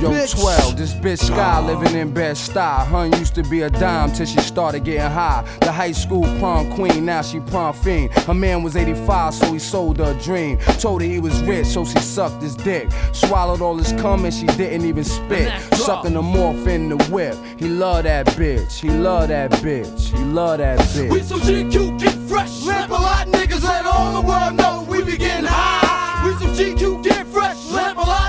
Yo, 0.00 0.10
Bitch. 0.10 0.38
12, 0.40 0.76
this 0.76 0.92
bitch 0.94 1.18
Sky 1.18 1.60
living 1.60 1.96
in 1.96 2.12
Bed-Stuy. 2.12 2.86
Hun 2.86 3.12
used 3.14 3.34
to 3.34 3.42
be 3.42 3.62
a 3.62 3.70
dime 3.70 4.12
till 4.12 4.26
she 4.26 4.38
started 4.38 4.84
getting 4.84 5.10
high. 5.10 5.44
The 5.60 5.72
high 5.72 5.92
school 5.92 6.22
prom 6.38 6.70
queen, 6.72 7.04
now 7.04 7.22
she 7.22 7.40
prom 7.40 7.74
fiend. 7.74 8.12
Her 8.12 8.34
man 8.34 8.62
was 8.62 8.76
85, 8.76 9.34
so 9.34 9.52
he 9.52 9.58
sold 9.58 9.98
her 9.98 10.12
a 10.12 10.22
dream. 10.22 10.58
Told 10.78 11.02
her 11.02 11.08
he 11.08 11.18
was 11.18 11.40
rich, 11.42 11.66
so 11.66 11.84
she 11.84 11.98
sucked 11.98 12.42
his 12.42 12.54
dick. 12.54 12.88
Swallowed 13.12 13.60
all 13.60 13.76
his 13.76 13.92
cum 14.00 14.24
and 14.24 14.32
she 14.32 14.46
didn't 14.46 14.84
even 14.84 15.04
spit. 15.04 15.52
Sucking 15.74 16.12
the 16.12 16.22
morph 16.22 16.66
in 16.68 16.88
the 16.90 16.96
whip. 17.10 17.36
He 17.58 17.68
love 17.68 18.04
that 18.04 18.26
bitch, 18.28 18.78
he 18.78 18.90
love 18.90 19.28
that 19.28 19.50
bitch, 19.52 20.16
he 20.16 20.24
love 20.24 20.58
that 20.58 20.78
bitch. 20.78 21.10
We 21.10 21.22
some 21.22 21.40
GQ, 21.40 21.98
get 21.98 22.14
fresh. 22.28 22.62
Lamp 22.62 22.90
a 22.90 22.94
lot, 22.94 23.26
niggas. 23.28 23.62
Let 23.64 23.86
all 23.86 24.20
the 24.20 24.28
world 24.28 24.54
know 24.54 24.86
we 24.88 25.02
be 25.02 25.16
getting 25.16 25.46
high. 25.46 26.24
We 26.24 26.32
some 26.34 26.54
GQ, 26.54 27.02
get 27.02 27.26
fresh. 27.26 27.56
Lamp 27.70 27.98
a 27.98 28.02
lot, 28.02 28.27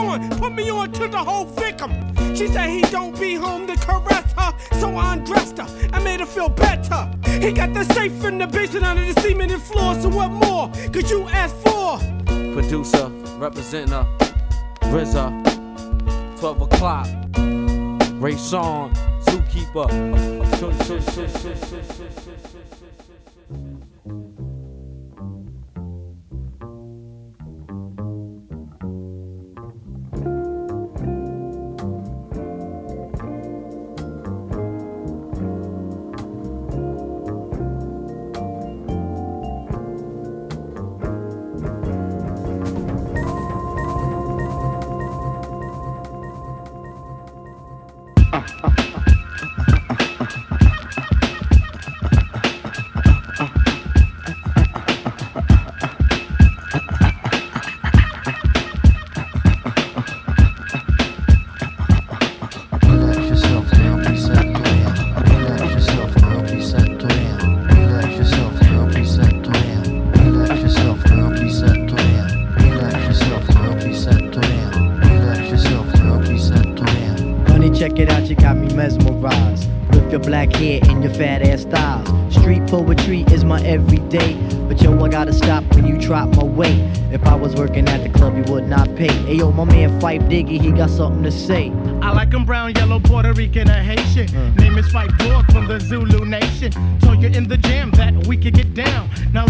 Dawn 0.00 0.30
put 0.38 0.54
me 0.54 0.70
on 0.70 0.90
to 0.92 1.08
the 1.08 1.18
whole 1.18 1.44
victim. 1.44 1.90
She 2.34 2.46
said 2.48 2.70
he 2.70 2.80
don't 2.82 3.18
be 3.20 3.34
home 3.34 3.66
to 3.66 3.76
caress 3.76 4.32
her, 4.32 4.54
so 4.78 4.96
I 4.96 5.12
undressed 5.12 5.58
her 5.58 5.66
and 5.92 6.04
made 6.04 6.20
her 6.20 6.26
feel 6.26 6.48
better. 6.48 7.10
He 7.26 7.52
got 7.52 7.74
the 7.74 7.84
safe 7.92 8.24
in 8.24 8.38
the 8.38 8.46
basement 8.46 8.86
under 8.86 9.12
the 9.12 9.20
cement 9.20 9.52
and 9.52 9.62
floor, 9.62 9.94
so 10.00 10.08
what 10.08 10.30
more 10.30 10.70
could 10.92 11.10
you 11.10 11.28
ask 11.28 11.54
for? 11.56 11.98
Producer, 12.54 13.08
representing 13.38 13.92
her. 13.92 14.06
RZA, 14.80 16.38
12 16.38 16.62
o'clock. 16.62 17.06
Ray 18.22 18.36
Sean, 18.36 18.92
Zookeeper. 19.24 19.88
Your 81.02 81.12
fat 81.14 81.42
ass 81.42 81.62
styles. 81.62 82.08
Street 82.34 82.66
poetry 82.66 83.24
is 83.32 83.44
my 83.44 83.60
everyday. 83.62 84.34
But 84.68 84.80
yo, 84.82 84.98
I 85.02 85.08
gotta 85.08 85.32
stop 85.32 85.64
when 85.74 85.86
you 85.86 85.98
drop 85.98 86.28
my 86.36 86.44
weight. 86.44 86.80
If 87.12 87.24
I 87.26 87.34
was 87.34 87.54
working 87.54 87.88
at 87.88 88.02
the 88.02 88.08
club, 88.08 88.36
you 88.36 88.52
would 88.52 88.68
not 88.68 88.94
pay. 88.96 89.12
Hey 89.24 89.34
yo, 89.34 89.50
my 89.52 89.64
man 89.64 90.00
Fife 90.00 90.22
Diggy, 90.22 90.60
he 90.60 90.70
got 90.70 90.90
something 90.90 91.22
to 91.22 91.30
say. 91.32 91.72
I 92.02 92.12
like 92.12 92.32
'em 92.32 92.44
brown, 92.44 92.72
yellow, 92.74 93.00
Puerto 93.00 93.32
Rican, 93.32 93.68
or 93.68 93.82
Haitian. 93.82 94.28
Mm. 94.28 94.58
Name 94.60 94.78
is 94.78 94.88
Fight 94.90 95.10
Dog 95.18 95.50
from 95.52 95.66
the 95.66 95.80
Zulu 95.80 96.24
Nation. 96.24 96.72
Told 97.00 97.22
you 97.22 97.28
in 97.28 97.48
the 97.48 97.56
jam 97.56 97.90
that 97.92 98.26
we 98.26 98.36
could 98.36 98.54
get 98.54 98.74
down. 98.74 99.10
Now 99.32 99.44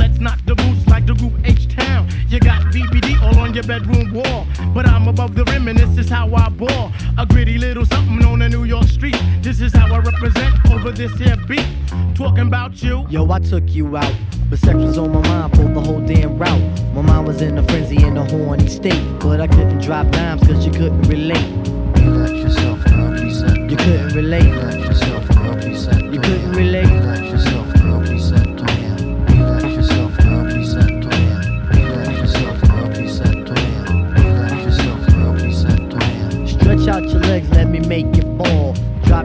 your 3.61 3.81
bedroom 3.81 4.13
wall. 4.13 4.47
But 4.75 4.87
I'm 4.87 5.09
above 5.09 5.35
the 5.35 5.45
rim 5.45 5.69
and 5.69 5.79
this 5.79 5.99
is 5.99 6.09
how 6.09 6.33
I 6.35 6.49
ball. 6.49 6.93
A 7.19 7.27
gritty 7.27 7.59
little 7.59 7.85
something 7.85 8.25
on 8.25 8.43
a 8.43 8.49
New 8.49 8.65
York 8.65 8.87
street. 8.87 9.17
This 9.43 9.61
is 9.61 9.73
how 9.73 9.93
I 9.93 9.99
represent 9.99 10.55
over 10.71 10.91
this 10.91 11.13
here 11.15 11.37
beat. 11.49 11.67
Talking 12.15 12.47
about 12.47 12.83
you. 12.83 13.07
Yo, 13.09 13.31
I 13.31 13.39
took 13.39 13.69
you 13.69 13.97
out. 13.97 14.15
But 14.49 14.59
sex 14.59 14.75
was 14.75 14.99
on 14.99 15.13
my 15.13 15.21
mind 15.29 15.57
for 15.57 15.65
the 15.65 15.81
whole 15.81 16.01
damn 16.01 16.39
route. 16.39 16.95
My 16.95 17.03
mind 17.03 17.27
was 17.27 17.41
in 17.41 17.59
a 17.59 17.63
frenzy 17.65 18.03
in 18.03 18.17
a 18.17 18.25
horny 18.31 18.69
state. 18.69 19.03
But 19.21 19.41
I 19.41 19.47
couldn't 19.47 19.81
drop 19.81 20.11
dimes 20.11 20.47
cause 20.47 20.65
you 20.65 20.73
couldn't 20.73 21.03
relate. 21.03 21.51
Relax 21.97 22.33
yourself 22.33 22.87
now, 22.87 23.17
please 23.17 23.39
settle 23.39 23.71
You 23.71 23.77
couldn't 23.77 24.15
relate. 24.15 24.51
Relax 24.53 24.77
yourself 24.77 25.31
now, 25.31 25.61
please 25.61 25.85
settle 25.85 26.15
You 26.15 26.21
couldn't 26.21 26.53
relate. 26.53 27.20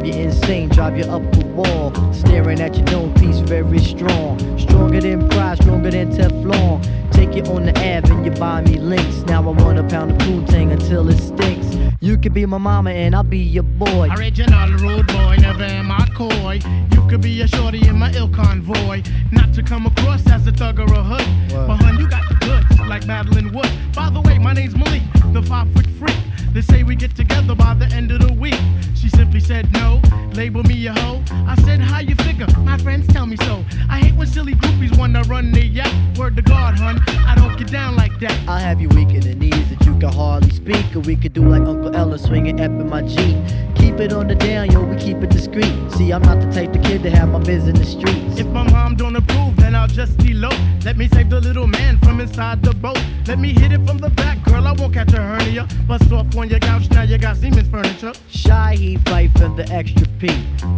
Drive 0.06 0.18
you 0.18 0.24
insane, 0.24 0.70
drive 0.70 0.97
you 0.99 1.06
up 1.06 1.24
the 1.32 1.45
wall. 1.47 2.14
Staring 2.14 2.62
at 2.62 2.76
your 2.76 2.86
dome 2.86 3.14
piece, 3.16 3.39
very 3.39 3.80
strong. 3.80 4.38
Stronger 4.60 5.01
than 5.01 5.28
pride, 5.30 5.58
stronger 5.58 5.89
than 5.89 6.12
Teflon. 6.12 7.12
Take 7.12 7.34
you 7.34 7.41
on 7.51 7.66
the 7.66 7.72
Ave 7.72 8.14
and 8.14 8.24
you 8.24 8.32
buy 8.32 8.62
me 8.62 8.78
links. 8.78 9.22
Now 9.22 9.41
I 9.41 9.51
want 9.51 9.80
a 9.80 9.84
pound 9.84 10.12
of 10.12 10.18
poontang 10.20 10.72
until 10.72 11.10
it 11.10 11.18
stinks. 11.18 11.76
You 12.01 12.20
could 12.20 12.36
be 12.36 12.45
my 12.45 12.60
mama 12.60 12.91
and 12.91 13.16
I'll 13.16 13.24
be 13.24 13.39
your 13.39 13.64
boy. 13.64 14.10
Original 14.12 14.70
rude 14.74 15.08
boy, 15.08 15.38
never 15.39 15.64
am 15.64 15.89
I 15.89 16.08
coy. 16.14 16.60
You 16.91 17.08
could 17.10 17.22
be 17.22 17.41
a 17.41 17.47
shorty 17.47 17.88
in 17.88 17.97
my 17.97 18.12
ill 18.14 18.30
convoy. 18.30 19.01
Not 19.32 19.56
to 19.56 19.64
come 19.64 19.88
across 19.88 20.28
as 20.28 20.45
a 20.45 20.51
thug 20.51 20.80
or 20.80 20.93
a 20.93 21.01
hood. 21.01 21.49
But 21.49 21.78
hun, 21.78 21.97
you 21.97 22.08
got 22.08 22.30
the 22.30 22.36
goods, 22.45 22.80
like 22.88 23.08
Madeline 23.08 23.51
wood. 23.51 23.72
By 23.95 24.12
the 24.12 24.22
way, 24.22 24.38
my 24.38 24.53
name's 24.53 24.76
Malik, 24.76 25.01
the 25.34 25.41
five 25.41 25.68
foot 25.74 25.88
freak. 25.97 26.16
They 26.56 26.62
say 26.62 26.84
we 26.84 26.95
get 26.95 27.14
together 27.14 27.53
by 27.53 27.74
the 27.74 27.86
end 27.88 28.14
of 28.14 28.22
the 28.22 28.32
week. 28.32 28.58
She 28.95 29.10
simply 29.10 29.41
said 29.41 29.70
no, 29.74 29.99
label 30.36 30.64
me 30.64 30.88
a 30.88 30.93
hoe. 30.93 31.22
I 31.30 31.56
said, 31.66 31.82
how 31.82 31.99
you 31.99 32.16
figure? 32.16 32.47
My 32.60 32.78
friends 32.78 33.08
tell 33.08 33.26
me 33.26 33.36
so. 33.36 33.66
I 33.89 33.99
hate 33.99 34.16
when 34.16 34.26
silly 34.26 34.53
groupies 34.53 34.97
wanna 34.97 35.24
run 35.24 35.51
the 35.51 35.66
yap. 35.66 35.91
Word 36.18 36.38
to 36.38 36.41
God, 36.41 36.80
hun, 36.80 37.03
I 37.28 37.36
don't 37.36 37.58
get 37.58 37.70
down 37.70 37.97
like 37.97 38.18
that. 38.22 38.32
I'll 38.47 38.58
have 38.58 38.80
you 38.80 38.88
weak 38.88 39.10
in 39.10 39.20
the 39.20 39.36
knees 39.36 39.70
that 39.70 39.86
you 39.86 39.99
can 39.99 40.14
hardly 40.14 40.49
speak. 40.49 40.95
Or 40.95 41.01
we 41.01 41.18
could 41.18 41.34
do 41.34 41.45
like 41.45 41.64
Uncle 41.64 41.93
Ella 41.93 42.18
swinging 42.18 42.62
up 42.62 42.72
in 42.72 42.89
my 42.89 43.01
Jeep. 43.01 43.36
Keep 43.86 44.00
it 44.00 44.14
on 44.14 44.28
the 44.28 44.34
down, 44.34 44.72
yo, 44.72 44.84
we 44.84 44.96
keep 44.96 45.18
it 45.18 45.30
discreet. 45.30 45.72
See, 45.92 46.12
I'm 46.12 46.24
not 46.24 46.42
the 46.42 46.52
type 46.52 46.74
of 46.74 46.82
kid 46.82 47.04
to 47.04 47.12
have 47.12 47.30
my 47.30 47.38
biz 47.38 47.68
in 47.68 47.76
the 47.76 47.86
streets. 47.86 48.40
If 48.40 48.48
my 48.48 48.64
mom 48.72 48.96
don't 48.96 49.16
approve, 49.16 49.56
then 49.58 49.76
I'll 49.76 49.88
just 49.88 50.20
elope. 50.26 50.58
Let 50.84 50.98
me 50.98 51.08
save 51.08 51.30
the 51.30 51.40
little 51.40 51.68
man 51.68 52.00
from 52.00 52.20
inside 52.20 52.64
the 52.64 52.74
boat. 52.74 53.00
Let 53.28 53.38
me 53.38 53.54
hit 53.54 53.72
it 53.72 53.86
from 53.86 54.00
the 54.00 54.10
back, 54.10 54.44
girl. 54.44 54.68
I 54.68 54.72
won't 54.72 54.92
catch 54.92 55.14
a 55.14 55.22
hernia. 55.22 55.68
Bust 55.88 56.12
off 56.12 56.36
on 56.36 56.50
your 56.50 56.60
couch, 56.60 56.90
now 56.90 57.04
you 57.04 57.20
got 57.20 57.38
Siemens 57.38 57.70
furniture. 57.70 58.14
Shy 58.28 58.76
he 58.76 58.98
fight 58.98 59.30
for 59.38 59.50
the 59.50 59.70
extra 59.72 60.08
P. 60.18 60.30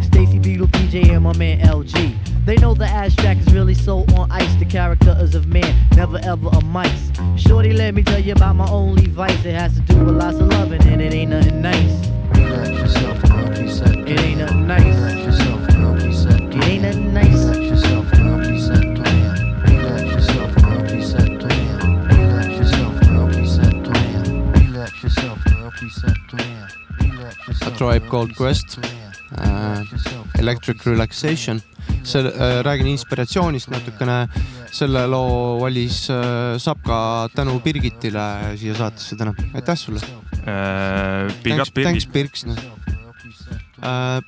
Stacy 0.02 0.38
Beetle, 0.38 0.66
PJ, 0.66 1.08
and 1.08 1.24
my 1.24 1.34
man 1.38 1.60
LG. 1.60 2.14
They 2.44 2.56
know 2.56 2.74
the 2.74 2.84
ass 2.84 3.16
track 3.16 3.38
is 3.38 3.50
really 3.54 3.74
so 3.74 4.00
on 4.18 4.30
ice. 4.30 4.54
The 4.56 4.66
character 4.66 5.16
is 5.18 5.34
of 5.34 5.46
man, 5.46 5.74
never 5.96 6.18
ever 6.24 6.50
a 6.52 6.62
mice. 6.62 7.10
Shorty, 7.38 7.72
let 7.72 7.94
me 7.94 8.02
tell 8.02 8.20
you 8.20 8.32
about 8.32 8.56
my 8.56 8.68
only 8.68 9.06
vice. 9.06 9.46
It 9.46 9.54
has 9.54 9.76
to 9.76 9.80
do 9.80 10.04
with 10.04 10.14
lots 10.14 10.36
of 10.36 10.48
loving, 10.48 10.82
and 10.82 11.00
it 11.00 11.14
ain't 11.14 11.30
nothing 11.30 11.62
nice. 11.62 12.17
Tribe 27.78 28.08
Called 28.08 28.34
Quest, 28.34 28.80
uh, 29.36 29.84
Electric 30.34 30.84
Relaxation. 30.84 31.62
Selle 32.02 32.32
äh,, 32.34 32.60
räägin 32.64 32.86
inspiratsioonist 32.94 33.70
natukene. 33.70 34.28
selle 34.72 35.06
loo 35.08 35.60
valis 35.60 36.10
äh, 36.10 36.58
Sapka 36.60 37.28
tänu 37.34 37.60
Birgitile 37.64 38.56
siia 38.56 38.74
saatesse 38.74 39.16
täna, 39.16 39.32
aitäh 39.54 39.76
sulle 39.76 40.00
Äh, 40.48 41.28
Thanks-. 41.42 41.72
Thanks 41.74 42.06
Birks 42.06 42.46
noh 42.46 42.56
äh,. 43.82 44.22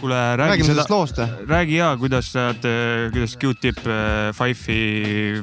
kuule, 0.00 0.18
räägi 0.36 0.64
sellest 0.66 0.90
loost 0.90 1.20
või?, 1.20 1.46
räägi 1.46 1.76
ja, 1.76 1.92
kuidas 2.00 2.32
sa 2.32 2.48
oled, 2.50 2.66
kuidas 3.14 3.36
Q-tip 3.38 3.78
äh, 3.86 4.32
Five'i 4.34 5.42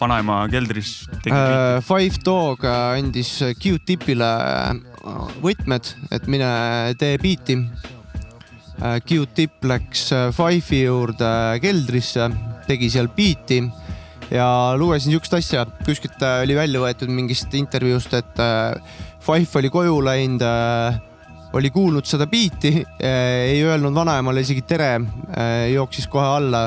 vanaema 0.00 0.42
keldris 0.52 1.06
tegi 1.22 1.32
äh,. 1.32 1.78
Äh, 1.78 1.84
Five 1.86 2.20
Dog 2.26 2.66
äh, 2.66 2.98
andis 2.98 3.38
Q-tipile 3.62 4.32
äh, 4.74 5.38
võtmed, 5.44 5.94
et 6.12 6.28
mine 6.28 6.50
tee 7.00 7.16
biiti. 7.22 7.56
Q-tip 8.78 9.64
läks 9.66 10.12
äh, 10.14 10.28
Five'i 10.34 10.84
juurde 10.84 11.28
keldrisse, 11.62 12.28
tegi 12.68 12.90
seal 12.92 13.08
biiti 13.10 13.58
ja 14.30 14.46
lugesin 14.78 15.14
siukest 15.14 15.34
asja, 15.34 15.64
kuskilt 15.86 16.22
äh, 16.22 16.44
oli 16.44 16.54
välja 16.54 16.82
võetud 16.84 17.10
mingist 17.10 17.54
intervjuust, 17.58 18.14
et 18.20 18.42
äh, 18.42 18.78
Five 19.18 19.60
oli 19.60 19.68
koju 19.68 19.96
läinud, 20.06 20.44
oli 21.58 21.68
kuulnud 21.74 22.06
seda 22.08 22.24
biiti, 22.30 22.70
ei 23.04 23.58
öelnud 23.66 23.92
vanaemale 23.92 24.40
isegi 24.40 24.62
tere, 24.64 24.94
jooksis 25.68 26.06
kohe 26.08 26.24
alla, 26.38 26.62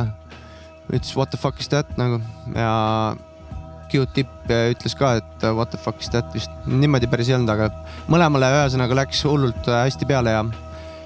ütles 0.91 1.15
what 1.17 1.31
the 1.33 1.39
fuck 1.41 1.57
is 1.63 1.71
that? 1.71 1.89
nagu 1.97 2.19
ja 2.53 3.15
Q-tip 3.91 4.51
ütles 4.51 4.93
ka, 4.99 5.15
et 5.23 5.47
what 5.55 5.71
the 5.73 5.79
fuck 5.81 6.03
is 6.03 6.11
that? 6.13 6.27
vist 6.35 6.51
niimoodi 6.67 7.09
päris 7.09 7.31
ei 7.31 7.39
olnud, 7.39 7.49
aga 7.55 7.71
mõlemale 8.11 8.51
ühesõnaga 8.59 8.99
läks 9.01 9.23
hullult 9.25 9.71
äh, 9.71 9.87
hästi 9.87 10.09
peale 10.11 10.35
ja 10.35 10.43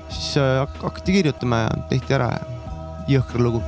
siis 0.09 0.37
äh, 0.37 0.59
hak- 0.61 0.81
hakati 0.83 1.11
kirjutama 1.17 1.57
ja 1.65 1.69
tehti 1.89 2.13
ära 2.17 2.29
jõhker 3.07 3.41
lugu. 3.41 3.63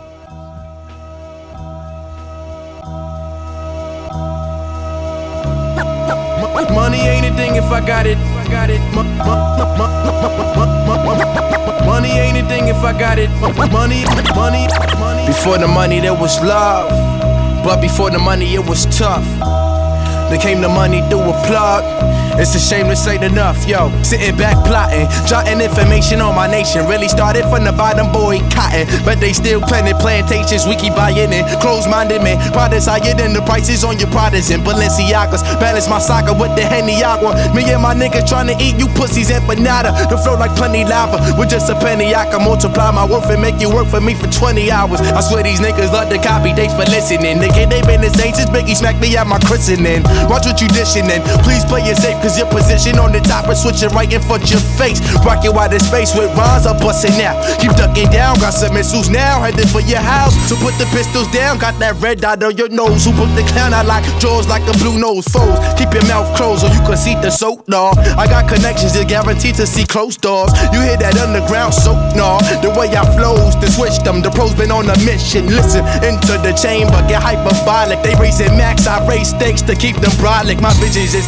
Money 6.74 7.00
ain't 7.00 7.26
a 7.26 7.36
thing 7.36 7.56
if 7.56 7.66
I 7.72 7.82
got 7.82 8.06
it. 8.06 8.18
Got 8.50 8.70
it. 8.70 8.82
Mo- 8.94 9.04
mo- 9.04 9.26
mo- 9.26 9.76
mo- 9.78 9.92
mo- 10.58 10.70
mo- 10.86 11.04
mo- 11.06 11.86
Money 11.86 12.12
ain't 12.12 12.38
a 12.38 12.44
thing 12.48 12.68
if 12.68 12.78
I 12.84 12.94
got 12.94 13.18
it. 13.18 13.30
Money, 13.72 14.06
money, 14.36 14.68
money. 15.00 15.26
Before 15.28 15.58
the 15.58 15.68
money, 15.68 16.00
there 16.00 16.14
was 16.14 16.40
love. 16.44 16.90
But 17.64 17.82
before 17.82 18.10
the 18.12 18.20
money, 18.20 18.54
it 18.56 18.66
was 18.66 18.86
tough. 18.98 19.26
Then 20.30 20.40
came 20.40 20.62
the 20.62 20.70
money 20.70 21.02
through 21.10 21.24
a 21.34 21.36
plug. 21.48 21.84
It's 22.38 22.54
a 22.54 22.60
shame 22.60 22.88
this 22.88 23.06
ain't 23.08 23.24
enough, 23.24 23.66
yo. 23.68 23.90
Sitting 24.04 24.38
back 24.38 24.54
plotting, 24.66 25.10
jotting 25.26 25.60
information 25.60 26.22
on 26.22 26.36
my 26.36 26.46
nation. 26.46 26.86
Really 26.86 27.10
started 27.10 27.44
from 27.50 27.66
the 27.66 27.74
bottom, 27.74 28.12
boy, 28.12 28.40
cotton. 28.54 28.86
But 29.04 29.20
they 29.20 29.34
still 29.34 29.60
planted 29.60 29.98
plantations, 29.98 30.66
we 30.70 30.76
keep 30.76 30.94
buying 30.94 31.34
it. 31.34 31.46
Close 31.62 31.88
minded 31.90 32.22
man, 32.22 32.38
products 32.54 32.86
higher 32.86 33.18
than 33.18 33.34
the 33.34 33.42
prices 33.42 33.84
on 33.84 33.98
your 33.98 34.10
Pradas 34.10 34.54
and 34.54 34.62
Balenciagas. 34.62 35.42
Balance 35.60 35.90
my 35.90 35.98
soccer 35.98 36.38
with 36.38 36.54
the 36.56 36.62
Henny 36.62 37.02
Agua. 37.04 37.34
Me 37.58 37.66
and 37.74 37.82
my 37.82 37.94
niggas 37.98 38.30
trying 38.30 38.48
to 38.48 38.56
eat 38.62 38.78
you 38.78 38.88
pussies 38.94 39.30
empanada. 39.34 39.90
The 40.10 40.18
flow 40.18 40.38
like 40.38 40.54
plenty 40.56 40.86
lava. 40.86 41.18
With 41.40 41.50
just 41.50 41.70
a 41.70 41.76
penny, 41.82 42.14
I 42.14 42.30
can 42.30 42.46
multiply 42.46 42.92
my 42.92 43.06
worth 43.06 43.30
and 43.34 43.42
make 43.42 43.60
you 43.60 43.74
work 43.74 43.88
for 43.88 44.00
me 44.00 44.14
for 44.14 44.30
20 44.30 44.70
hours. 44.70 45.02
I 45.02 45.22
swear 45.22 45.42
these 45.42 45.60
niggas 45.60 45.92
love 45.92 46.10
to 46.14 46.22
copy, 46.22 46.54
thanks 46.54 46.78
for 46.78 46.86
listening. 46.86 47.42
Nigga, 47.42 47.66
they 47.66 47.82
been 47.82 48.02
the 48.02 48.14
same 48.14 48.34
since 48.34 48.50
Biggie 48.50 48.78
smacked 48.78 49.02
me 49.02 49.18
at 49.18 49.26
my 49.26 49.40
christening. 49.40 50.04
Watch 50.30 50.46
what 50.46 50.62
you 50.62 50.68
dishing 50.70 51.10
in. 51.10 51.26
Please 51.42 51.66
play 51.66 51.82
it 51.82 51.98
safe, 51.98 52.22
cause 52.28 52.38
your 52.38 52.52
position 52.52 53.00
on 53.00 53.16
the 53.16 53.24
top 53.24 53.48
is 53.48 53.64
switching 53.64 53.88
right 53.96 54.12
in 54.12 54.20
front 54.20 54.52
your 54.52 54.60
face. 54.76 55.00
Rockin' 55.24 55.56
wider 55.56 55.80
space 55.80 56.12
with 56.12 56.28
rhymes, 56.36 56.68
I'm 56.68 56.76
busting 56.84 57.16
out. 57.24 57.40
Keep 57.64 57.72
ducking 57.80 58.12
down, 58.12 58.36
got 58.44 58.52
some 58.52 58.74
missiles 58.74 59.08
now, 59.08 59.40
headed 59.40 59.70
for 59.72 59.80
your 59.80 60.04
house. 60.04 60.36
So 60.52 60.60
put 60.60 60.76
the 60.76 60.86
pistols 60.92 61.32
down, 61.32 61.58
got 61.58 61.80
that 61.80 61.96
red 62.04 62.20
dot 62.20 62.44
on 62.44 62.58
your 62.58 62.68
nose. 62.68 63.06
Who 63.06 63.16
put 63.16 63.32
the 63.40 63.48
clown 63.56 63.74
out 63.74 63.86
like 63.86 64.04
jaws 64.20 64.48
like 64.48 64.68
a 64.68 64.76
blue 64.84 65.00
nose 65.00 65.24
foes? 65.32 65.56
Keep 65.80 65.96
your 65.96 66.04
mouth 66.12 66.28
closed 66.36 66.62
so 66.62 66.68
you 66.68 66.84
can 66.84 66.98
see 66.98 67.16
the 67.16 67.32
soap, 67.32 67.66
dog. 67.68 67.98
I 68.20 68.28
got 68.28 68.52
connections, 68.52 68.96
you're 68.96 69.08
guaranteed 69.08 69.56
to 69.56 69.66
see 69.66 69.86
closed 69.86 70.20
doors. 70.20 70.52
You 70.76 70.84
hear 70.84 70.98
that 71.00 71.16
underground 71.16 71.74
soap, 71.74 72.00
nah. 72.12 72.44
The 72.60 72.76
way 72.76 72.92
I 72.92 73.08
flows, 73.16 73.56
to 73.64 73.72
switch 73.72 74.04
them. 74.04 74.22
The 74.22 74.32
pros 74.32 74.54
been 74.54 74.72
on 74.72 74.90
a 74.90 74.98
mission. 75.08 75.48
Listen, 75.48 75.88
into 76.04 76.36
the 76.44 76.52
chamber, 76.60 77.00
get 77.08 77.24
hyperbolic. 77.24 78.04
They 78.04 78.16
raising 78.20 78.52
max, 78.60 78.84
I 78.86 79.00
raise 79.08 79.32
stakes 79.32 79.62
to 79.64 79.76
keep 79.76 79.96
them 80.04 80.12
brolic. 80.20 80.60
My 80.60 80.74
visions 80.84 81.16
is 81.16 81.26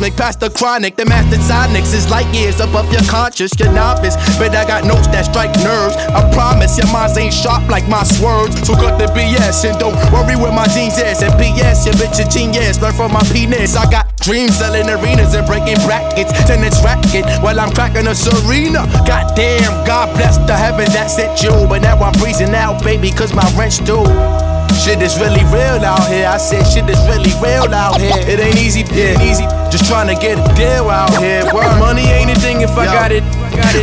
macrocosmic, 0.00 0.16
past 0.16 0.40
the 0.40 0.50
chronic. 0.50 0.96
The 0.96 1.04
master 1.04 1.36
sonics 1.36 1.94
is 1.94 2.10
light 2.10 2.32
years 2.34 2.60
above 2.60 2.90
your 2.92 3.02
conscious, 3.02 3.52
your 3.58 3.72
novice. 3.72 4.16
But 4.38 4.54
I 4.54 4.66
got 4.66 4.84
notes 4.84 5.06
that 5.08 5.26
strike 5.26 5.54
nerves. 5.62 5.96
I 5.96 6.28
promise 6.32 6.78
your 6.78 6.90
minds 6.92 7.16
ain't 7.16 7.34
sharp 7.34 7.68
like 7.68 7.88
my 7.88 8.02
swerves. 8.02 8.66
So 8.66 8.74
cut 8.74 8.98
the 8.98 9.06
BS 9.12 9.68
and 9.68 9.78
don't 9.78 9.96
worry 10.12 10.36
where 10.36 10.52
my 10.52 10.66
jeans 10.68 10.98
is. 10.98 11.22
And 11.22 11.32
BS, 11.34 11.86
your 11.86 11.94
bitch 11.94 12.18
a 12.24 12.28
genius. 12.28 12.80
Learn 12.80 12.94
from 12.94 13.12
my 13.12 13.22
penis. 13.32 13.76
I 13.76 13.90
got 13.90 14.16
dreams 14.18 14.58
selling 14.58 14.88
arenas 14.88 15.34
and 15.34 15.46
breaking 15.46 15.80
brackets. 15.86 16.32
Tennis 16.46 16.82
racket 16.84 17.24
while 17.42 17.58
I'm 17.60 17.72
cracking 17.72 18.06
a 18.06 18.14
serena. 18.14 18.86
Goddamn, 19.06 19.84
God 19.86 20.14
bless 20.16 20.38
the 20.48 20.56
heaven 20.56 20.86
that 20.92 21.10
sent 21.10 21.42
you. 21.42 21.52
But 21.68 21.82
now 21.82 21.98
I'm 22.00 22.12
breezing 22.18 22.54
out, 22.54 22.82
baby, 22.82 23.10
cause 23.10 23.34
my 23.34 23.46
rent's 23.56 23.78
due. 23.78 24.49
Shit 24.76 25.02
is 25.02 25.18
really 25.18 25.44
real 25.50 25.82
out 25.84 26.08
here. 26.08 26.26
I 26.26 26.38
said 26.38 26.64
shit 26.64 26.88
is 26.88 27.00
really 27.08 27.32
real 27.42 27.72
out 27.74 28.00
here. 28.00 28.16
It 28.26 28.40
ain't 28.40 28.58
easy, 28.58 28.80
it 28.80 29.18
ain't 29.18 29.22
easy. 29.22 29.44
Just 29.70 29.86
trying 29.86 30.08
to 30.08 30.14
get 30.14 30.38
a 30.38 30.54
deal 30.54 30.90
out 30.90 31.10
here. 31.18 31.44
Word. 31.54 31.78
Money 31.78 32.06
ain't 32.10 32.30
a 32.30 32.38
thing 32.40 32.60
if 32.60 32.70
I 32.76 32.84
Yo. 32.84 32.92
got 32.92 33.12
it. 33.12 33.24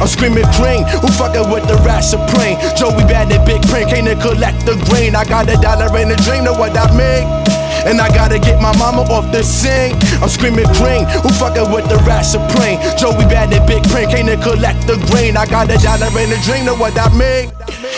I'm 0.02 0.08
screaming 0.08 0.46
cream. 0.58 0.84
Who 1.02 1.08
fucking 1.08 1.50
with 1.50 1.68
the 1.68 1.76
rat 1.86 2.04
supreme? 2.04 2.58
Joey 2.76 3.06
bad 3.06 3.32
and 3.32 3.46
big 3.46 3.62
print. 3.68 3.90
Can't 3.90 4.08
collect 4.22 4.66
the 4.66 4.76
green. 4.90 5.16
I 5.16 5.24
got 5.26 5.50
a 5.50 5.56
dollar 5.58 5.90
in 5.98 6.12
a 6.12 6.16
dream. 6.18 6.44
Know 6.44 6.54
what 6.54 6.76
I 6.78 6.90
mean? 6.96 7.57
And 7.88 8.02
I 8.02 8.10
gotta 8.10 8.38
get 8.38 8.62
my 8.62 8.76
mama 8.78 9.04
off 9.08 9.32
the 9.32 9.42
sing. 9.42 9.96
I'm 10.22 10.28
screaming 10.28 10.68
cream. 10.76 11.06
Who 11.24 11.30
fucking 11.40 11.72
with 11.72 11.88
the 11.88 11.96
rat 12.04 12.24
supreme? 12.24 12.84
Joey 13.00 13.24
bad 13.32 13.54
and 13.54 13.66
big 13.66 13.82
print. 13.88 14.12
Can't 14.12 14.28
collect 14.44 14.86
the 14.88 15.00
grain. 15.08 15.38
I 15.38 15.46
got 15.48 15.72
a 15.72 15.78
dollar 15.80 16.12
in 16.20 16.32
a 16.32 16.40
dream. 16.44 16.66
Know 16.66 16.76
what 16.76 17.00
I 17.00 17.08
mean? 17.16 17.52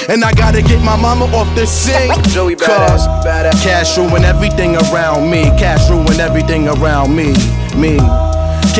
And 0.07 0.23
I 0.23 0.31
gotta 0.33 0.61
get 0.61 0.83
my 0.83 0.95
mama 0.95 1.25
off 1.35 1.49
the 1.55 1.65
sing. 1.65 2.11
Joey 2.29 2.55
badass, 2.55 3.09
badass. 3.25 3.63
Cash 3.63 3.97
ruin 3.97 4.23
everything 4.23 4.75
around 4.75 5.29
me. 5.29 5.45
Cash 5.57 5.89
ruin 5.89 6.19
everything 6.19 6.67
around 6.67 7.15
me. 7.15 7.33
Me. 7.75 7.97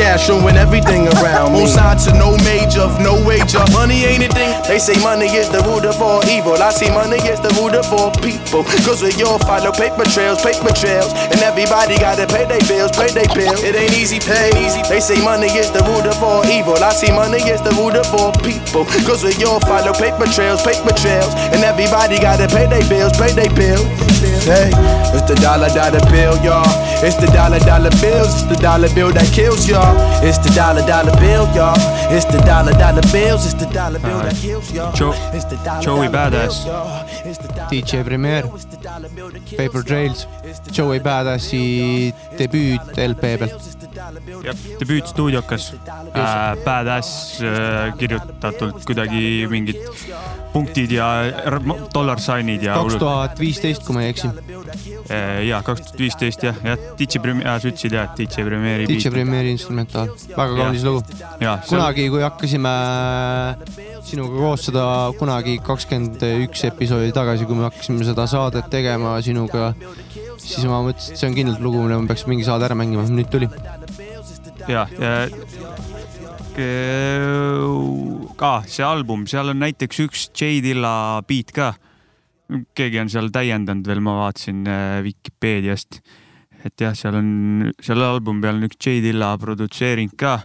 Cash 0.00 0.26
showing 0.26 0.56
everything 0.56 1.04
around 1.20 1.52
me. 1.52 1.66
Sign 1.68 1.96
to 2.08 2.10
no 2.16 2.32
major, 2.48 2.88
no 3.04 3.20
wager. 3.28 3.60
Money 3.76 4.08
ain't 4.08 4.24
a 4.24 4.30
thing. 4.32 4.56
They 4.64 4.80
say 4.80 4.96
money 5.04 5.28
is 5.28 5.52
the 5.52 5.60
root 5.68 5.84
of 5.84 6.00
all 6.00 6.24
evil. 6.24 6.56
I 6.56 6.72
see 6.72 6.88
money 6.88 7.20
is 7.28 7.40
the 7.44 7.52
root 7.60 7.76
of 7.76 7.84
all 7.92 8.10
people. 8.24 8.64
Cause 8.88 9.04
we 9.04 9.12
all 9.22 9.38
follow 9.44 9.72
paper 9.72 10.08
trails, 10.08 10.40
paper 10.40 10.72
trails. 10.72 11.12
And 11.28 11.38
everybody 11.44 12.00
gotta 12.00 12.24
pay 12.26 12.48
their 12.48 12.64
bills, 12.64 12.92
pay 12.96 13.12
their 13.12 13.28
bills. 13.36 13.60
It 13.62 13.76
ain't 13.76 13.92
easy 13.92 14.18
pay. 14.18 14.48
Easy. 14.64 14.80
They 14.88 15.00
say 15.00 15.20
money 15.20 15.52
is 15.52 15.70
the 15.70 15.84
root 15.84 16.08
of 16.08 16.16
all 16.24 16.44
evil. 16.48 16.80
I 16.80 16.96
see 16.96 17.12
money 17.12 17.44
is 17.44 17.60
the 17.60 17.76
root 17.76 17.94
of 18.00 18.08
all 18.16 18.32
people. 18.40 18.88
Cause 19.04 19.20
we 19.20 19.36
all 19.44 19.60
follow 19.60 19.92
paper 19.92 20.26
trails, 20.32 20.64
paper 20.64 20.96
trails. 20.96 21.36
And 21.52 21.60
everybody 21.60 22.16
gotta 22.18 22.48
pay 22.48 22.64
their 22.66 22.86
bills, 22.88 23.12
pay 23.20 23.32
their 23.36 23.52
bills. 23.52 23.84
Hey, 24.44 24.72
it's 25.12 25.28
the 25.28 25.36
dollar 25.40 25.68
dollar 25.68 26.00
bill, 26.08 26.36
y'all. 26.40 26.64
It's 27.04 27.16
the 27.16 27.26
dollar 27.32 27.60
dollar 27.60 27.92
bills. 28.00 28.32
It's 28.40 28.48
the 28.48 28.56
dollar 28.56 28.88
bill 28.94 29.12
that 29.12 29.28
kills 29.32 29.68
y'all. 29.68 29.89
It's 30.22 30.38
the 30.38 30.50
dollar 30.54 30.86
dollar 30.86 31.16
bill, 31.20 31.46
y'all. 31.54 31.76
It's 32.12 32.26
the 32.26 32.38
dollar 32.44 32.72
dollar 32.72 33.02
bills. 33.12 33.46
It's 33.46 33.54
the 33.54 33.66
dollar 33.72 33.98
bill 33.98 34.20
that 34.20 34.36
kills 34.36 34.72
y'all. 34.72 34.92
Joe, 34.92 35.14
It's 35.32 35.44
the 35.46 35.56
dollar 35.64 35.82
Joey 35.82 36.08
Badass 36.08 36.66
y'all. 36.66 37.00
DJ 37.70 38.04
Premier, 38.04 38.42
Paper 39.56 39.82
Trails, 39.82 40.26
Joey 40.72 41.00
Badassi 41.00 42.12
debüüt 42.38 42.98
LP 42.98 43.36
pealt. 43.38 43.52
jah, 44.44 44.54
debüütstuudiokas 44.80 45.72
äh,. 46.14 46.64
Badass 46.64 47.40
äh, 47.40 47.92
kirjutatult 47.98 48.84
kuidagi 48.84 49.46
mingid 49.50 49.76
punktid 50.52 50.90
ja 50.92 51.08
dollar 51.94 52.18
sign'id 52.18 52.62
ja. 52.62 52.74
kaks 52.74 52.98
tuhat 52.98 53.38
viisteist, 53.40 53.84
kui 53.86 53.94
ma 53.94 54.04
ei 54.06 54.14
eksi. 54.14 54.30
Ja 55.10 55.58
kaks 55.66 55.82
tuhat 55.86 55.98
viisteist 55.98 56.44
jah, 56.44 56.58
jah, 56.64 56.78
DJ 56.98 57.22
Premier, 57.22 57.48
sa 57.58 57.70
ütlesid 57.70 57.94
jah, 57.96 58.06
et 58.10 58.20
DJ 58.20 58.46
Premieri. 58.46 58.86
DJ 58.90 59.12
Premieri 59.14 59.50
instrumentaal, 59.56 60.12
väga 60.36 60.58
kaunis 60.60 60.86
lugu. 60.86 61.02
Kunagi, 61.68 62.06
kui 62.12 62.22
hakkasime 62.24 62.74
sinuga 64.06 64.44
koos 64.44 64.68
seda 64.68 64.84
kunagi 65.18 65.58
kakskümmend 65.66 66.22
üks 66.46 66.64
episoodi 66.70 67.12
tagasi, 67.16 67.48
kui 67.48 67.58
me 67.58 67.66
hakkasime 67.68 68.06
seda 68.06 68.26
saadet 68.30 68.70
tegema 68.72 69.16
sinuga, 69.24 69.72
siis 70.38 70.64
ma 70.70 70.82
mõtlesin, 70.86 71.14
et 71.14 71.22
see 71.22 71.30
on 71.30 71.38
kindlalt 71.38 71.64
lugu, 71.64 71.82
mille 71.84 72.00
ma 72.00 72.10
peaks 72.10 72.26
mingi 72.30 72.46
saade 72.46 72.68
ära 72.70 72.78
mängima, 72.78 73.06
nüüd 73.10 73.30
tuli. 73.32 73.50
ja, 74.70 74.86
ja 75.00 75.14
ka 78.40 78.50
see 78.68 78.84
album, 78.84 79.26
seal 79.30 79.52
on 79.52 79.60
näiteks 79.62 80.02
üks 80.06 80.26
J 80.34 80.60
Dilla 80.64 81.22
beat 81.28 81.54
ka. 81.56 81.74
Keegi 82.74 83.00
on 83.00 83.10
seal 83.12 83.30
täiendanud 83.32 83.86
veel, 83.86 84.02
ma 84.04 84.16
vaatasin 84.24 84.64
äh, 84.68 85.00
Vikipeediast. 85.06 86.00
et 86.64 86.80
jah, 86.80 86.94
seal 86.96 87.16
on, 87.16 87.70
selle 87.80 88.04
albumi 88.04 88.42
peal 88.44 88.58
on 88.58 88.66
üks 88.68 88.76
J 88.80 89.00
Dilla 89.04 89.32
produtseering 89.40 90.12
ka 90.18 90.40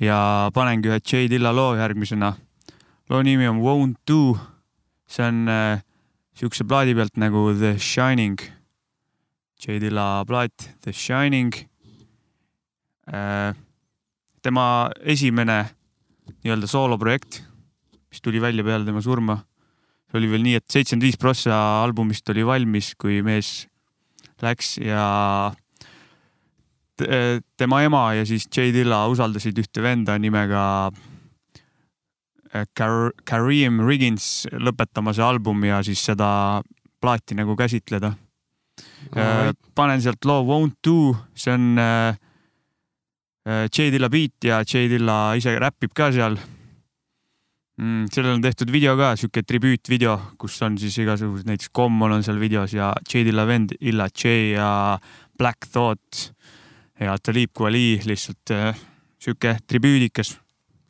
ja 0.00 0.50
panengi 0.54 0.92
ühe 0.92 1.00
J 1.00 1.26
Dilla 1.30 1.52
loo 1.54 1.74
järgmisena. 1.74 2.34
loo 3.10 3.22
nimi 3.22 3.48
on 3.48 3.62
Won't 3.64 3.98
Do. 4.06 4.36
see 5.06 5.22
on 5.26 5.48
äh, 5.48 5.82
siukse 6.34 6.64
plaadi 6.64 6.94
pealt 6.94 7.16
nagu 7.16 7.52
The 7.54 7.78
Shining. 7.78 8.38
J 9.56 9.80
Dilla 9.80 10.24
plaat 10.26 10.70
The 10.82 10.92
Shining 10.92 11.54
äh, 13.08 13.54
tema 14.42 14.90
esimene 15.02 15.64
nii-öelda 16.44 16.68
sooloprojekt, 16.70 17.40
mis 18.10 18.22
tuli 18.22 18.40
välja 18.42 18.64
peale 18.64 18.84
tema 18.84 19.02
surma. 19.02 19.38
Oli 20.18 20.28
veel 20.30 20.44
nii, 20.44 20.58
et 20.60 20.66
seitsekümmend 20.72 21.06
viis 21.06 21.18
prossa 21.20 21.56
albumist 21.84 22.28
oli 22.32 22.44
valmis, 22.46 22.94
kui 22.98 23.20
mees 23.26 23.66
läks 24.42 24.76
ja 24.82 25.52
te- 26.96 27.40
tema 27.56 27.82
ema 27.86 28.02
ja 28.18 28.24
siis 28.28 28.48
J 28.48 28.72
Dilla 28.74 29.06
usaldasid 29.12 29.58
ühte 29.62 29.82
venda 29.84 30.18
nimega 30.20 30.64
äh, 32.52 32.66
Kar- 32.76 33.14
Kareem 33.24 33.80
Riggins 33.86 34.46
lõpetama 34.52 35.14
see 35.16 35.24
album 35.24 35.64
ja 35.68 35.82
siis 35.86 36.02
seda 36.04 36.62
plaati 37.00 37.36
nagu 37.36 37.56
käsitleda. 37.56 38.14
Alright. 39.14 39.58
panen 39.74 40.00
sealt 40.02 40.24
loo 40.26 40.42
Won't 40.44 40.80
Do, 40.84 41.14
see 41.38 41.52
on 41.54 41.78
äh, 41.78 42.16
J 43.70 43.92
Dilla 43.94 44.08
beat 44.10 44.42
ja 44.44 44.58
J 44.66 44.88
Dilla 44.90 45.36
ise 45.38 45.54
räpib 45.62 45.92
ka 45.94 46.10
seal 46.12 46.34
mm,. 47.80 48.06
sellel 48.12 48.36
on 48.36 48.44
tehtud 48.44 48.72
video 48.72 48.96
ka, 48.98 49.14
sihuke 49.18 49.42
tribüütvideo, 49.46 50.16
kus 50.40 50.56
on 50.66 50.78
siis 50.80 50.96
igasugused, 51.02 51.48
näiteks 51.48 51.72
Common 51.76 52.16
on 52.18 52.24
seal 52.26 52.40
videos 52.40 52.74
ja 52.76 52.92
J 53.06 53.26
Dilla 53.28 53.46
vend 53.48 53.76
Illa 53.80 54.08
J 54.12 54.54
ja 54.54 54.70
Black 55.38 55.68
Thought 55.72 56.30
ja 57.00 57.16
Talib 57.22 57.52
Kweli 57.56 58.00
lihtsalt 58.06 58.54
äh, 58.54 58.78
sihuke 59.20 59.58
tribüüdikas. 59.68 60.36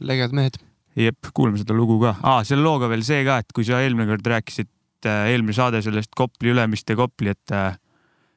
leged 0.01 0.37
mehed. 0.37 0.61
jep, 0.97 1.33
kuulame 1.35 1.59
seda 1.61 1.75
lugu 1.77 1.99
ka 2.01 2.15
ah,. 2.23 2.45
selle 2.45 2.65
looga 2.65 2.89
veel 2.93 3.05
see 3.05 3.25
ka, 3.27 3.41
et 3.43 3.53
kui 3.55 3.67
sa 3.67 3.83
eelmine 3.83 4.09
kord 4.11 4.31
rääkisid 4.35 4.71
äh,, 5.09 5.33
eelmine 5.33 5.57
saade 5.57 5.83
sellest 5.85 6.15
Kopli, 6.17 6.55
Ülemiste 6.55 6.97
Kopli, 6.97 7.35
et 7.35 7.55
äh, 7.55 7.75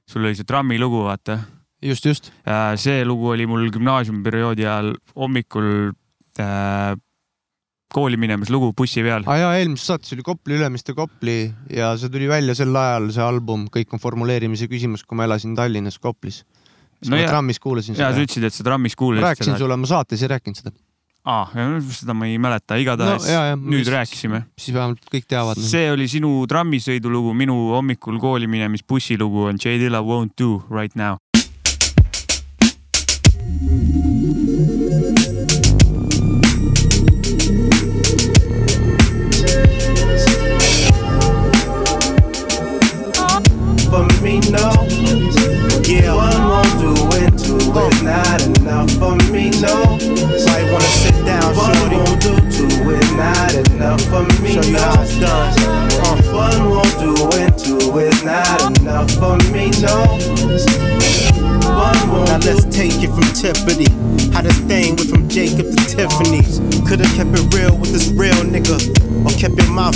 sul 0.10 0.26
oli 0.26 0.36
see 0.36 0.47
trammi 0.47 0.80
lugu, 0.82 1.04
vaata. 1.06 1.39
just, 1.82 2.06
just. 2.06 2.32
see 2.76 3.06
lugu 3.06 3.30
oli 3.36 3.45
mul 3.47 3.70
gümnaasiumiperioodi 3.72 4.66
ajal 4.66 4.95
hommikul 5.16 5.93
äh, 6.39 6.97
kooli 7.93 8.17
minemas 8.21 8.49
lugu 8.53 8.71
bussi 8.77 9.01
peal. 9.05 9.23
aa 9.25 9.37
jaa, 9.37 9.53
eelmises 9.57 9.87
saates 9.89 10.13
oli 10.13 10.21
Kopli, 10.25 10.55
Ülemiste 10.59 10.93
Kopli 10.93 11.37
ja 11.73 11.95
see 11.97 12.09
tuli 12.13 12.27
välja 12.29 12.55
sel 12.55 12.75
ajal, 12.75 13.09
see 13.15 13.23
album 13.25 13.67
Kõik 13.73 13.93
on 13.93 13.99
formuleerimise 14.03 14.67
küsimus, 14.69 15.03
kui 15.05 15.17
ma 15.17 15.25
elasin 15.29 15.55
Tallinnas 15.57 15.97
Koplis. 15.99 16.43
siis 16.99 17.09
No 17.09 17.15
ma 17.15 17.21
ja- 17.23 17.29
trammis 17.31 17.59
kuulasin 17.59 17.95
ja 17.95 18.09
sa 18.09 18.13
seda. 18.13 18.23
ütlesid, 18.25 18.43
et 18.45 18.53
sa 18.53 18.63
trammis 18.63 18.95
kuulasid 18.95 19.23
rääkisin 19.23 19.53
seda. 19.53 19.57
sulle, 19.63 19.77
ma 19.77 19.87
saates 19.87 20.21
ei 20.21 20.27
rääkinud 20.27 20.55
seda. 20.61 20.71
aa, 21.25 21.45
seda 21.91 22.13
ma 22.13 22.25
ei 22.25 22.37
mäleta, 22.37 22.75
igatahes 22.79 23.25
No, 23.25 23.31
jaa, 23.31 23.45
jaa, 23.47 23.55
nüüd 23.55 23.79
mis- 23.85 23.89
rääkisime. 23.93 24.43
siis 24.57 24.73
vähemalt 24.75 24.99
kõik 25.13 25.25
teavad. 25.27 25.57
see 25.57 25.91
oli 25.91 26.07
sinu 26.07 26.45
trammisõidulugu, 26.47 27.33
minu 27.33 27.55
hommikul 27.73 28.19
kooli 28.19 28.47
minemis 28.47 28.83
bussilugu 28.83 29.43
on 29.49 29.57
J 29.57 29.77
Dilla 29.79 29.99
Won't 30.01 30.37
Do 30.39 30.63
right 30.69 30.95
now. 30.95 31.17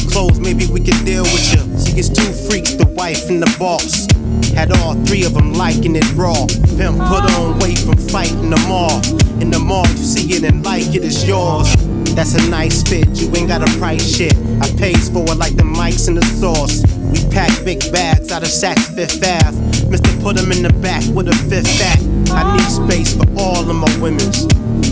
Closed, 0.10 0.42
maybe 0.42 0.66
we 0.68 0.80
could 0.80 1.04
deal 1.06 1.24
with 1.24 1.54
you. 1.54 1.62
She 1.80 1.94
gets 1.94 2.10
two 2.10 2.32
freaks, 2.48 2.74
the 2.74 2.88
wife 2.88 3.30
and 3.30 3.42
the 3.42 3.56
boss. 3.60 4.08
Had 4.54 4.72
all 4.78 4.96
three 5.06 5.26
of 5.26 5.34
them 5.34 5.54
liking 5.54 5.96
it 5.96 6.06
raw. 6.14 6.46
Pimp 6.78 6.98
put 7.10 7.24
on 7.36 7.60
weight 7.60 7.80
from 7.80 7.98
fighting 7.98 8.50
them 8.50 8.72
all. 8.72 9.02
In 9.42 9.50
the 9.50 9.60
mall, 9.60 9.88
you 9.88 9.98
see 9.98 10.34
it 10.34 10.44
and 10.44 10.64
like 10.64 10.96
it, 10.96 11.04
it's 11.04 11.26
yours. 11.26 11.68
That's 12.16 12.36
a 12.36 12.50
nice 12.50 12.84
fit, 12.84 13.08
you 13.20 13.34
ain't 13.36 13.48
got 13.48 13.62
a 13.62 13.80
price 13.80 14.06
shit. 14.16 14.36
I 14.62 14.70
pays 14.78 15.10
for 15.10 15.24
it 15.24 15.38
like 15.38 15.56
the 15.56 15.64
mics 15.64 16.08
and 16.08 16.18
the 16.18 16.26
sauce. 16.26 16.84
We 17.12 17.20
pack 17.34 17.52
big 17.66 17.80
bags 17.92 18.32
out 18.32 18.44
of 18.44 18.50
Saks 18.50 18.94
Fifth 18.96 19.24
Ave. 19.26 19.83
Mister 19.94 20.10
put 20.24 20.40
'em 20.40 20.52
in 20.52 20.64
the 20.64 20.74
back 20.82 21.04
with 21.14 21.28
a 21.28 21.36
fifth 21.50 21.70
back. 21.78 22.00
I 22.34 22.58
need 22.58 22.66
space 22.66 23.14
for 23.14 23.30
all 23.38 23.62
of 23.62 23.76
my 23.76 23.96
women's. 24.02 24.42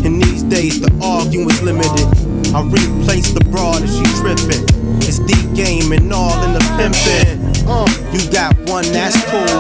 In 0.05 0.19
these 0.19 0.43
days, 0.43 0.79
the 0.79 0.93
arguing's 1.01 1.59
limited. 1.63 2.05
I 2.53 2.61
replace 2.61 3.31
the 3.31 3.43
broad 3.49 3.81
if 3.81 3.89
she 3.89 4.05
trippin'. 4.21 4.61
It's 5.01 5.17
the 5.17 5.39
game 5.55 5.91
and 5.91 6.13
all 6.13 6.37
in 6.43 6.53
the 6.53 6.63
pimpin'. 6.77 7.41
Uh, 7.65 7.89
you 8.13 8.21
got 8.29 8.53
one, 8.69 8.85
that's 8.93 9.17
cool. 9.33 9.57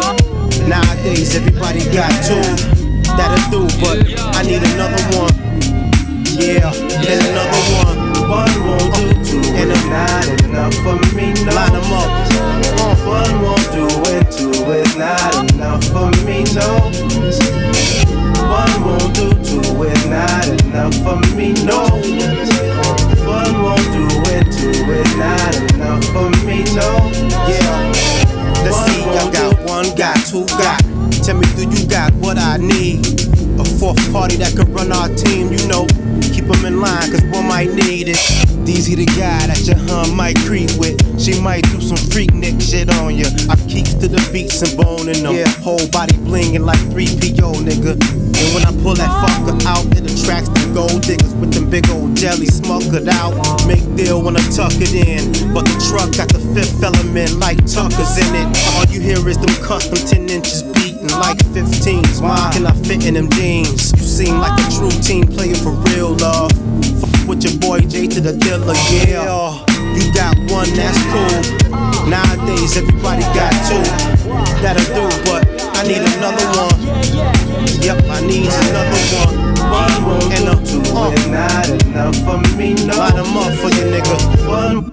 Nowadays, 0.69 1.35
everybody 1.35 1.79
got 1.89 2.13
two. 2.21 2.45
That'll 3.17 3.41
do, 3.49 3.61
but 3.81 3.97
I 4.37 4.43
need 4.43 4.61
another 4.61 5.01
one. 5.17 5.33
Yeah, 6.41 6.71
then 7.05 7.21
another 7.29 7.61
one. 7.85 7.97
One 8.27 8.65
won't 8.65 8.93
do, 8.95 9.13
two 9.23 9.41
and 9.53 9.69
it's 9.69 9.85
not 9.85 10.25
enough 10.43 10.73
for 10.81 10.97
me. 11.15 11.33
No. 11.45 11.53
Line 11.53 11.75
'em 11.75 11.93
up. 11.93 12.09
Uh, 12.81 12.95
one 13.05 13.41
won't 13.43 13.71
do 13.71 13.85
and 14.09 14.25
two 14.31 14.49
is 14.73 14.95
not 14.97 15.53
enough 15.53 15.83
for 15.93 16.09
me. 16.25 16.43
No. 16.57 16.89
One 18.49 18.75
won't 18.83 19.13
do, 19.13 19.29
two 19.45 19.83
is 19.83 20.05
not 20.07 20.47
enough 20.47 20.95
for 21.05 21.17
me. 21.35 21.53
No. 21.61 21.85
One 23.27 23.61
won't 23.61 23.85
do 23.93 24.05
and 24.33 24.51
two 24.51 24.71
is 24.97 25.15
not 25.17 25.55
enough 25.73 26.03
for 26.05 26.29
me. 26.45 26.63
No. 26.73 26.89
Yeah. 27.45 27.93
Let's 28.65 28.77
see, 28.89 29.03
I 29.03 29.29
got 29.31 29.59
one, 29.69 29.93
got 29.95 30.17
two, 30.25 30.45
got. 30.57 30.81
Tell 31.23 31.37
me, 31.37 31.45
do 31.55 31.69
you 31.69 31.85
got 31.87 32.11
what 32.15 32.39
I 32.39 32.57
need? 32.57 33.05
A 33.59 33.63
fourth 33.63 34.01
party 34.11 34.37
that 34.37 34.55
could 34.55 34.69
run 34.69 34.91
our 34.91 35.09
team, 35.09 35.51
you 35.51 35.67
know. 35.67 35.85
Them 36.51 36.65
in 36.65 36.81
line, 36.81 37.09
cause 37.09 37.23
one 37.31 37.47
might 37.47 37.71
need 37.71 38.09
it. 38.09 38.19
DZ 38.67 38.99
the 38.99 39.05
guy 39.15 39.47
that 39.47 39.63
your 39.63 39.79
hun 39.87 40.13
might 40.15 40.35
creep 40.43 40.69
with. 40.75 40.99
She 41.15 41.39
might 41.39 41.63
do 41.71 41.79
some 41.79 41.97
freak 42.11 42.33
nick 42.33 42.59
shit 42.59 42.91
on 42.99 43.15
ya. 43.15 43.31
I 43.47 43.55
keeps 43.71 43.93
to 44.03 44.07
the 44.11 44.19
beats 44.33 44.61
and 44.61 44.75
boning 44.75 45.23
them. 45.23 45.33
Yeah, 45.33 45.47
whole 45.63 45.87
body 45.95 46.17
blingin' 46.27 46.65
like 46.65 46.79
3PO, 46.91 47.63
nigga. 47.63 47.95
And 47.95 48.47
when 48.51 48.63
I 48.67 48.71
pull 48.83 48.95
that 48.99 49.07
fucker 49.23 49.55
out, 49.63 49.87
it 49.95 50.03
attracts 50.03 50.49
the 50.51 50.71
gold 50.75 51.01
diggers 51.07 51.33
with 51.35 51.53
them 51.53 51.69
big 51.69 51.89
old 51.89 52.17
jelly 52.17 52.47
smokered 52.47 53.07
out. 53.07 53.31
Make 53.65 53.87
deal 53.95 54.21
when 54.21 54.35
I 54.35 54.43
tuck 54.51 54.75
it 54.75 54.91
in. 54.91 55.31
But 55.53 55.63
the 55.63 55.77
truck 55.87 56.11
got 56.19 56.27
the 56.35 56.43
fifth 56.51 56.83
element 56.83 57.39
like 57.39 57.63
Tucker's 57.63 58.19
in 58.19 58.35
it. 58.35 58.47
All 58.75 58.83
you 58.91 58.99
hear 58.99 59.23
is 59.23 59.39
them 59.39 59.55
custom 59.63 59.95
10 59.95 60.27
inches 60.27 60.63
beating 61.01 61.17
like 61.19 61.37
15s. 61.37 62.21
Why 62.21 62.51
can 62.53 62.65
I 62.65 62.73
fit 62.73 63.05
in 63.05 63.15
them 63.15 63.29
jeans? 63.31 63.91
You 63.93 64.03
seem 64.03 64.37
like 64.39 64.57
a 64.59 64.71
true 64.71 64.89
team 65.01 65.27
player 65.27 65.55
for 65.55 65.71
real, 65.71 66.13
love. 66.15 66.51
Fuck 66.99 67.27
with 67.27 67.43
your 67.43 67.57
boy 67.59 67.79
J 67.81 68.07
to 68.07 68.21
the 68.21 68.33
dealer, 68.33 68.73
yeah. 68.91 69.65
You 69.95 70.13
got 70.13 70.37
one, 70.51 70.69
that's 70.75 70.97
cool. 71.11 72.09
Nowadays, 72.09 72.77
everybody 72.77 73.23
got 73.33 73.53
two. 73.67 73.81
That'll 74.61 74.85
do, 74.93 75.05
but 75.25 75.45
I 75.77 75.83
need 75.83 76.01
another 76.01 76.45
one. 76.57 76.77
Yep, 77.81 78.03
I 78.09 78.21
need 78.25 78.49
another 78.49 79.01
one. 79.17 79.51
One 79.71 80.31
and 80.33 80.49
a 80.49 80.65
two 80.65 80.81
uh. 80.93 81.11
is 81.11 81.27
not 81.27 81.69
enough 81.69 82.15
for 82.23 82.37
me, 82.57 82.73
no. 82.73 82.97
Line 82.97 83.15
them 83.15 83.37
up 83.37 83.53
for 83.53 83.69
you, 83.69 83.85
nigga. 83.89 84.17
One, 84.47 84.91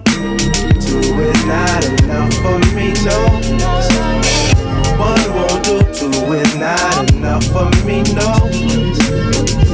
two 0.81 0.99
is 1.21 1.45
not 1.45 1.83
enough 1.85 2.33
for 2.35 2.59
me, 2.73 2.93
no. 3.03 3.98
Not 6.59 7.11
enough 7.13 7.45
for 7.53 7.69
me, 7.87 8.03
no. 8.19 8.29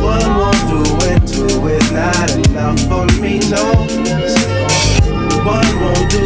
One 0.06 0.30
won't 0.40 0.62
do, 0.70 0.82
and 1.10 1.28
two 1.28 1.68
is 1.68 1.92
not 1.92 2.30
enough 2.46 2.80
for 2.90 3.06
me, 3.22 3.40
no. 3.50 3.64
One 5.44 5.72
won't 5.82 6.12
do. 6.12 6.24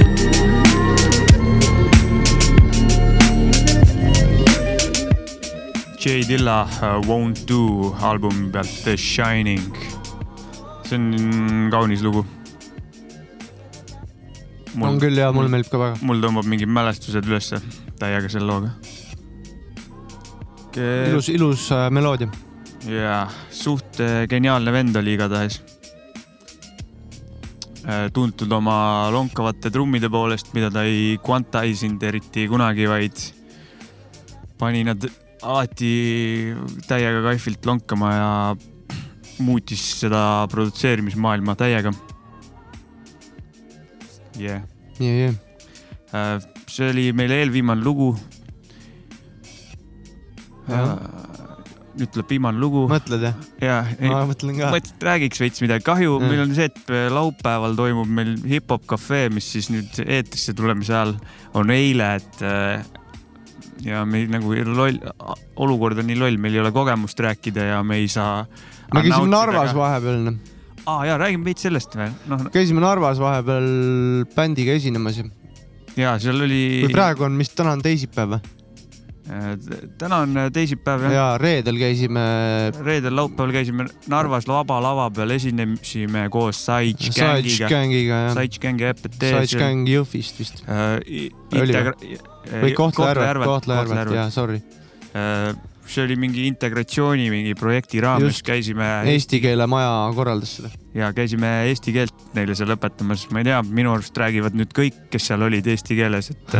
J 5.99 6.21
Dilla 6.21 6.67
uh, 6.81 7.01
Won't 7.07 7.45
Do 7.45 7.93
albumi 7.99 8.51
pealt 8.51 8.83
The 8.83 8.95
Shining. 8.97 9.75
see 10.89 10.95
on 10.95 11.69
kaunis 11.71 12.01
lugu. 12.01 12.25
on 14.81 14.99
küll 14.99 15.17
ja 15.17 15.31
mulle 15.31 15.51
meeldib 15.53 15.71
ka 15.71 15.77
väga. 15.81 15.99
mul 16.01 16.23
tõmbab 16.23 16.47
mingid 16.49 16.71
mälestused 16.71 17.27
ülesse 17.29 17.59
täiega 17.99 18.31
selle 18.31 18.47
looga. 18.49 18.71
ilus, 20.77 21.29
ilus 21.33 21.71
äh, 21.73 21.87
meloodia. 21.93 22.29
jaa, 22.85 23.25
suht 23.51 23.99
äh, 24.03 24.23
geniaalne 24.29 24.71
vend 24.71 24.95
oli 24.99 25.17
igatahes. 25.17 25.61
tuntud 28.13 28.51
oma 28.53 29.09
lonkavate 29.09 29.71
trummide 29.73 30.11
poolest, 30.13 30.51
mida 30.53 30.67
ta 30.69 30.83
ei 30.85 31.15
quantise'inud 31.25 32.03
eriti 32.05 32.43
kunagi, 32.51 32.85
vaid 32.85 33.17
pani 34.59 34.83
nad 34.85 35.07
alati 35.41 36.53
täiega 36.85 37.23
kaifilt 37.23 37.65
lonkama 37.65 38.11
ja 38.13 38.29
muutis 39.39 39.83
seda 40.01 40.21
produtseerimismaailma 40.51 41.55
täiega. 41.57 41.93
jah. 44.37 44.61
ja, 44.99 45.13
ja. 45.15 45.31
see 46.67 46.91
oli 46.91 47.09
meil 47.13 47.31
eelviimane 47.39 47.83
lugu. 47.83 48.13
Nüüd 51.99 52.11
tuleb 52.13 52.29
viimane 52.31 52.61
lugu. 52.61 52.85
mõtled 52.87 53.23
jah? 53.25 53.39
ja, 53.59 53.79
ma 53.99 54.21
mõtlen 54.29 54.55
ka. 54.55 54.69
mõtlesin, 54.71 54.95
et 54.95 55.07
räägiks 55.07 55.41
veits 55.41 55.63
midagi, 55.63 55.83
kahju, 55.87 56.19
Jah. 56.19 56.29
meil 56.29 56.43
on 56.45 56.53
see, 56.55 56.69
et 56.69 56.93
laupäeval 57.11 57.75
toimub 57.75 58.07
meil 58.19 58.37
hip-hop 58.47 58.85
cafe, 58.87 59.25
mis 59.33 59.49
siis 59.55 59.67
nüüd 59.73 59.97
eetrisse 60.05 60.55
tulemise 60.55 60.93
ajal 60.95 61.15
on 61.59 61.73
eile, 61.73 62.13
et 62.21 62.45
äh, 62.45 62.85
ja 63.85 64.03
meil 64.07 64.29
nagu 64.31 64.53
loll, 64.67 64.99
olukord 65.59 65.99
on 66.01 66.07
nii 66.09 66.19
loll, 66.19 66.39
meil 66.41 66.55
ei 66.57 66.61
ole 66.63 66.71
kogemust 66.75 67.19
rääkida 67.23 67.69
ja 67.71 67.81
me 67.83 67.99
ei 68.01 68.07
saa. 68.11 68.45
me 68.93 69.03
käisime 69.05 69.31
Narvas. 69.31 69.73
vahepeal, 69.75 70.21
noh. 70.29 70.37
aa 70.85 71.05
jaa, 71.09 71.17
räägime 71.21 71.47
veits 71.47 71.67
sellest 71.67 71.95
või? 71.99 72.11
noh, 72.31 72.45
käisime 72.53 72.83
Narvas 72.83 73.21
vahepeal 73.21 73.67
bändiga 74.35 74.75
esinemas 74.77 75.19
ja. 75.21 75.27
ja 75.97 76.15
seal 76.21 76.47
oli. 76.47 76.63
või 76.85 76.95
praegu 76.95 77.27
on, 77.27 77.37
mis 77.39 77.51
täna 77.55 77.75
on 77.77 77.83
teisipäev 77.85 78.37
või? 78.37 78.58
Täna 79.99 80.21
on 80.25 80.37
teisipäev 80.53 81.03
jah. 81.05 81.13
ja 81.13 81.25
reedel 81.41 81.77
käisime. 81.77 82.23
reedel, 82.81 83.15
laupäeval 83.15 83.53
käisime 83.53 83.85
Narvas 84.09 84.47
Vaba 84.49 84.79
Lava 84.81 85.09
peal, 85.13 85.35
esinesime 85.35 86.25
koos 86.33 86.63
Gangiga. 86.65 87.69
Gängiga 87.69 88.23
jah. 88.25 88.33
Saich 88.33 88.59
Gangi 88.61 88.89
EPT. 88.89 89.21
Saich 89.21 89.57
Gang 89.59 89.87
Jõhvist 89.89 90.41
vist. 90.41 90.63
Oli 90.65 91.77
või 92.49 92.73
Kohtla-Järvet, 92.73 93.45
Kohtla-Järvet, 93.45 94.13
jaa, 94.15 94.29
sorry. 94.33 94.61
Äh, 95.13 95.53
see 95.89 96.05
oli 96.05 96.17
mingi 96.19 96.45
integratsiooni 96.49 97.29
mingi 97.33 97.55
projekti 97.57 98.01
raames 98.03 98.39
Just. 98.39 98.45
käisime 98.47 98.87
Eesti 99.09 99.41
keele 99.43 99.65
maja 99.69 99.91
korraldas 100.15 100.57
seda. 100.59 100.71
ja 100.93 101.11
käisime 101.15 101.49
eesti 101.69 101.93
keelt 101.95 102.29
neile 102.37 102.55
seal 102.57 102.75
õpetamas, 102.75 103.25
ma 103.33 103.41
ei 103.41 103.49
tea, 103.49 103.59
minu 103.65 103.93
arust 103.95 104.17
räägivad 104.17 104.57
nüüd 104.57 104.71
kõik, 104.75 105.01
kes 105.13 105.29
seal 105.31 105.43
olid 105.45 105.67
eesti 105.69 105.97
keeles, 105.99 106.31
et 106.35 106.55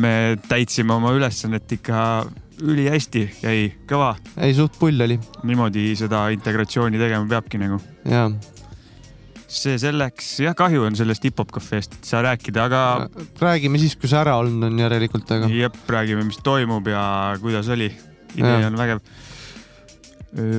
me 0.00 0.12
täitsime 0.48 0.96
oma 0.96 1.14
ülesannet 1.16 1.78
ikka 1.78 2.00
ülihästi, 2.62 3.24
jäi 3.42 3.70
kõva. 3.88 4.14
ei, 4.40 4.54
suht 4.56 4.76
pull 4.80 5.00
oli. 5.04 5.18
niimoodi 5.46 5.90
seda 5.98 6.26
integratsiooni 6.34 7.00
tegema 7.00 7.28
peabki 7.28 7.60
nagu. 7.60 7.80
jaa. 8.08 8.30
see 9.46 9.76
selleks, 9.80 10.32
jah, 10.42 10.56
kahju 10.58 10.88
on 10.88 10.96
sellest 10.98 11.24
hip-hop 11.28 11.52
cafe'st, 11.54 11.98
et 11.98 12.08
saa 12.08 12.22
rääkida, 12.26 12.66
aga 12.66 12.80
räägime 13.42 13.80
siis, 13.80 13.96
kui 14.00 14.10
see 14.10 14.18
ära 14.20 14.36
olnud 14.40 14.70
on 14.70 14.80
järelikult, 14.80 15.30
aga. 15.36 15.50
jep, 15.52 15.78
räägime, 15.88 16.26
mis 16.28 16.40
toimub 16.44 16.88
ja 16.90 17.04
kuidas 17.42 17.70
oli. 17.72 17.92
Idee 18.34 18.56
Jah. 18.60 18.66
on 18.70 18.80
vägev. 18.80 19.00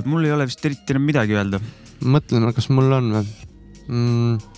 mul 0.05 0.25
ei 0.25 0.31
ole 0.33 0.47
vist 0.49 0.65
eriti 0.65 0.95
enam 0.95 1.05
midagi 1.05 1.35
öelda. 1.37 1.59
mõtlen, 2.01 2.47
kas 2.55 2.69
mul 2.73 2.93
on 2.99 3.11
või 3.17 3.25
mm,? 3.87 4.56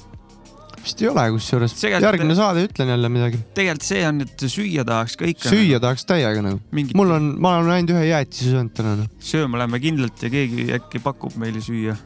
Vist 0.84 1.02
ei 1.04 1.10
ole 1.12 1.26
kusjuures. 1.36 1.76
Järgmine 1.84 2.36
saade 2.38 2.66
ütlen 2.68 2.92
jälle 2.94 3.10
midagi. 3.12 3.40
tegelikult 3.56 3.88
see 3.88 4.04
on, 4.08 4.22
et 4.26 4.46
süüa 4.52 4.86
tahaks 4.88 5.18
ka 5.20 5.28
ikka. 5.30 5.50
süüa 5.54 5.80
tahaks 5.84 6.06
täiega 6.10 6.44
nagu. 6.46 6.62
Mingit- 6.76 6.98
mul 6.98 7.16
on, 7.16 7.34
ma 7.42 7.58
olen 7.60 7.74
ainult 7.78 7.96
ühe 7.96 8.06
jäätise 8.10 8.54
söönud 8.54 8.76
täna 8.78 8.96
noh. 9.02 9.10
sööma 9.24 9.64
lähme 9.64 9.82
kindlalt 9.84 10.24
ja 10.24 10.32
keegi 10.34 10.70
äkki 10.78 11.02
pakub 11.04 11.36
meile 11.40 11.64
süüa. 11.64 11.98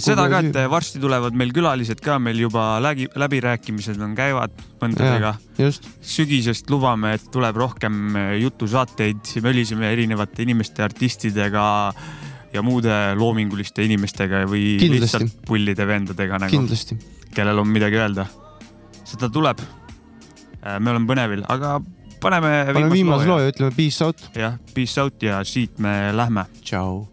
seda 0.00 0.28
ka, 0.32 0.40
et 0.40 0.58
varsti 0.70 1.00
tulevad 1.02 1.36
meil 1.36 1.52
külalised 1.52 2.00
ka, 2.00 2.18
meil 2.18 2.40
juba 2.40 2.80
läbi, 2.82 3.08
läbirääkimised 3.20 4.00
on, 4.00 4.16
käivad 4.18 4.54
mõndadega. 4.80 5.34
sügisest 6.00 6.70
lubame, 6.70 7.14
et 7.18 7.30
tuleb 7.32 7.56
rohkem 7.56 8.16
jutusaateid, 8.40 9.36
möliseme 9.44 9.92
erinevate 9.92 10.42
inimeste, 10.46 10.82
artistidega 10.82 11.66
ja 12.52 12.62
muude 12.64 12.92
loominguliste 13.16 13.84
inimestega 13.86 14.44
või 14.48 14.76
Kindlasti. 14.80 15.00
lihtsalt 15.00 15.44
pullide 15.48 15.86
vendadega 15.88 16.40
nagu, 16.42 16.52
kindlasti. 16.52 16.98
Kellel 17.34 17.58
on 17.58 17.68
midagi 17.68 17.98
öelda. 18.00 18.26
seda 19.04 19.28
tuleb. 19.32 19.60
me 20.78 20.90
oleme 20.90 21.06
põnevil, 21.06 21.44
aga 21.48 21.80
paneme. 22.22 22.52
paneme 22.72 22.92
viimase 22.92 23.28
loo 23.28 23.40
ja 23.42 23.50
ütleme 23.52 23.74
peace 23.76 24.04
out. 24.04 24.28
jah, 24.36 24.58
peace 24.74 25.00
out 25.00 25.22
ja 25.22 25.42
siit 25.44 25.78
me 25.78 26.12
lähme. 26.16 26.46
tšau. 26.62 27.11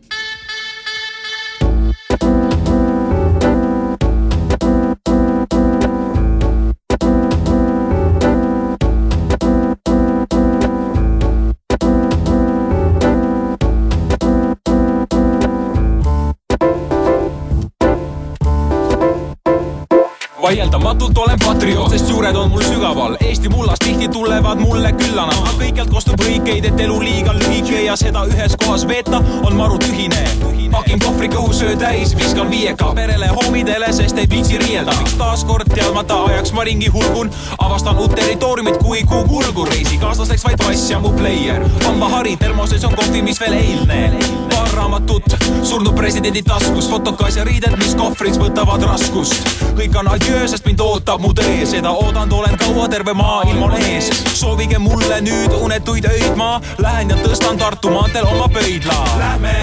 Vaieldamatult 20.42 21.18
olen 21.18 21.40
patrioot, 21.46 21.92
sest 21.92 22.10
juured 22.10 22.36
on 22.36 22.50
mul 22.50 22.62
sügaval. 22.62 23.18
Eesti 23.22 23.50
mullast 23.50 23.84
tihti 23.84 24.10
tulevad 24.10 24.60
mulle 24.60 24.92
küllana. 24.92 25.34
kõikjalt 25.60 25.90
kostub 25.90 26.22
hõikeid, 26.24 26.66
et 26.66 26.80
elu 26.80 27.00
liiga 27.04 27.34
lühike 27.34 27.84
ja 27.86 27.96
seda 27.96 28.26
ühes 28.26 28.56
kohas 28.64 28.88
veeta 28.88 29.22
on 29.44 29.56
maru 29.56 29.78
tühine. 29.78 30.24
Pakin 30.72 31.00
kohvri 31.00 31.28
kõhusöö 31.30 31.76
täis, 31.78 32.16
viskan 32.18 32.50
viieka 32.50 32.92
perele, 32.96 33.28
homidele, 33.28 33.94
sest 33.94 34.18
ei 34.18 34.30
viitsi 34.30 34.58
riielda. 34.58 34.94
miks 34.98 35.14
taaskord 35.14 35.70
teadmata 35.74 36.24
ajaks 36.24 36.52
ma 36.54 36.64
ringi 36.64 36.88
hulgun, 36.88 37.32
avastan 37.58 37.98
uut 37.98 38.16
territooriumit 38.16 38.78
kui 38.78 39.04
kuu 39.04 39.24
kulgu. 39.24 39.66
reisikaaslaseks 39.66 40.44
vaid 40.44 40.64
vass 40.68 40.90
ja 40.90 41.00
mu 41.00 41.12
pleier. 41.12 41.66
hambahari 41.86 42.38
termoses 42.38 42.84
on 42.84 42.96
kohvi, 42.96 43.22
mis 43.22 43.40
veel 43.40 43.54
eilne. 43.54 44.14
paar 44.50 44.70
raamatut, 44.74 45.24
surnud 45.64 45.96
presidendi 45.96 46.44
taskus, 46.44 46.90
fotokas 46.90 47.36
ja 47.36 47.44
riided, 47.44 47.78
mis 47.78 47.96
kohvris 47.96 48.40
võtavad 48.40 48.84
raskust. 48.84 49.50
kõik 49.76 50.00
on 50.00 50.08
adjöö, 50.08 50.48
sest 50.48 50.66
mind 50.66 50.80
ootab 50.80 51.22
mu 51.22 51.34
tee, 51.34 51.66
seda 51.66 51.92
oodanud 51.92 52.32
olen 52.40 52.58
kaua, 52.58 52.88
terve 52.88 53.14
maailm 53.14 53.64
on 53.64 53.74
ees. 53.74 54.10
soovige 54.34 54.78
mulle 54.78 55.22
nüüd 55.22 55.54
unetuid 55.62 56.06
öid, 56.06 56.36
ma 56.36 56.62
lähen 56.78 57.10
ja 57.10 57.16
tõstan 57.16 57.58
Tartu 57.60 57.90
maanteel 57.90 58.26
oma 58.26 58.48
pöidla. 58.48 59.04
Lähme, 59.18 59.56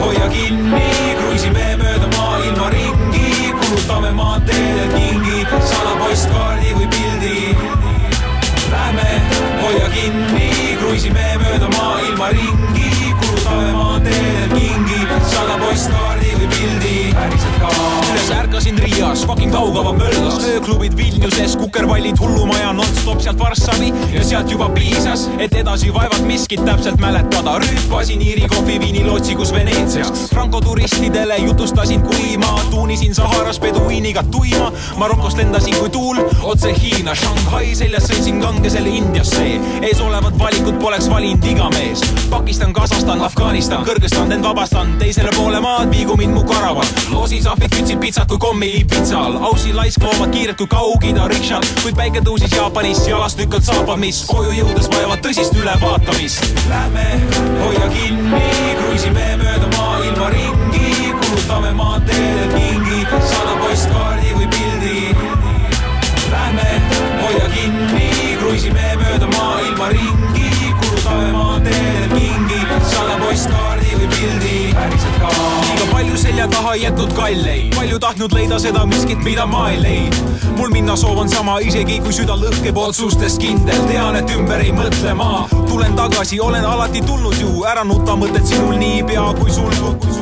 hoia 0.00 0.28
kinni 0.28 0.49
kinni, 0.50 1.14
kruiisime 1.18 1.66
mööda 1.78 2.08
maailma 2.16 2.70
ringi, 2.74 3.50
kulutame 3.60 4.10
maanteedel 4.16 4.88
kingi, 4.96 5.44
saada 5.70 5.92
postkaardi 6.00 6.74
või 6.78 6.88
pildi. 6.94 7.36
Lähme, 8.72 9.06
hoia 9.62 9.90
kinni, 9.94 10.50
kruiisime 10.80 11.28
mööda 11.44 11.70
maailma 11.76 12.32
ringi, 12.34 12.90
kulutame 13.22 13.70
maanteedel 13.78 14.56
kingi, 14.56 15.00
saada 15.30 15.60
või 16.40 16.48
pildi. 16.48 17.14
päriselt 17.14 17.56
ka. 17.60 17.68
üles 18.12 18.30
ärkasin 18.30 18.78
Riias, 18.78 19.24
fucking 19.26 19.52
kaugava 19.52 19.92
möllas, 19.92 20.38
ööklubid 20.46 20.96
Vilniuses, 20.96 21.56
kukerpallid, 21.56 22.18
hullumaja 22.20 22.72
nonstop 22.72 23.20
sealt 23.20 23.38
Varssavi 23.38 23.92
ja 24.14 24.24
sealt 24.24 24.50
juba 24.50 24.68
piisas, 24.74 25.28
et 25.38 25.54
edasi 25.54 25.92
vaevat 25.94 26.22
miskit 26.26 26.64
täpselt 26.64 27.00
mäletada. 27.00 27.58
rüüpasin 27.58 28.22
Iiri 28.22 28.48
kohvi 28.48 28.78
viinilotsikus 28.80 29.52
Veneetsias, 29.52 30.12
Franco 30.30 30.60
turistidele 30.60 31.36
jutustasin, 31.38 32.02
kui 32.02 32.36
ma 32.36 32.58
tuunisin 32.70 33.14
Saharas 33.14 33.60
peduiiniga 33.60 34.22
tuima, 34.22 34.72
Marokost 34.96 35.36
lendasin 35.36 35.76
kui 35.76 35.90
tuul 35.90 36.22
otse 36.42 36.74
Hiina, 36.82 37.14
Shanghai 37.14 37.74
seljas 37.74 38.08
sõitsin 38.08 38.40
kangesele 38.40 38.88
Indiasse, 38.88 39.46
ees 39.82 40.00
olevat 40.00 40.38
valikut 40.38 40.78
poleks 40.78 41.10
valinud 41.10 41.44
iga 41.44 41.70
mees. 41.76 42.04
Pakistan, 42.30 42.72
Kasahstan, 42.72 43.20
Afganistan, 43.20 43.84
Kõrgõzstan, 43.84 44.32
end 44.32 44.44
vabastan, 44.44 44.96
teisele 44.98 45.30
poole 45.36 45.60
maad 45.60 45.90
viigu 45.90 46.16
mind 46.16 46.29
mu 46.34 46.42
karavan. 46.44 46.86
loosisahvid 47.10 47.70
kütsid 47.74 47.98
pitsat 48.00 48.28
kui 48.28 48.38
kommi 48.38 48.84
pitsal, 48.90 49.36
Aussi 49.48 49.72
laiskloomad 49.72 50.30
kiired 50.34 50.56
kui 50.58 50.66
Kaug-Ida 50.70 51.26
rikšad, 51.30 51.66
kuid 51.82 51.96
päike 51.96 52.22
tõusis 52.26 52.54
Jaapanis, 52.56 53.02
jalast 53.08 53.38
lükkad 53.40 53.64
saapad, 53.66 53.98
mis 54.02 54.22
koju 54.28 54.52
jõudes 54.54 54.88
vajavad 54.92 55.22
tõsist 55.24 55.56
ülevaatamist. 55.56 56.46
Lähme, 56.70 57.06
hoia 57.62 57.88
kinni, 57.94 58.44
kruiisime 58.80 59.26
mööda 59.42 59.70
maailma 59.76 60.30
ringi, 60.34 61.10
kulutame 61.22 61.74
maanteedel 61.80 62.54
kingi, 62.54 63.02
saada 63.32 63.58
postkaardi 63.64 64.36
või 64.38 64.48
pildi. 64.54 64.96
Lähme, 66.30 66.70
hoia 67.24 67.50
kinni, 67.56 68.08
kruiisime 68.40 68.96
mööda 69.02 69.30
maailma 69.36 69.92
ringi, 69.96 70.72
kulutame 70.80 71.32
maanteedel 71.36 72.16
kingi, 72.16 72.64
saada 72.94 73.20
postkaardi 73.24 73.79
selja 76.20 76.48
taha 76.48 76.74
jätnud 76.74 77.12
kalleid, 77.16 77.74
palju 77.76 77.98
tahtnud 77.98 78.34
leida 78.36 78.58
seda 78.60 78.84
miskit, 78.86 79.22
mida 79.24 79.46
ma 79.46 79.70
ei 79.70 79.80
leidnud. 79.82 80.44
mul 80.56 80.68
minna 80.68 80.96
soov 80.96 81.18
on 81.22 81.28
sama, 81.28 81.58
isegi 81.64 81.96
kui 82.04 82.12
süda 82.12 82.36
lõhkeb 82.36 82.76
otsustes 82.76 83.38
kindel, 83.40 83.78
tean, 83.88 84.16
et 84.18 84.32
ümber 84.36 84.60
ei 84.60 84.72
mõtle 84.76 85.14
ma. 85.16 85.46
tulen 85.68 85.96
tagasi, 85.96 86.40
olen 86.40 86.64
alati 86.64 87.00
tulnud 87.08 87.38
ju, 87.40 87.64
ära 87.64 87.84
nuta 87.88 88.16
mõtted 88.20 88.44
sinul 88.44 88.76
niipea 88.76 89.24
kui 89.40 89.50
sul. 89.54 89.72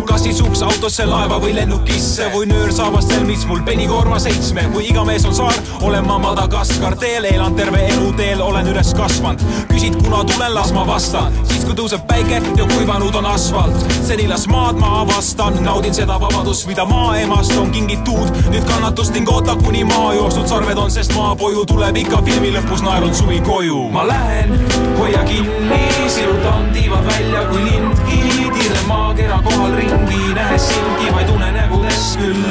kas 0.09 0.22
siis 0.24 0.38
uks 0.40 0.62
autosse, 0.64 1.05
laeva 1.07 1.40
või 1.42 1.53
lennukisse 1.57 2.30
või 2.32 2.46
nöörsaabastel, 2.53 3.26
mis 3.28 3.44
mul 3.46 3.61
penikoorma 3.66 4.20
seitsme, 4.22 4.68
kui 4.72 4.86
iga 4.88 5.05
mees 5.05 5.26
on 5.28 5.34
saar, 5.34 5.59
olen 5.82 6.07
ma 6.07 6.18
Madagaskar 6.22 6.96
teel, 6.96 7.26
elan 7.28 7.59
terve 7.59 7.82
elu 7.88 8.12
teel, 8.16 8.40
olen 8.42 8.70
üles 8.70 8.94
kasvanud. 8.96 9.42
küsid, 9.72 9.99
kuna 10.05 10.22
tulen, 10.24 10.55
las 10.55 10.72
ma 10.72 10.86
vastan, 10.86 11.34
siis 11.51 11.66
kui 11.66 11.74
tõuseb 11.74 12.07
päike 12.07 12.40
ja 12.57 12.70
kuivanud 12.76 13.14
on 13.18 13.26
asfalt. 13.26 13.84
seni 14.07 14.28
las 14.28 14.46
maad 14.49 14.78
ma 14.80 15.01
avastan, 15.03 15.59
naudin 15.64 15.88
seda 15.95 16.20
vabadust, 16.20 16.66
mida 16.66 16.84
maaemast 16.84 17.53
on 17.57 17.70
kingitud. 17.70 18.28
nüüd 18.53 18.64
kannatust 18.68 19.14
ning 19.14 19.28
oota, 19.32 19.55
kuni 19.57 19.84
maa 19.84 20.12
jooksnud 20.14 20.49
sarved 20.49 20.78
on, 20.78 20.91
sest 20.91 21.14
maapoju 21.16 21.64
tuleb 21.66 21.97
ikka 21.97 22.20
filmi 22.26 22.51
lõpus, 22.53 22.82
naerun 22.84 23.14
suvi 23.14 23.41
koju. 23.47 23.89
ma 23.93 24.05
lähen, 24.09 24.53
hoia 24.99 25.24
kinni, 25.24 25.80
sirutan 26.09 26.70
tiivad 26.74 27.07
välja 27.09 27.45
kui 27.51 27.64
lindki, 27.64 28.20
tiirlen 28.59 28.86
maakera 28.89 29.41
kohal 29.45 29.76
ringi, 29.80 30.22
nähes 30.34 30.68
sindki, 30.68 31.11
ma 31.12 31.20
ei 31.20 31.26
tunne 31.26 31.51
nägudes 31.57 32.07
küll. 32.20 32.45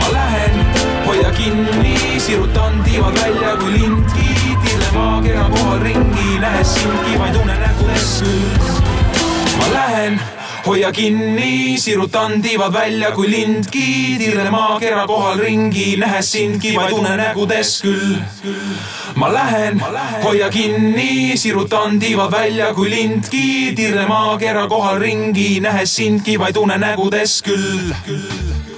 ma 0.00 0.12
lähen, 0.12 0.60
hoia 1.06 1.30
kinni, 1.38 1.96
sirutan 2.18 2.82
tiivad 2.84 3.20
välja 3.22 3.56
kui 3.62 3.72
lindki, 3.78 4.30
tiirlen 4.64 4.94
maakera 4.94 5.50
kohal 5.54 5.84
ringi, 5.86 6.38
nähes 6.40 6.74
sindki, 6.74 7.18
ma 7.18 7.28
ei 7.30 7.36
tunne 7.38 7.58
nägudes 7.66 8.16
küll. 8.22 8.80
ma 9.58 9.72
lähen, 9.76 10.20
hoia 10.66 10.92
kinni, 10.92 11.78
sirutan 11.78 12.42
tiivad 12.42 12.72
välja 12.72 13.10
kui 13.12 13.30
lindki, 13.30 14.16
tiirlen 14.18 14.50
maakera 14.52 15.06
kohal 15.06 15.38
ringi, 15.38 15.96
nähes 16.00 16.32
sindki, 16.32 16.74
ma 16.76 16.88
ei 16.88 16.94
tunne 16.94 17.16
nägudes 17.20 17.78
küll 17.84 18.18
ma 19.14 19.32
lähen, 19.32 19.80
hoia 20.24 20.50
kinni, 20.50 21.36
sirutan 21.36 21.98
tiivad 22.00 22.30
välja 22.32 22.74
kui 22.74 22.90
lindki, 22.90 23.72
tirne 23.76 24.06
maakera 24.08 24.66
kohal 24.68 24.98
ringi, 24.98 25.60
nähes 25.60 25.96
sindki, 25.96 26.38
ma 26.38 26.50
ei 26.50 26.52
tunne 26.52 26.78
nägudes 26.78 27.42
küll. 27.46 28.73